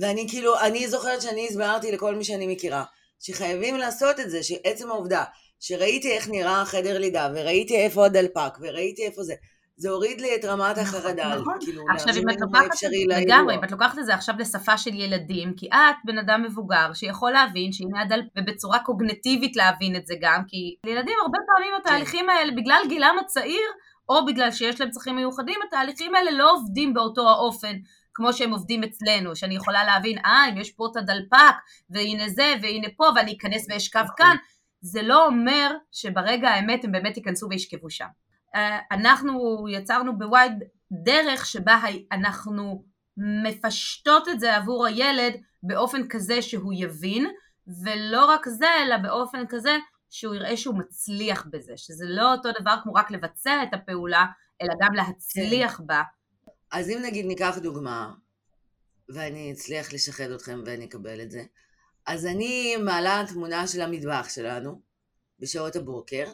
ואני 0.00 0.26
כאילו, 0.28 0.60
אני 0.60 0.88
זוכרת 0.88 1.22
שאני 1.22 1.46
הסברתי 1.50 1.92
לכל 1.92 2.14
מי 2.14 2.24
שאני 2.24 2.46
מכירה, 2.46 2.84
שחייבים 3.20 3.76
לעשות 3.76 4.20
את 4.20 4.30
זה, 4.30 4.42
שעצם 4.42 4.90
העובדה 4.90 5.24
שראיתי 5.60 6.12
איך 6.12 6.28
נראה 6.28 6.64
חדר 6.64 6.98
לידה, 6.98 7.28
וראיתי 7.34 7.76
איפה 7.76 8.06
הדלפק, 8.06 8.58
וראיתי 8.60 9.06
איפה 9.06 9.22
זה, 9.22 9.34
זה 9.76 9.90
הוריד 9.90 10.20
לי 10.20 10.36
את 10.36 10.44
רמת 10.44 10.78
נכון, 10.78 10.98
החרדה, 10.98 11.36
נכון. 11.36 11.54
כאילו, 11.60 11.82
עכשיו 11.94 12.14
אם 12.14 12.30
את 12.30 12.40
לוקחת 12.40 12.64
את 12.64 12.78
זה, 12.78 12.88
לגמרי, 13.06 13.54
אם 13.54 13.64
את 13.64 13.70
לוקחת 13.70 13.98
את 13.98 14.06
זה 14.06 14.14
עכשיו 14.14 14.34
לשפה 14.38 14.78
של 14.78 14.94
ילדים, 14.94 15.52
כי 15.56 15.66
את 15.66 15.96
בן 16.04 16.18
אדם 16.18 16.42
מבוגר 16.42 16.92
שיכול 16.94 17.30
להבין 17.30 17.72
שהנה 17.72 18.02
הדל... 18.02 18.20
ובצורה 18.38 18.78
קוגנטיבית 18.78 19.56
להבין 19.56 19.96
את 19.96 20.06
זה 20.06 20.14
גם, 20.20 20.42
כי 20.48 20.76
לילדים 20.84 21.14
הרבה 21.22 21.38
פעמים 21.46 21.72
התהליכים 21.80 22.26
כן. 22.26 22.30
האלה, 22.30 22.52
בגלל 22.56 22.82
גילם 22.88 23.16
הצעיר, 23.24 23.68
או 24.08 24.26
בגלל 24.26 24.50
שיש 24.50 24.80
להם 24.80 24.90
צרכים 24.90 25.16
מיוחדים, 25.16 25.60
התהליכים 25.68 26.14
האלה 26.14 26.30
לא 26.30 26.52
עובדים 26.52 26.94
באותו 26.94 27.28
האופן 27.28 27.76
כמו 28.14 28.32
שהם 28.32 28.50
עובדים 28.50 28.84
אצלנו, 28.84 29.36
שאני 29.36 29.54
יכולה 29.54 29.84
להבין, 29.84 30.18
אה, 30.18 30.48
אם 30.48 30.58
יש 30.58 30.72
פה 30.72 30.88
את 30.90 30.96
הדלפק, 30.96 31.54
והנה 31.90 32.28
זה, 32.28 32.54
והנה 32.62 32.88
פה, 32.96 33.08
ואני 33.16 33.36
אכנס 33.36 33.66
ואשכב 33.70 34.00
נכון. 34.04 34.16
כאן, 34.16 34.36
זה 34.80 35.02
לא 35.02 35.26
אומר 35.26 35.70
שברגע 35.92 36.48
האמת 36.48 36.84
הם 36.84 36.92
באמת 36.92 37.16
ייכנסו 37.16 37.46
וישכבו 37.50 37.90
שם. 37.90 38.06
אה, 38.54 38.78
אנחנו 38.92 39.66
יצרנו 39.70 40.18
בווייד 40.18 40.52
דרך 40.92 41.46
שבה 41.46 41.80
אנחנו 42.12 42.84
מפשטות 43.16 44.28
את 44.28 44.40
זה 44.40 44.56
עבור 44.56 44.86
הילד 44.86 45.32
באופן 45.62 46.08
כזה 46.08 46.42
שהוא 46.42 46.72
יבין, 46.76 47.26
ולא 47.84 48.24
רק 48.24 48.48
זה, 48.48 48.66
אלא 48.82 48.96
באופן 48.96 49.46
כזה 49.48 49.76
שהוא 50.10 50.34
יראה 50.34 50.56
שהוא 50.56 50.78
מצליח 50.78 51.46
בזה, 51.50 51.72
שזה 51.76 52.04
לא 52.08 52.32
אותו 52.32 52.48
דבר 52.60 52.74
כמו 52.82 52.92
רק 52.94 53.10
לבצע 53.10 53.62
את 53.62 53.74
הפעולה, 53.74 54.24
אלא 54.62 54.74
גם 54.82 54.94
להצליח 54.94 55.76
כן. 55.76 55.86
בה 55.86 56.02
אז 56.70 56.90
אם 56.90 56.98
נגיד 57.02 57.26
ניקח 57.26 57.58
דוגמה, 57.62 58.12
ואני 59.08 59.52
אצליח 59.52 59.92
לשחד 59.92 60.30
אתכם 60.30 60.62
ואני 60.66 60.84
אקבל 60.84 61.20
את 61.20 61.30
זה, 61.30 61.42
אז 62.06 62.26
אני 62.26 62.76
מעלה 62.76 63.24
תמונה 63.28 63.66
של 63.66 63.80
המטבח 63.80 64.28
שלנו 64.28 64.80
בשעות 65.38 65.76
הבוקר, 65.76 66.32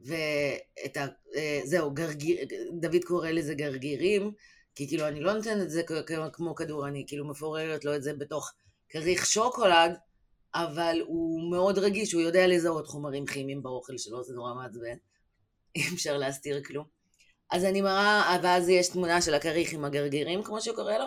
ואת 0.00 0.96
ה... 0.96 1.06
אה, 1.36 1.60
זהו, 1.64 1.94
גרגיר, 1.94 2.38
דוד 2.80 3.04
קורא 3.04 3.30
לזה 3.30 3.54
גרגירים, 3.54 4.32
כי 4.74 4.88
כאילו 4.88 5.08
אני 5.08 5.20
לא 5.20 5.32
נותנת 5.32 5.62
את 5.62 5.70
זה 5.70 5.82
כמו 6.32 6.54
כדור, 6.54 6.88
אני 6.88 7.04
כאילו 7.06 7.28
מפוררת 7.28 7.84
לו 7.84 7.96
את 7.96 8.02
זה 8.02 8.14
בתוך 8.14 8.52
כריך 8.88 9.26
שוקולד, 9.26 9.96
אבל 10.54 11.00
הוא 11.06 11.50
מאוד 11.50 11.78
רגיש, 11.78 12.12
הוא 12.12 12.22
יודע 12.22 12.46
לזהות 12.46 12.86
חומרים 12.86 13.26
כימיים 13.26 13.62
באוכל 13.62 13.98
שלו, 13.98 14.24
זה 14.24 14.34
נורא 14.34 14.54
מעצבן. 14.54 14.96
אי 15.76 15.82
אפשר 15.94 16.16
להסתיר 16.16 16.62
כלום. 16.64 16.84
אז 17.50 17.64
אני 17.64 17.80
מראה, 17.80 18.38
ואז 18.42 18.68
יש 18.68 18.88
תמונה 18.88 19.22
של 19.22 19.34
הכריך 19.34 19.72
עם 19.72 19.84
הגרגירים, 19.84 20.42
כמו 20.42 20.60
שקורא 20.60 20.94
לו, 20.98 21.04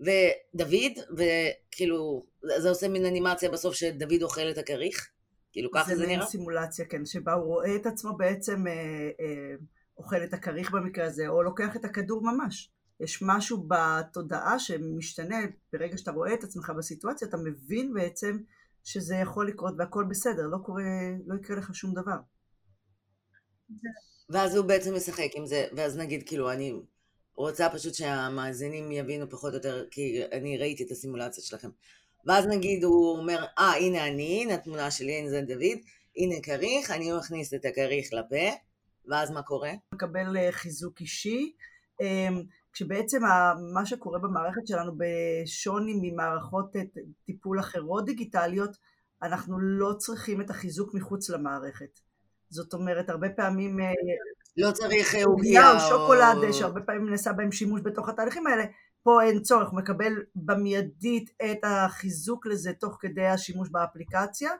ודוד, 0.00 0.92
וכאילו, 1.16 2.26
זה 2.58 2.68
עושה 2.68 2.88
מין 2.88 3.06
אנימציה 3.06 3.50
בסוף 3.50 3.74
שדוד 3.74 4.22
אוכל 4.22 4.50
את 4.50 4.58
הכריך, 4.58 5.08
כאילו 5.52 5.70
ככה 5.70 5.90
זה, 5.90 5.96
זה 5.96 6.06
נראה. 6.06 6.18
מין 6.18 6.26
סימולציה, 6.26 6.84
כן, 6.84 7.06
שבה 7.06 7.32
הוא 7.32 7.44
רואה 7.44 7.76
את 7.76 7.86
עצמו 7.86 8.16
בעצם 8.16 8.66
אה, 8.66 8.72
אה, 9.20 9.54
אוכל 9.98 10.24
את 10.24 10.34
הכריך 10.34 10.70
במקרה 10.70 11.06
הזה, 11.06 11.28
או 11.28 11.42
לוקח 11.42 11.76
את 11.76 11.84
הכדור 11.84 12.22
ממש. 12.22 12.70
יש 13.00 13.22
משהו 13.22 13.68
בתודעה 13.68 14.58
שמשתנה 14.58 15.36
ברגע 15.72 15.98
שאתה 15.98 16.10
רואה 16.10 16.34
את 16.34 16.44
עצמך 16.44 16.72
בסיטואציה, 16.78 17.28
אתה 17.28 17.36
מבין 17.36 17.94
בעצם 17.94 18.38
שזה 18.84 19.14
יכול 19.14 19.48
לקרות 19.48 19.74
והכל 19.78 20.04
בסדר, 20.10 20.42
לא 20.46 20.58
קורה, 20.64 20.82
לא 21.26 21.34
יקרה 21.34 21.56
לך 21.56 21.74
שום 21.74 21.94
דבר. 21.94 22.16
ואז 24.30 24.56
הוא 24.56 24.66
בעצם 24.66 24.94
משחק 24.94 25.28
עם 25.34 25.46
זה, 25.46 25.66
ואז 25.76 25.96
נגיד, 25.96 26.22
כאילו, 26.26 26.52
אני 26.52 26.72
רוצה 27.34 27.68
פשוט 27.70 27.94
שהמאזינים 27.94 28.92
יבינו 28.92 29.30
פחות 29.30 29.50
או 29.50 29.56
יותר, 29.56 29.84
כי 29.90 30.22
אני 30.32 30.58
ראיתי 30.58 30.84
את 30.84 30.90
הסימולציה 30.90 31.44
שלכם. 31.44 31.68
ואז 32.26 32.46
נגיד 32.46 32.84
הוא 32.84 33.18
אומר, 33.18 33.44
אה, 33.58 33.72
הנה 33.76 34.08
אני, 34.08 34.42
הנה 34.42 34.54
התמונה 34.54 34.90
שלי, 34.90 35.12
הנה 35.12 35.30
זה 35.30 35.40
דוד, 35.40 35.78
הנה 36.16 36.34
כריך, 36.42 36.90
אני 36.90 37.12
מכניס 37.12 37.54
את 37.54 37.64
הכריך 37.64 38.12
לפה, 38.12 38.56
ואז 39.06 39.30
מה 39.30 39.42
קורה? 39.42 39.72
מקבל 39.94 40.36
אה, 40.36 40.52
חיזוק 40.52 41.00
אישי, 41.00 41.52
אמ, 42.00 42.42
כשבעצם 42.80 43.20
מה 43.74 43.86
שקורה 43.86 44.18
במערכת 44.18 44.66
שלנו, 44.66 44.92
בשוני 44.96 45.92
ממערכות 46.02 46.76
אה, 46.76 46.82
טיפול 47.24 47.60
אחרות 47.60 48.04
דיגיטליות, 48.04 48.76
אנחנו 49.22 49.60
לא 49.60 49.92
צריכים 49.98 50.40
את 50.40 50.50
החיזוק 50.50 50.94
מחוץ 50.94 51.30
למערכת. 51.30 52.00
זאת 52.50 52.74
אומרת, 52.74 53.10
הרבה 53.10 53.28
פעמים... 53.28 53.80
אה, 53.80 53.92
לא 54.56 54.70
צריך 54.72 55.14
עוגיה 55.24 55.72
או... 55.72 55.80
שוקולד, 55.80 56.52
שהרבה 56.52 56.80
פעמים 56.80 57.10
נעשה 57.10 57.32
בהם 57.32 57.52
שימוש 57.52 57.80
בתוך 57.84 58.08
התהליכים 58.08 58.46
האלה, 58.46 58.64
פה 59.02 59.22
אין 59.22 59.42
צורך, 59.42 59.68
הוא 59.68 59.78
מקבל 59.78 60.12
במיידית 60.34 61.30
את 61.50 61.58
החיזוק 61.62 62.46
לזה 62.46 62.72
תוך 62.72 62.96
כדי 63.00 63.26
השימוש 63.26 63.68
באפליקציה. 63.70 64.50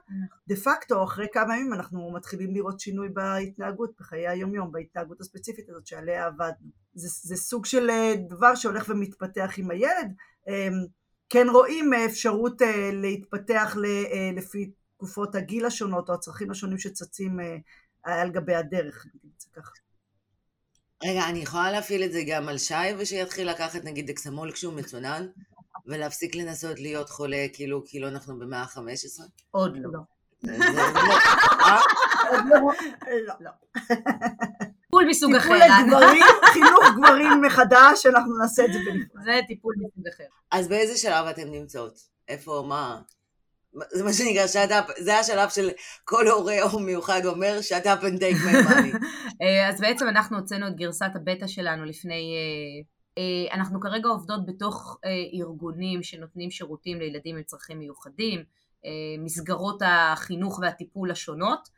דה 0.47 0.55
פקטו, 0.55 1.03
אחרי 1.03 1.27
כמה 1.33 1.57
ימים 1.57 1.73
אנחנו 1.73 2.11
מתחילים 2.11 2.53
לראות 2.53 2.79
שינוי 2.79 3.09
בהתנהגות, 3.09 3.91
בחיי 3.99 4.27
היומיום, 4.27 4.71
בהתנהגות 4.71 5.21
הספציפית 5.21 5.69
הזאת 5.69 5.87
שעליה 5.87 6.25
עבדנו. 6.25 6.69
זה, 6.93 7.07
זה 7.27 7.35
סוג 7.35 7.65
של 7.65 7.89
אה, 7.89 8.13
דבר 8.29 8.55
שהולך 8.55 8.89
ומתפתח 8.89 9.53
עם 9.57 9.71
הילד. 9.71 10.13
אמ, 10.47 10.53
כן 11.29 11.47
רואים 11.51 11.93
אפשרות 11.93 12.61
אה, 12.61 12.89
להתפתח 12.93 13.75
לפי 14.33 14.71
תקופות 14.97 15.35
הגיל 15.35 15.65
השונות 15.65 16.09
או 16.09 16.13
הצרכים 16.13 16.51
השונים 16.51 16.77
שצצים 16.77 17.39
אה, 17.39 17.57
על 18.03 18.31
גבי 18.31 18.55
הדרך, 18.55 19.05
נגיד 19.15 19.31
את 19.35 19.41
זה 19.41 19.47
ככה. 19.53 19.80
רגע, 21.03 21.29
אני 21.29 21.39
יכולה 21.39 21.71
להפעיל 21.71 22.03
את 22.03 22.11
זה 22.11 22.21
גם 22.27 22.49
על 22.49 22.57
שי 22.57 22.73
ושיתחיל 22.97 23.49
לקחת 23.49 23.83
נגיד 23.83 24.09
אקסמול 24.09 24.51
כשהוא 24.51 24.73
מצונן 24.73 25.27
ולהפסיק 25.87 26.35
לנסות 26.35 26.79
להיות 26.79 27.09
חולה 27.09 27.45
כאילו 27.53 27.83
כאילו 27.85 28.07
אנחנו 28.07 28.39
במאה 28.39 28.61
ה-15? 28.61 29.23
עוד 29.51 29.77
לא. 29.77 29.89
לא. 33.39 33.51
טיפול 34.91 35.05
מסוג 35.09 35.35
אחר. 35.35 35.53
טיפול 35.53 35.57
לגברים, 35.57 36.25
חינוך 36.53 36.83
גברים 36.97 37.41
מחדש, 37.41 38.05
אנחנו 38.05 38.37
נעשה 38.37 38.65
את 38.65 38.73
זה 38.73 38.79
בנפרד. 38.79 39.23
זה 39.23 39.39
טיפול 39.47 39.75
מסוג 39.77 40.07
אחר. 40.15 40.23
אז 40.51 40.67
באיזה 40.67 40.97
שלב 40.97 41.25
אתן 41.25 41.51
נמצאות? 41.51 41.99
איפה, 42.27 42.65
מה? 42.67 43.01
זה 43.91 44.03
מה 44.03 44.13
שנקרא 44.13 44.47
שאט-אפ, 44.47 44.85
זה 44.99 45.19
השלב 45.19 45.49
של 45.49 45.69
כל 46.03 46.27
הורה 46.27 46.63
או 46.63 46.79
מיוחד 46.79 47.25
אומר 47.25 47.57
and 48.01 48.19
take 48.19 48.45
my 48.45 48.69
money. 48.69 49.05
אה, 49.41 49.69
אז 49.69 49.81
בעצם 49.81 50.07
אנחנו 50.07 50.37
הוצאנו 50.37 50.67
את 50.67 50.75
גרסת 50.75 51.11
הבטא 51.15 51.47
שלנו 51.47 51.85
לפני, 51.85 52.35
אה, 52.35 52.81
אה, 53.17 53.55
אנחנו 53.55 53.79
כרגע 53.79 54.09
עובדות 54.09 54.45
בתוך 54.45 54.97
ארגונים 55.41 56.03
שנותנים 56.03 56.51
שירותים 56.51 56.99
לילדים 56.99 57.37
עם 57.37 57.43
צרכים 57.43 57.79
מיוחדים, 57.79 58.43
מסגרות 59.19 59.81
החינוך 59.85 60.59
והטיפול 60.61 61.11
השונות, 61.11 61.69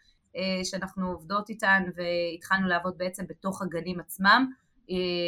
שאנחנו 0.63 1.11
עובדות 1.11 1.49
איתן 1.49 1.83
והתחלנו 1.95 2.67
לעבוד 2.67 2.97
בעצם 2.97 3.23
בתוך 3.29 3.61
הגנים 3.61 3.99
עצמם, 3.99 4.51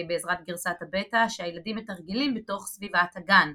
בעזרת 0.08 0.38
גרסת 0.48 0.76
הבטא, 0.82 1.26
שהילדים 1.30 1.76
מתרגלים 1.76 2.34
בתוך 2.34 2.68
סביבת 2.68 3.16
הגן. 3.16 3.54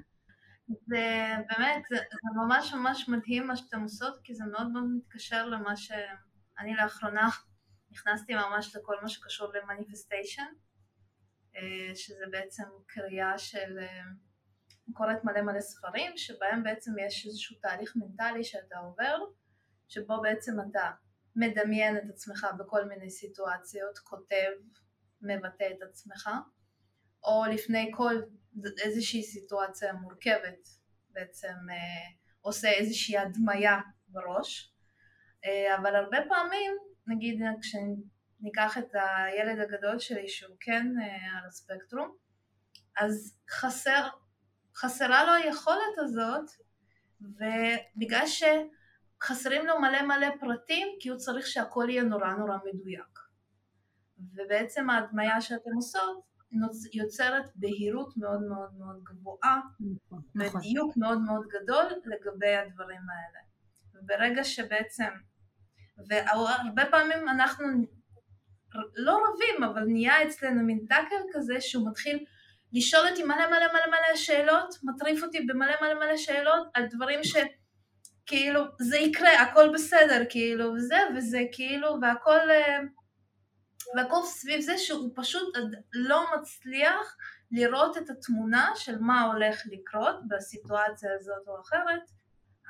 זה 0.87 1.35
באמת, 1.49 1.83
זה, 1.89 1.95
זה 1.95 2.29
ממש 2.45 2.73
ממש 2.73 3.09
מדהים 3.09 3.47
מה 3.47 3.55
שאתם 3.57 3.81
עושות, 3.81 4.19
כי 4.23 4.35
זה 4.35 4.43
מאוד 4.45 4.71
מאוד 4.71 4.83
מתקשר 4.83 5.45
למה 5.47 5.75
שאני 5.75 6.75
לאחרונה 6.75 7.29
נכנסתי 7.91 8.35
ממש 8.35 8.75
לכל 8.75 8.95
מה 9.01 9.09
שקשור 9.09 9.53
למניפסטיישן, 9.53 10.47
אה, 11.55 11.95
שזה 11.95 12.25
בעצם 12.31 12.63
קריאה 12.87 13.37
של, 13.37 13.79
אה, 13.79 14.01
קוראת 14.93 15.23
מלא 15.23 15.41
מלא 15.41 15.61
ספרים, 15.61 16.17
שבהם 16.17 16.63
בעצם 16.63 16.91
יש 16.99 17.25
איזשהו 17.25 17.57
תהליך 17.61 17.95
מנטלי 17.95 18.43
שאתה 18.43 18.77
עובר, 18.77 19.17
שבו 19.87 20.21
בעצם 20.21 20.51
אתה 20.69 20.91
מדמיין 21.35 21.97
את 21.97 22.03
עצמך 22.09 22.47
בכל 22.57 22.85
מיני 22.85 23.09
סיטואציות, 23.09 23.97
כותב, 23.97 24.51
מבטא 25.21 25.67
את 25.77 25.81
עצמך, 25.89 26.29
או 27.23 27.43
לפני 27.45 27.91
כל 27.93 28.15
איזושהי 28.83 29.23
סיטואציה 29.23 29.93
מורכבת 29.93 30.67
בעצם 31.09 31.53
אה, 31.69 32.09
עושה 32.41 32.69
איזושהי 32.69 33.17
הדמיה 33.17 33.79
בראש, 34.07 34.73
אה, 35.45 35.75
אבל 35.77 35.95
הרבה 35.95 36.17
פעמים, 36.27 36.71
נגיד 37.07 37.41
כשניקח 37.61 38.77
את 38.77 38.89
הילד 38.93 39.59
הגדול 39.59 39.99
שלי 39.99 40.29
שהוא 40.29 40.55
כן 40.59 40.87
אה, 41.01 41.39
על 41.39 41.47
הספקטרום, 41.47 42.15
אז 42.97 43.37
חסר, 43.49 44.07
חסרה 44.75 45.23
לו 45.23 45.33
היכולת 45.33 45.97
הזאת, 45.97 46.51
ובגלל 47.21 48.25
שחסרים 48.25 49.65
לו 49.65 49.79
מלא 49.79 50.01
מלא 50.01 50.27
פרטים, 50.39 50.87
כי 50.99 51.09
הוא 51.09 51.17
צריך 51.17 51.47
שהכל 51.47 51.87
יהיה 51.89 52.03
נורא 52.03 52.33
נורא 52.33 52.57
מדויק. 52.65 53.19
ובעצם 54.35 54.89
ההדמיה 54.89 55.41
שאתם 55.41 55.71
עושות 55.75 56.30
יוצרת 56.93 57.45
בהירות 57.55 58.17
מאוד 58.17 58.41
מאוד 58.41 58.69
מאוד 58.79 59.03
גבוהה 59.03 59.59
נכון. 60.35 60.61
ודיוק 60.61 60.97
מאוד 60.97 61.21
מאוד 61.21 61.45
גדול 61.47 61.83
לגבי 62.05 62.55
הדברים 62.55 63.01
האלה. 63.09 63.39
וברגע 63.95 64.43
שבעצם, 64.43 65.09
והרבה 66.07 66.85
פעמים 66.91 67.29
אנחנו 67.29 67.67
לא 68.95 69.13
רבים, 69.13 69.63
אבל 69.63 69.83
נהיה 69.83 70.23
אצלנו 70.23 70.63
מין 70.63 70.85
טאקר 70.89 71.21
כזה 71.33 71.61
שהוא 71.61 71.89
מתחיל 71.89 72.25
לשאול 72.73 73.07
אותי 73.07 73.23
מלא 73.23 73.47
מלא 73.47 73.73
מלא 73.73 73.87
מלא 73.87 74.15
שאלות, 74.15 74.75
מטריף 74.83 75.23
אותי 75.23 75.41
במלא 75.41 75.73
מלא 75.81 75.93
מלא 75.93 76.17
שאלות 76.17 76.67
על 76.73 76.85
דברים 76.89 77.19
שכאילו 77.23 78.63
זה 78.79 78.97
יקרה, 78.97 79.41
הכל 79.41 79.69
בסדר, 79.73 80.23
כאילו, 80.29 80.73
וזה, 80.73 80.97
וזה 81.15 81.39
כאילו, 81.51 81.97
והכל... 82.01 82.39
והכל 83.95 84.25
סביב 84.25 84.61
זה 84.61 84.77
שהוא 84.77 85.11
פשוט 85.15 85.57
לא 85.93 86.25
מצליח 86.35 87.17
לראות 87.51 87.97
את 87.97 88.09
התמונה 88.09 88.71
של 88.75 88.99
מה 88.99 89.21
הולך 89.21 89.61
לקרות 89.71 90.27
בסיטואציה 90.27 91.09
הזאת 91.19 91.47
או 91.47 91.61
אחרת. 91.61 92.01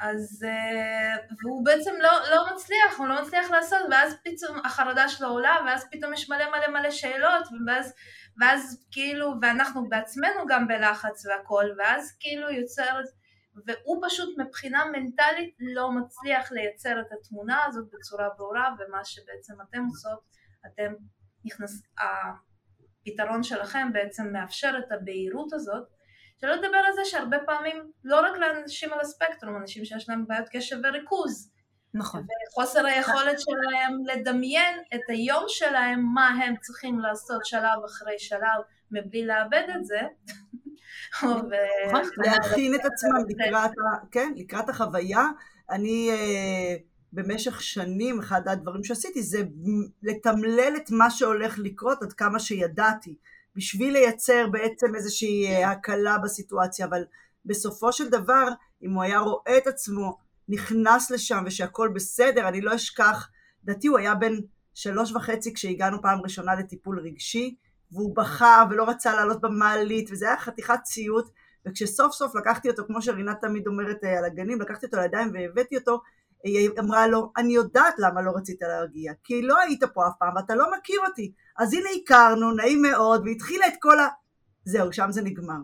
אז 0.01 0.45
אה, 0.47 1.15
והוא 1.41 1.65
בעצם 1.65 1.91
לא, 2.01 2.09
לא 2.31 2.53
מצליח, 2.53 2.97
הוא 2.97 3.07
לא 3.07 3.21
מצליח 3.21 3.51
לעשות 3.51 3.79
ואז 3.91 4.15
פתאום 4.23 4.59
החרדה 4.65 5.09
שלו 5.09 5.27
עולה 5.27 5.57
ואז 5.65 5.87
פתאום 5.91 6.13
יש 6.13 6.29
מלא 6.29 6.49
מלא 6.51 6.67
מלא 6.67 6.91
שאלות 6.91 7.47
ואז, 7.67 7.93
ואז 8.39 8.85
כאילו 8.91 9.33
ואנחנו 9.41 9.89
בעצמנו 9.89 10.45
גם 10.47 10.67
בלחץ 10.67 11.25
והכל 11.25 11.65
ואז 11.77 12.17
כאילו 12.19 12.51
יוצר 12.51 12.99
והוא 13.65 14.01
פשוט 14.07 14.37
מבחינה 14.37 14.85
מנטלית 14.85 15.55
לא 15.59 15.91
מצליח 15.91 16.51
לייצר 16.51 17.01
את 17.01 17.11
התמונה 17.11 17.65
הזאת 17.65 17.85
בצורה 17.93 18.29
ברורה 18.37 18.75
ומה 18.79 19.05
שבעצם 19.05 19.53
אתם 19.69 19.83
עושות 19.85 20.19
אתם 20.65 20.93
נכנס, 21.45 21.81
הפתרון 21.97 23.43
שלכם 23.43 23.93
בעצם 23.93 24.33
מאפשר 24.33 24.73
את 24.79 24.91
הבהירות 24.91 25.53
הזאת 25.53 25.87
שלא 26.41 26.55
לדבר 26.55 26.77
על 26.87 26.93
זה 26.93 27.01
שהרבה 27.05 27.37
פעמים 27.45 27.91
לא 28.03 28.21
רק 28.21 28.37
לאנשים 28.37 28.93
על 28.93 28.99
הספקטרום, 28.99 29.55
אנשים 29.57 29.85
שיש 29.85 30.09
להם 30.09 30.27
בעיות 30.27 30.49
קשב 30.51 30.75
וריכוז 30.83 31.51
נכון. 31.93 32.25
וחוסר 32.49 32.85
היכולת 32.85 33.39
שלהם 33.39 33.97
לדמיין 34.05 34.79
את 34.95 35.01
היום 35.07 35.43
שלהם, 35.47 36.05
מה 36.13 36.27
הם 36.27 36.55
צריכים 36.61 36.99
לעשות 36.99 37.45
שלב 37.45 37.83
אחרי 37.85 38.19
שלב 38.19 38.61
מבלי 38.91 39.25
לאבד 39.25 39.67
את 39.75 39.85
זה. 39.85 39.99
נכון. 41.13 41.49
להכין 42.17 42.75
את 42.75 42.85
עצמם 42.85 43.23
לקראת, 43.29 43.71
כן, 44.11 44.33
החוויה. 44.69 45.25
אני 45.69 46.09
אה, 46.11 46.75
במשך 47.13 47.61
שנים 47.61 48.19
אחד 48.19 48.47
הדברים 48.47 48.83
שעשיתי 48.83 49.23
זה 49.23 49.43
לתמלל 50.03 50.73
את 50.77 50.91
מה 50.91 51.09
שהולך 51.09 51.59
לקרות 51.59 52.03
עד 52.03 52.13
כמה 52.13 52.39
שידעתי 52.39 53.15
בשביל 53.55 53.93
לייצר 53.93 54.47
בעצם 54.51 54.95
איזושהי 54.95 55.47
אה, 55.47 55.71
הקלה 55.71 56.17
בסיטואציה. 56.17 56.85
אבל 56.85 57.03
בסופו 57.45 57.93
של 57.93 58.09
דבר 58.09 58.47
אם 58.83 58.93
הוא 58.93 59.03
היה 59.03 59.19
רואה 59.19 59.57
את 59.57 59.67
עצמו 59.67 60.17
נכנס 60.49 61.11
לשם 61.11 61.43
ושהכול 61.45 61.89
בסדר, 61.89 62.47
אני 62.47 62.61
לא 62.61 62.75
אשכח, 62.75 63.29
לדעתי 63.63 63.87
הוא 63.87 63.97
היה 63.97 64.15
בן 64.15 64.33
שלוש 64.73 65.11
וחצי 65.11 65.53
כשהגענו 65.53 66.01
פעם 66.01 66.19
ראשונה 66.21 66.55
לטיפול 66.55 66.99
רגשי, 66.99 67.55
והוא 67.91 68.15
בכה 68.15 68.63
ולא 68.69 68.89
רצה 68.89 69.15
לעלות 69.15 69.41
במעלית, 69.41 70.09
וזה 70.11 70.27
היה 70.27 70.37
חתיכת 70.39 70.79
ציוט, 70.83 71.29
וכשסוף 71.65 72.13
סוף 72.13 72.35
לקחתי 72.35 72.69
אותו, 72.69 72.83
כמו 72.87 73.01
שרינת 73.01 73.37
תמיד 73.41 73.67
אומרת 73.67 74.03
אה, 74.03 74.17
על 74.17 74.25
הגנים, 74.25 74.61
לקחתי 74.61 74.85
אותו 74.85 74.97
לידיים 74.97 75.31
והבאתי 75.33 75.77
אותו, 75.77 76.01
היא 76.43 76.69
אמרה 76.79 77.07
לו, 77.07 77.31
אני 77.37 77.53
יודעת 77.53 77.93
למה 77.97 78.21
לא 78.21 78.31
רצית 78.35 78.61
להרגיע, 78.61 79.13
כי 79.23 79.41
לא 79.41 79.59
היית 79.59 79.83
פה 79.93 80.07
אף 80.07 80.13
פעם 80.19 80.35
ואתה 80.35 80.55
לא 80.55 80.65
מכיר 80.77 80.99
אותי. 81.07 81.31
אז 81.57 81.73
הנה 81.73 81.89
הכרנו, 82.03 82.51
נעים 82.51 82.81
מאוד, 82.81 83.23
והתחילה 83.25 83.67
את 83.67 83.73
כל 83.79 83.99
ה... 83.99 84.07
זהו, 84.65 84.93
שם 84.93 85.11
זה 85.11 85.21
נגמר. 85.21 85.59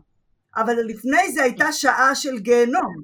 אבל 0.56 0.74
לפני 0.74 1.32
זה 1.32 1.44
הייתה 1.44 1.72
שעה 1.72 2.16
של 2.16 2.40
גיהנום. 2.40 3.04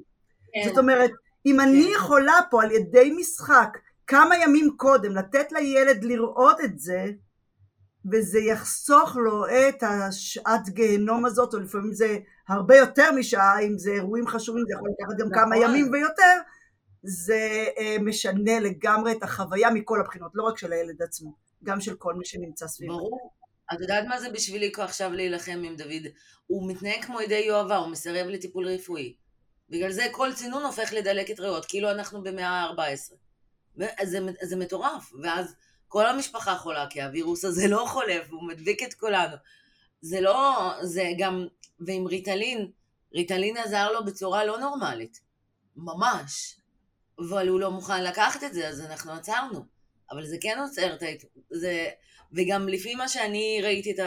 כן. 0.54 0.68
זאת 0.68 0.78
אומרת, 0.78 1.10
אם 1.46 1.60
אני 1.60 1.84
כן. 1.84 1.90
יכולה 1.96 2.38
פה 2.50 2.62
על 2.62 2.70
ידי 2.70 3.14
משחק 3.20 3.78
כמה 4.06 4.36
ימים 4.36 4.76
קודם 4.76 5.12
לתת 5.16 5.52
לילד 5.52 6.04
לראות 6.04 6.60
את 6.60 6.78
זה, 6.78 7.06
וזה 8.12 8.38
יחסוך 8.38 9.16
לו 9.16 9.46
את 9.46 9.82
השעת 9.82 10.68
גיהנום 10.68 11.24
הזאת, 11.24 11.54
או 11.54 11.58
לפעמים 11.58 11.92
זה 11.92 12.18
הרבה 12.48 12.76
יותר 12.76 13.12
משעה, 13.12 13.60
אם 13.60 13.78
זה 13.78 13.90
אירועים 13.90 14.26
חשובים, 14.26 14.64
זה 14.66 14.74
יכול 14.74 14.88
לקחת 14.98 15.18
גם 15.18 15.30
כמה 15.30 15.56
נכון. 15.56 15.62
ימים 15.62 15.92
ויותר, 15.92 16.38
זה 17.06 17.66
אה, 17.78 17.96
משנה 18.00 18.60
לגמרי 18.60 19.12
את 19.12 19.22
החוויה 19.22 19.70
מכל 19.70 20.00
הבחינות, 20.00 20.30
לא 20.34 20.42
רק 20.42 20.58
של 20.58 20.72
הילד 20.72 21.02
עצמו, 21.02 21.34
גם 21.64 21.80
של 21.80 21.94
כל 21.94 22.14
מי 22.14 22.24
שנמצא 22.24 22.66
סביבו. 22.66 22.98
ברור. 22.98 23.30
את 23.72 23.80
יודעת 23.80 24.04
מה 24.08 24.20
זה 24.20 24.30
בשבילי 24.30 24.72
עכשיו 24.78 25.12
להילחם 25.12 25.62
עם 25.64 25.76
דוד? 25.76 26.06
הוא 26.46 26.70
מתנהג 26.70 27.04
כמו 27.04 27.20
ידי 27.20 27.38
יואבה, 27.38 27.76
הוא 27.76 27.88
מסרב 27.88 28.26
לטיפול 28.26 28.68
רפואי. 28.68 29.14
בגלל 29.70 29.92
זה 29.92 30.06
כל 30.12 30.32
צינון 30.34 30.64
הופך 30.64 30.92
לדלקת 30.92 31.40
ריאות, 31.40 31.64
כאילו 31.64 31.90
אנחנו 31.90 32.22
במאה 32.22 32.48
ה-14. 32.48 33.14
זה, 34.02 34.18
זה 34.42 34.56
מטורף, 34.56 35.12
ואז 35.22 35.54
כל 35.88 36.06
המשפחה 36.06 36.56
חולה, 36.56 36.86
כי 36.90 37.02
הווירוס 37.02 37.44
הזה 37.44 37.68
לא 37.68 37.84
חולף, 37.88 38.30
הוא 38.30 38.48
מדביק 38.48 38.82
את 38.82 38.94
כולנו. 38.94 39.36
זה 40.00 40.20
לא, 40.20 40.72
זה 40.82 41.04
גם, 41.18 41.46
ועם 41.86 42.06
ריטלין, 42.06 42.70
ריטלין 43.14 43.56
עזר 43.56 43.92
לו 43.92 44.04
בצורה 44.04 44.44
לא 44.44 44.58
נורמלית. 44.58 45.20
ממש. 45.76 46.60
אבל 47.18 47.48
הוא 47.48 47.60
לא 47.60 47.70
מוכן 47.70 48.04
לקחת 48.04 48.44
את 48.44 48.54
זה, 48.54 48.68
אז 48.68 48.80
אנחנו 48.80 49.12
עצרנו. 49.12 49.64
אבל 50.10 50.26
זה 50.26 50.36
כן 50.40 50.58
עוצר 50.60 50.94
את 50.94 51.02
ה... 51.02 51.06
זה... 51.50 51.88
וגם 52.32 52.68
לפי 52.68 52.94
מה 52.94 53.08
שאני 53.08 53.60
ראיתי 53.62 53.90
את 53.90 53.98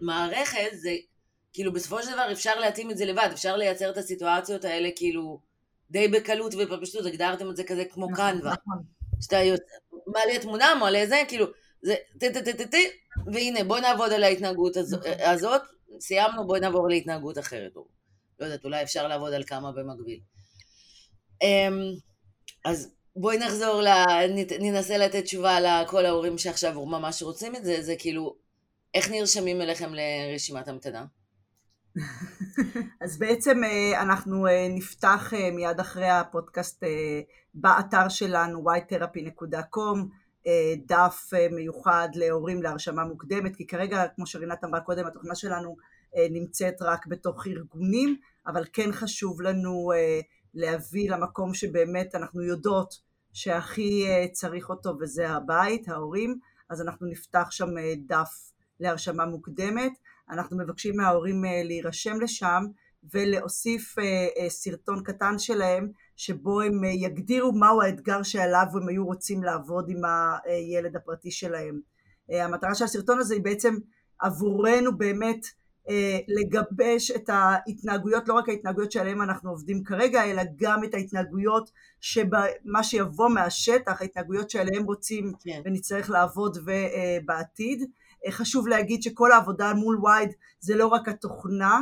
המערכת, 0.00 0.70
זה 0.72 0.90
כאילו 1.52 1.72
בסופו 1.72 2.02
של 2.02 2.12
דבר 2.12 2.32
אפשר 2.32 2.60
להתאים 2.60 2.90
את 2.90 2.96
זה 2.96 3.04
לבד, 3.04 3.28
אפשר 3.32 3.56
לייצר 3.56 3.90
את 3.90 3.96
הסיטואציות 3.96 4.64
האלה 4.64 4.88
כאילו 4.96 5.40
די 5.90 6.08
בקלות 6.08 6.54
ובפשטות, 6.54 7.06
הגדרתם 7.06 7.50
את 7.50 7.56
זה 7.56 7.64
כזה 7.64 7.84
כמו 7.84 8.10
נכון, 8.10 8.16
קנווה. 8.16 8.52
נכון. 8.52 8.82
שאתה 9.20 9.36
מעלה 10.06 10.38
תמונה, 10.38 10.74
מעלה 10.74 11.06
זה, 11.06 11.22
כאילו, 11.28 11.46
זה 11.82 11.94
טה 12.18 12.26
טה 12.32 12.42
טה 12.42 12.52
טה 12.52 12.66
טה, 12.66 12.78
והנה 13.32 13.64
בוא 13.64 13.78
נעבוד 13.78 14.12
על 14.12 14.24
ההתנהגות 14.24 14.76
נכון. 14.76 15.12
הזאת, 15.20 15.62
סיימנו, 16.00 16.46
בוא 16.46 16.58
נעבור 16.58 16.88
להתנהגות 16.88 17.38
אחרת. 17.38 17.72
לא 18.40 18.44
יודעת, 18.44 18.64
אולי 18.64 18.82
אפשר 18.82 19.08
לעבוד 19.08 19.32
על 19.32 19.44
כמה 19.44 19.72
במקביל. 19.72 20.20
אז 22.64 22.90
בואי 23.16 23.38
נחזור, 23.38 23.82
ל... 23.82 23.88
ננסה 24.60 24.98
לתת 24.98 25.24
תשובה 25.24 25.60
לכל 25.60 26.06
ההורים 26.06 26.38
שעכשיו 26.38 26.86
ממש 26.86 27.22
רוצים 27.22 27.56
את 27.56 27.64
זה, 27.64 27.82
זה 27.82 27.94
כאילו, 27.98 28.36
איך 28.94 29.10
נרשמים 29.10 29.60
אליכם 29.60 29.90
לרשימת 29.94 30.68
המתנה? 30.68 31.04
אז 33.04 33.18
בעצם 33.18 33.64
אה, 33.64 34.02
אנחנו 34.02 34.46
אה, 34.46 34.66
נפתח 34.70 35.34
אה, 35.34 35.50
מיד 35.50 35.80
אחרי 35.80 36.08
הפודקאסט 36.08 36.84
באתר 37.54 38.08
שלנו 38.08 38.64
ytherapy.com 38.70 39.98
דף 40.86 41.30
מיוחד 41.50 42.08
להורים 42.14 42.62
להרשמה 42.62 43.04
מוקדמת, 43.04 43.56
כי 43.56 43.66
כרגע, 43.66 44.04
כמו 44.16 44.26
שרינת 44.26 44.64
אמרה 44.64 44.80
קודם, 44.80 45.06
התוכנה 45.06 45.34
שלנו 45.34 45.76
נמצאת 46.30 46.82
רק 46.82 47.06
בתוך 47.06 47.46
ארגונים, 47.46 48.16
אבל 48.46 48.64
כן 48.72 48.92
חשוב 48.92 49.40
לנו 49.40 49.92
להביא 50.54 51.10
למקום 51.10 51.54
שבאמת 51.54 52.14
אנחנו 52.14 52.42
יודעות 52.42 52.94
שהכי 53.32 54.04
צריך 54.32 54.70
אותו 54.70 54.96
וזה 55.00 55.30
הבית, 55.30 55.88
ההורים, 55.88 56.38
אז 56.70 56.80
אנחנו 56.80 57.06
נפתח 57.06 57.50
שם 57.50 57.68
דף 58.06 58.52
להרשמה 58.80 59.26
מוקדמת. 59.26 59.92
אנחנו 60.30 60.58
מבקשים 60.58 60.96
מההורים 60.96 61.44
אה, 61.44 61.62
להירשם 61.64 62.20
לשם 62.20 62.64
ולהוסיף 63.14 63.98
אה, 63.98 64.26
אה, 64.38 64.50
סרטון 64.50 65.02
קטן 65.02 65.38
שלהם 65.38 65.88
שבו 66.16 66.60
הם 66.60 66.84
יגדירו 66.84 67.52
מהו 67.52 67.82
האתגר 67.82 68.22
שעליו 68.22 68.66
הם 68.74 68.88
היו 68.88 69.04
רוצים 69.06 69.42
לעבוד 69.42 69.88
עם 69.88 70.00
הילד 70.44 70.96
הפרטי 70.96 71.30
שלהם. 71.30 71.80
המטרה 72.28 72.74
של 72.74 72.84
הסרטון 72.84 73.18
הזה 73.18 73.34
היא 73.34 73.42
בעצם 73.42 73.74
עבורנו 74.18 74.98
באמת 74.98 75.46
לגבש 76.28 77.10
את 77.10 77.28
ההתנהגויות, 77.28 78.28
לא 78.28 78.34
רק 78.34 78.48
ההתנהגויות 78.48 78.92
שעליהן 78.92 79.20
אנחנו 79.20 79.50
עובדים 79.50 79.84
כרגע, 79.84 80.24
אלא 80.24 80.42
גם 80.56 80.84
את 80.84 80.94
ההתנהגויות 80.94 81.70
שמה 82.00 82.82
שיבוא 82.82 83.28
מהשטח, 83.28 84.00
ההתנהגויות 84.00 84.50
שעליהן 84.50 84.84
רוצים 84.84 85.32
כן. 85.44 85.62
ונצטרך 85.64 86.10
לעבוד 86.10 86.58
בעתיד. 87.24 87.84
חשוב 88.30 88.68
להגיד 88.68 89.02
שכל 89.02 89.32
העבודה 89.32 89.74
מול 89.74 90.00
וייד 90.04 90.32
זה 90.60 90.76
לא 90.76 90.86
רק 90.86 91.08
התוכנה, 91.08 91.80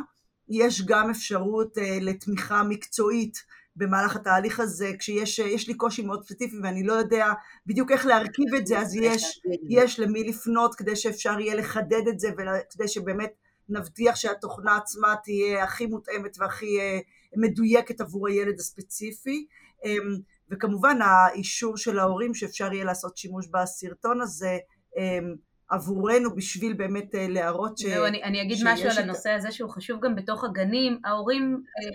יש 0.50 0.82
גם 0.86 1.10
אפשרות 1.10 1.78
אה, 1.78 1.98
לתמיכה 2.00 2.62
מקצועית 2.62 3.44
במהלך 3.76 4.16
התהליך 4.16 4.60
הזה, 4.60 4.92
כשיש 4.98 5.40
אה, 5.40 5.46
לי 5.68 5.74
קושי 5.74 6.02
מאוד 6.02 6.24
ספציפי 6.24 6.56
ואני 6.62 6.82
לא 6.82 6.92
יודע 6.92 7.32
בדיוק 7.66 7.92
איך 7.92 8.06
להרכיב 8.06 8.54
את 8.54 8.66
זה, 8.66 8.78
אז 8.78 8.94
יש, 8.94 9.40
יש 9.68 10.00
למי 10.00 10.24
לפנות 10.24 10.74
כדי 10.74 10.96
שאפשר 10.96 11.40
יהיה 11.40 11.54
לחדד 11.54 12.08
את 12.08 12.20
זה 12.20 12.30
וכדי 12.30 12.88
שבאמת 12.88 13.32
נבטיח 13.70 14.16
שהתוכנה 14.16 14.76
עצמה 14.76 15.14
תהיה 15.24 15.64
הכי 15.64 15.86
מותאמת 15.86 16.36
והכי 16.38 16.80
אה, 16.80 16.98
מדויקת 17.36 18.00
עבור 18.00 18.28
הילד 18.28 18.58
הספציפי. 18.58 19.46
אמ, 19.84 20.18
וכמובן 20.50 20.98
האישור 21.02 21.76
של 21.76 21.98
ההורים 21.98 22.34
שאפשר 22.34 22.72
יהיה 22.72 22.84
לעשות 22.84 23.16
שימוש 23.16 23.46
בסרטון 23.46 24.20
הזה 24.20 24.58
אמ, 24.96 25.34
עבורנו 25.70 26.34
בשביל 26.34 26.72
באמת 26.72 27.14
אה, 27.14 27.26
להראות 27.28 27.78
ש... 27.78 27.82
זהו, 27.86 28.04
אני, 28.04 28.22
אני 28.22 28.42
אגיד 28.42 28.58
משהו 28.64 28.88
על 28.90 28.98
הנושא 28.98 29.30
הזה 29.30 29.52
שהוא 29.52 29.70
חשוב 29.70 30.00
גם 30.02 30.16
בתוך 30.16 30.44
הגנים, 30.44 30.98
ההורים... 31.04 31.62
אה, 31.78 31.90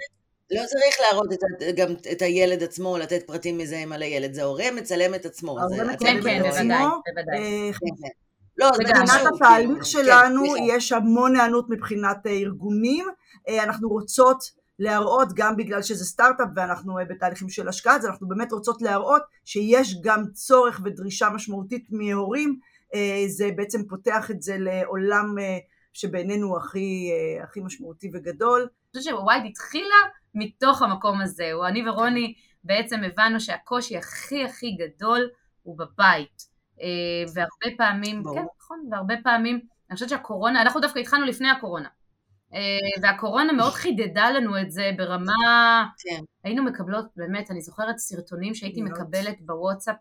לא 0.52 0.66
צריך 0.66 0.96
להראות 1.02 1.34
את, 1.34 1.76
גם 1.76 1.94
את 2.12 2.22
הילד 2.22 2.64
עצמו, 2.64 2.90
או 2.90 2.98
לתת 2.98 3.28
פרטים 3.28 3.58
מזהים 3.58 3.94
על 3.94 4.02
הילד, 4.02 4.34
זה 4.34 4.44
הורה 4.44 4.66
מצלם 4.76 5.16
את 5.16 5.26
עצמו. 5.26 5.58
כן, 6.00 6.22
כן, 6.24 6.40
בוודאי, 6.42 6.86
בוודאי. 7.16 7.72
אה, 8.62 8.70
כן, 8.78 8.84
כן. 8.84 8.90
לא, 8.90 9.02
מבחינת 9.02 9.34
התהליך 9.36 9.78
כן, 9.78 9.84
שלנו 9.84 10.44
יש 10.68 10.92
המון 10.92 11.36
היענות 11.36 11.70
מבחינת 11.70 12.28
ארגונים, 12.28 13.06
אנחנו 13.64 13.90
רוצות 13.90 14.66
להראות 14.80 15.28
גם 15.36 15.56
בגלל 15.56 15.82
שזה 15.82 16.06
סטארט-אפ 16.06 16.48
ואנחנו 16.56 16.98
בתהליכים 17.10 17.50
של 17.50 17.68
השקעה, 17.68 17.96
אז 17.96 18.06
אנחנו 18.06 18.28
באמת 18.28 18.52
רוצות 18.52 18.82
להראות 18.82 19.22
שיש 19.46 19.96
גם 20.04 20.24
צורך 20.34 20.82
ודרישה 20.84 21.30
משמעותית 21.30 21.88
מהורים 21.92 22.60
אה, 22.96 23.24
זה 23.28 23.50
בעצם 23.56 23.88
פותח 23.88 24.32
את 24.32 24.42
זה 24.42 24.56
לעולם 24.60 25.40
אה, 25.40 25.58
שבעינינו 25.94 26.48
הוא 26.48 26.58
הכי, 26.58 27.12
אה, 27.12 27.44
הכי 27.44 27.60
משמעותי 27.62 28.12
וגדול. 28.14 28.62
אני 28.62 29.02
חושבת 29.02 29.16
שווייד 29.18 29.44
התחילה 29.50 29.96
מתוך 30.36 30.82
המקום 30.82 31.22
הזה, 31.22 31.52
אני 31.68 31.90
ורוני 31.90 32.34
בעצם 32.64 33.00
הבנו 33.04 33.40
שהקושי 33.40 33.98
הכי 33.98 34.46
הכי 34.46 34.72
גדול 34.72 35.30
הוא 35.64 35.78
בבית. 35.78 36.55
והרבה 37.34 37.78
פעמים, 37.78 38.24
בוא. 38.24 38.36
כן 38.36 38.46
נכון, 38.58 38.88
והרבה 38.92 39.16
פעמים, 39.24 39.60
אני 39.90 39.96
חושבת 39.96 40.10
שהקורונה, 40.10 40.62
אנחנו 40.62 40.82
דווקא 40.82 41.00
התחלנו 41.00 41.26
לפני 41.26 41.50
הקורונה. 41.50 41.90
והקורונה 43.02 43.54
מאוד 43.54 43.74
חידדה 43.74 44.30
לנו 44.30 44.62
את 44.62 44.72
זה 44.72 44.92
ברמה, 44.98 45.86
כן. 45.98 46.24
היינו 46.44 46.64
מקבלות, 46.64 47.06
באמת, 47.16 47.52
אני 47.52 47.62
זוכרת 47.62 47.98
סרטונים 47.98 48.54
שהייתי 48.56 48.82
מקבלת 48.82 49.42
בוואטסאפ 49.42 49.96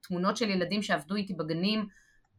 תמונות 0.00 0.36
של 0.36 0.50
ילדים 0.50 0.82
שעבדו 0.82 1.14
איתי 1.14 1.34
בגנים 1.34 1.86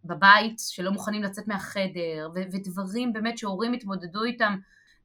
בבית, 0.05 0.59
שלא 0.59 0.91
מוכנים 0.91 1.23
לצאת 1.23 1.47
מהחדר, 1.47 2.29
ו- 2.35 2.51
ודברים 2.51 3.13
באמת 3.13 3.37
שהורים 3.37 3.73
התמודדו 3.73 4.23
איתם, 4.23 4.57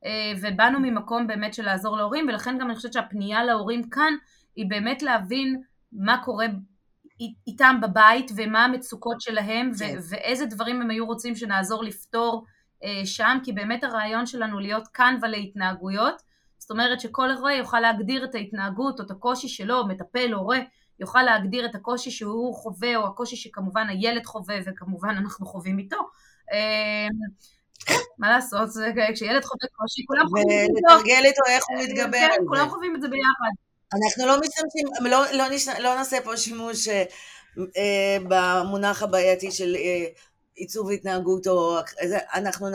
אה, 0.05 0.33
ובאנו 0.43 0.81
ממקום 0.81 1.27
באמת 1.27 1.55
של 1.55 1.65
לעזור 1.65 1.97
להורים, 1.97 2.29
ולכן 2.29 2.59
גם 2.59 2.67
אני 2.67 2.77
חושבת 2.77 2.93
שהפנייה 2.93 3.45
להורים 3.45 3.91
כאן 3.91 4.13
היא 4.57 4.71
באמת 4.71 5.03
להבין 5.03 5.63
מה 5.93 6.23
קורה 6.25 6.47
איתם 7.47 7.77
בבית 7.83 8.31
ומה 8.37 8.65
המצוקות 8.65 9.21
שלהם 9.21 9.71
כן. 9.79 9.85
ו- 9.85 10.01
ואיזה 10.11 10.47
דברים 10.47 10.83
הם 10.83 10.91
היו 10.91 11.07
רוצים 11.07 11.35
שנעזור 11.35 11.85
לפתור 11.85 12.45
אה, 12.85 13.07
שם, 13.07 13.39
כי 13.45 13.53
באמת 13.53 13.85
הרעיון 13.85 14.27
שלנו 14.27 14.59
להיות 14.59 14.89
כאן 14.89 15.19
ולהתנהגויות, 15.23 16.23
זאת 16.59 16.71
אומרת 16.71 17.01
שכל 17.01 17.31
הורה 17.31 17.55
יוכל 17.55 17.81
להגדיר 17.81 18.25
את 18.25 18.35
ההתנהגות 18.35 19.01
או 19.01 19.05
את 19.05 19.11
הקושי 19.11 19.49
שלו, 19.49 19.87
מטפל, 19.87 20.33
הורה, 20.33 20.59
יוכל 21.01 21.23
להגדיר 21.23 21.67
את 21.67 21.75
הקושי 21.75 22.11
שהוא 22.11 22.55
חווה, 22.55 22.97
או 22.97 23.07
הקושי 23.07 23.37
שכמובן 23.37 23.89
הילד 23.89 24.27
חווה, 24.27 24.57
וכמובן 24.67 25.09
אנחנו 25.09 25.47
חווים 25.47 25.79
איתו. 25.79 25.97
אמ, 26.53 27.09
מה 28.19 28.31
לעשות, 28.31 28.69
כשיילד 29.15 29.45
חווה 29.45 29.69
קושי, 29.73 30.07
כולם 30.07 30.27
חווים 30.27 30.45
את 30.45 30.49
זה. 30.49 30.95
ולתרגל 30.95 31.23
איתו 31.25 31.43
איך 31.49 31.63
הוא 31.69 31.83
מתגבר 31.83 32.19
כן, 32.19 32.25
על 32.25 32.41
זה. 32.41 32.49
כולם 32.49 32.69
חווים 32.69 32.97
את 32.97 33.01
זה 33.01 33.09
ביחד. 33.09 33.53
אנחנו 33.95 34.27
לא 34.27 34.41
משתמשים, 34.41 34.87
לא, 35.11 35.33
לא, 35.33 35.49
נש... 35.49 35.69
לא 35.69 35.95
נעשה 35.95 36.17
פה 36.25 36.37
שימוש 36.37 36.89
אה, 36.89 37.05
אה, 37.77 38.17
במונח 38.29 39.03
הבעייתי 39.03 39.51
של 39.51 39.77
אה, 39.77 40.05
עיצוב 40.55 40.91
התנהגות, 40.91 41.47
או 41.47 41.79
זה, 42.09 42.19
אנחנו, 42.35 42.67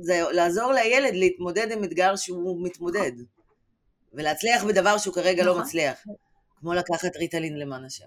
זה 0.00 0.22
לעזור 0.30 0.72
לילד 0.72 1.14
להתמודד 1.14 1.72
עם 1.72 1.84
אתגר 1.84 2.16
שהוא 2.16 2.66
מתמודד, 2.66 3.12
ולהצליח 4.12 4.64
בדבר 4.64 4.98
שהוא 4.98 5.14
כרגע 5.14 5.44
לא 5.44 5.52
נכון. 5.52 5.62
מצליח, 5.62 5.98
כמו 6.56 6.74
לקחת 6.74 7.16
ריטלין 7.16 7.58
למען 7.58 7.84
השם. 7.84 8.06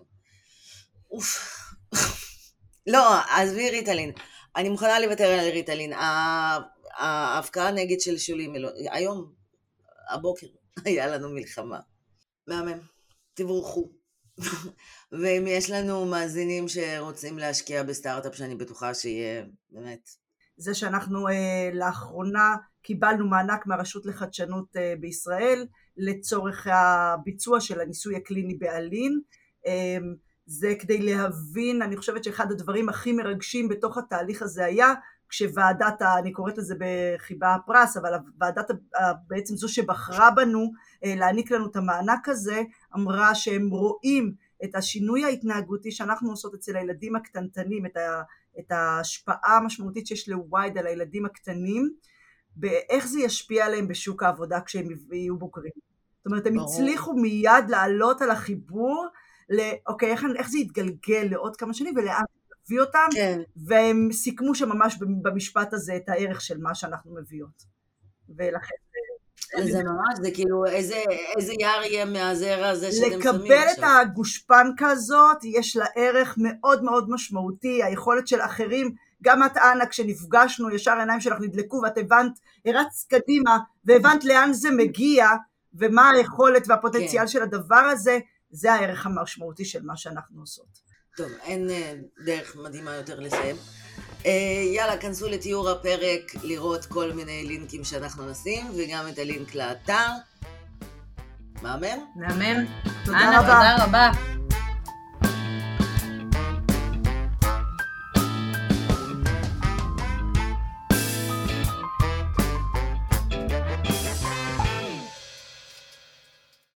אוף. 1.11 1.59
לא, 2.93 3.19
עזבי 3.29 3.69
ריטלין. 3.69 4.11
אני 4.55 4.69
מוכנה 4.69 4.99
לוותר 4.99 5.27
על 5.27 5.49
ריטלין. 5.49 5.93
ההפקעה 6.97 7.71
נגד 7.71 7.99
של 7.99 8.17
שולי 8.17 8.47
מלו... 8.47 8.69
היום, 8.91 9.31
הבוקר, 10.09 10.47
היה 10.85 11.07
לנו 11.07 11.29
מלחמה. 11.29 11.79
מהמם. 12.47 12.79
תבורכו. 13.33 13.91
ואם 15.21 15.43
יש 15.47 15.69
לנו 15.69 16.05
מאזינים 16.05 16.67
שרוצים 16.67 17.37
להשקיע 17.37 17.83
בסטארט-אפ, 17.83 18.35
שאני 18.35 18.55
בטוחה 18.55 18.93
שיהיה, 18.93 19.45
באמת. 19.69 20.09
זה 20.57 20.73
שאנחנו 20.73 21.27
אה, 21.27 21.69
לאחרונה 21.73 22.55
קיבלנו 22.81 23.27
מענק 23.27 23.67
מהרשות 23.67 24.05
לחדשנות 24.05 24.77
אה, 24.77 24.93
בישראל 24.99 25.67
לצורך 25.97 26.67
הביצוע 26.71 27.61
של 27.61 27.81
הניסוי 27.81 28.15
הקליני 28.15 28.53
באלין. 28.53 29.19
אה, 29.67 29.97
זה 30.45 30.73
כדי 30.79 31.01
להבין, 31.01 31.81
אני 31.81 31.97
חושבת 31.97 32.23
שאחד 32.23 32.51
הדברים 32.51 32.89
הכי 32.89 33.11
מרגשים 33.11 33.67
בתוך 33.69 33.97
התהליך 33.97 34.41
הזה 34.41 34.65
היה 34.65 34.93
כשוועדת, 35.29 36.01
אני 36.01 36.31
קוראת 36.31 36.57
לזה 36.57 36.75
בחיבה 36.79 37.53
הפרס, 37.53 37.97
אבל 37.97 38.13
ועדת 38.39 38.71
בעצם 39.27 39.55
זו 39.55 39.69
שבחרה 39.69 40.31
בנו 40.31 40.71
אה, 41.05 41.15
להעניק 41.15 41.51
לנו 41.51 41.67
את 41.67 41.75
המענק 41.75 42.29
הזה, 42.29 42.63
אמרה 42.95 43.35
שהם 43.35 43.69
רואים 43.69 44.33
את 44.63 44.75
השינוי 44.75 45.25
ההתנהגותי 45.25 45.91
שאנחנו 45.91 46.29
עושות 46.29 46.53
אצל 46.53 46.75
הילדים 46.75 47.15
הקטנטנים, 47.15 47.85
את, 47.85 47.97
ה, 47.97 48.21
את 48.59 48.71
ההשפעה 48.71 49.57
המשמעותית 49.57 50.07
שיש 50.07 50.29
לווייד 50.29 50.77
על 50.77 50.87
הילדים 50.87 51.25
הקטנים, 51.25 51.89
באיך 52.55 53.07
זה 53.07 53.19
ישפיע 53.19 53.65
עליהם 53.65 53.87
בשוק 53.87 54.23
העבודה 54.23 54.61
כשהם 54.61 54.87
יהיו 55.11 55.37
בוגרים. 55.37 55.71
זאת 56.17 56.25
אומרת, 56.25 56.47
הם 56.47 56.59
הצליחו 56.59 57.13
מיד 57.13 57.69
לעלות 57.69 58.21
על 58.21 58.31
החיבור 58.31 59.07
לאוקיי, 59.49 60.11
איך, 60.11 60.25
איך 60.35 60.49
זה 60.49 60.57
יתגלגל 60.57 61.27
לעוד 61.31 61.55
כמה 61.55 61.73
שנים 61.73 61.93
ולאן 61.97 62.23
להביא 62.69 62.81
אותם, 62.81 63.07
כן. 63.13 63.41
והם 63.55 64.09
סיכמו 64.11 64.55
שממש 64.55 64.97
במשפט 65.21 65.73
הזה 65.73 65.95
את 65.95 66.09
הערך 66.09 66.41
של 66.41 66.57
מה 66.57 66.75
שאנחנו 66.75 67.15
מביאות. 67.15 67.63
ולכן... 68.37 68.75
זה 69.63 69.83
ממש, 69.83 70.19
זה 70.21 70.31
כאילו, 70.31 70.65
איזה, 70.65 71.03
איזה 71.37 71.53
יער 71.59 71.83
יהיה 71.83 72.05
מהזרע 72.05 72.67
הזה 72.67 72.91
שאתם 72.91 73.05
שמים 73.07 73.19
עכשיו. 73.19 73.33
לקבל 73.33 73.65
את 73.71 73.83
הגושפנקה 73.83 74.87
הזאת, 74.87 75.37
יש 75.43 75.77
לה 75.77 75.85
ערך 75.95 76.35
מאוד 76.37 76.83
מאוד 76.83 77.09
משמעותי, 77.09 77.83
היכולת 77.83 78.27
של 78.27 78.41
אחרים, 78.41 78.95
גם 79.23 79.43
את 79.43 79.57
אנה, 79.57 79.85
כשנפגשנו, 79.85 80.69
ישר 80.69 80.91
העיניים 80.91 81.21
שלך 81.21 81.37
נדלקו 81.41 81.81
ואת 81.83 81.97
הבנת, 81.97 82.39
הרצת 82.65 83.09
קדימה, 83.09 83.57
והבנת 83.85 84.23
לאן 84.23 84.53
זה 84.53 84.71
מגיע, 84.71 85.27
ומה 85.73 86.09
היכולת 86.09 86.63
והפוטנציאל 86.67 87.21
כן. 87.21 87.27
של 87.27 87.41
הדבר 87.41 87.75
הזה, 87.75 88.19
זה 88.49 88.73
הערך 88.73 89.05
המשמעותי 89.05 89.65
של 89.65 89.83
מה 89.83 89.97
שאנחנו 89.97 90.39
עושות. 90.39 90.84
טוב, 91.15 91.31
אין 91.43 91.69
אה, 91.69 91.93
דרך 92.25 92.55
מדהימה 92.55 92.95
יותר 92.95 93.19
לסיים. 93.19 93.55
אה, 94.25 94.31
יאללה, 94.75 94.97
כנסו 94.97 95.27
לתיאור 95.29 95.69
הפרק 95.69 96.43
לראות 96.43 96.85
כל 96.85 97.11
מיני 97.11 97.43
לינקים 97.43 97.83
שאנחנו 97.83 98.29
נשים, 98.29 98.71
וגם 98.75 99.07
את 99.07 99.19
הלינק 99.19 99.55
לאתר. 99.55 100.07
מהמם? 101.61 102.05
מהמם. 102.15 102.65
תודה 103.05 103.39
רבה. 103.39 103.41
תודה 103.41 103.85
רבה. 103.85 104.44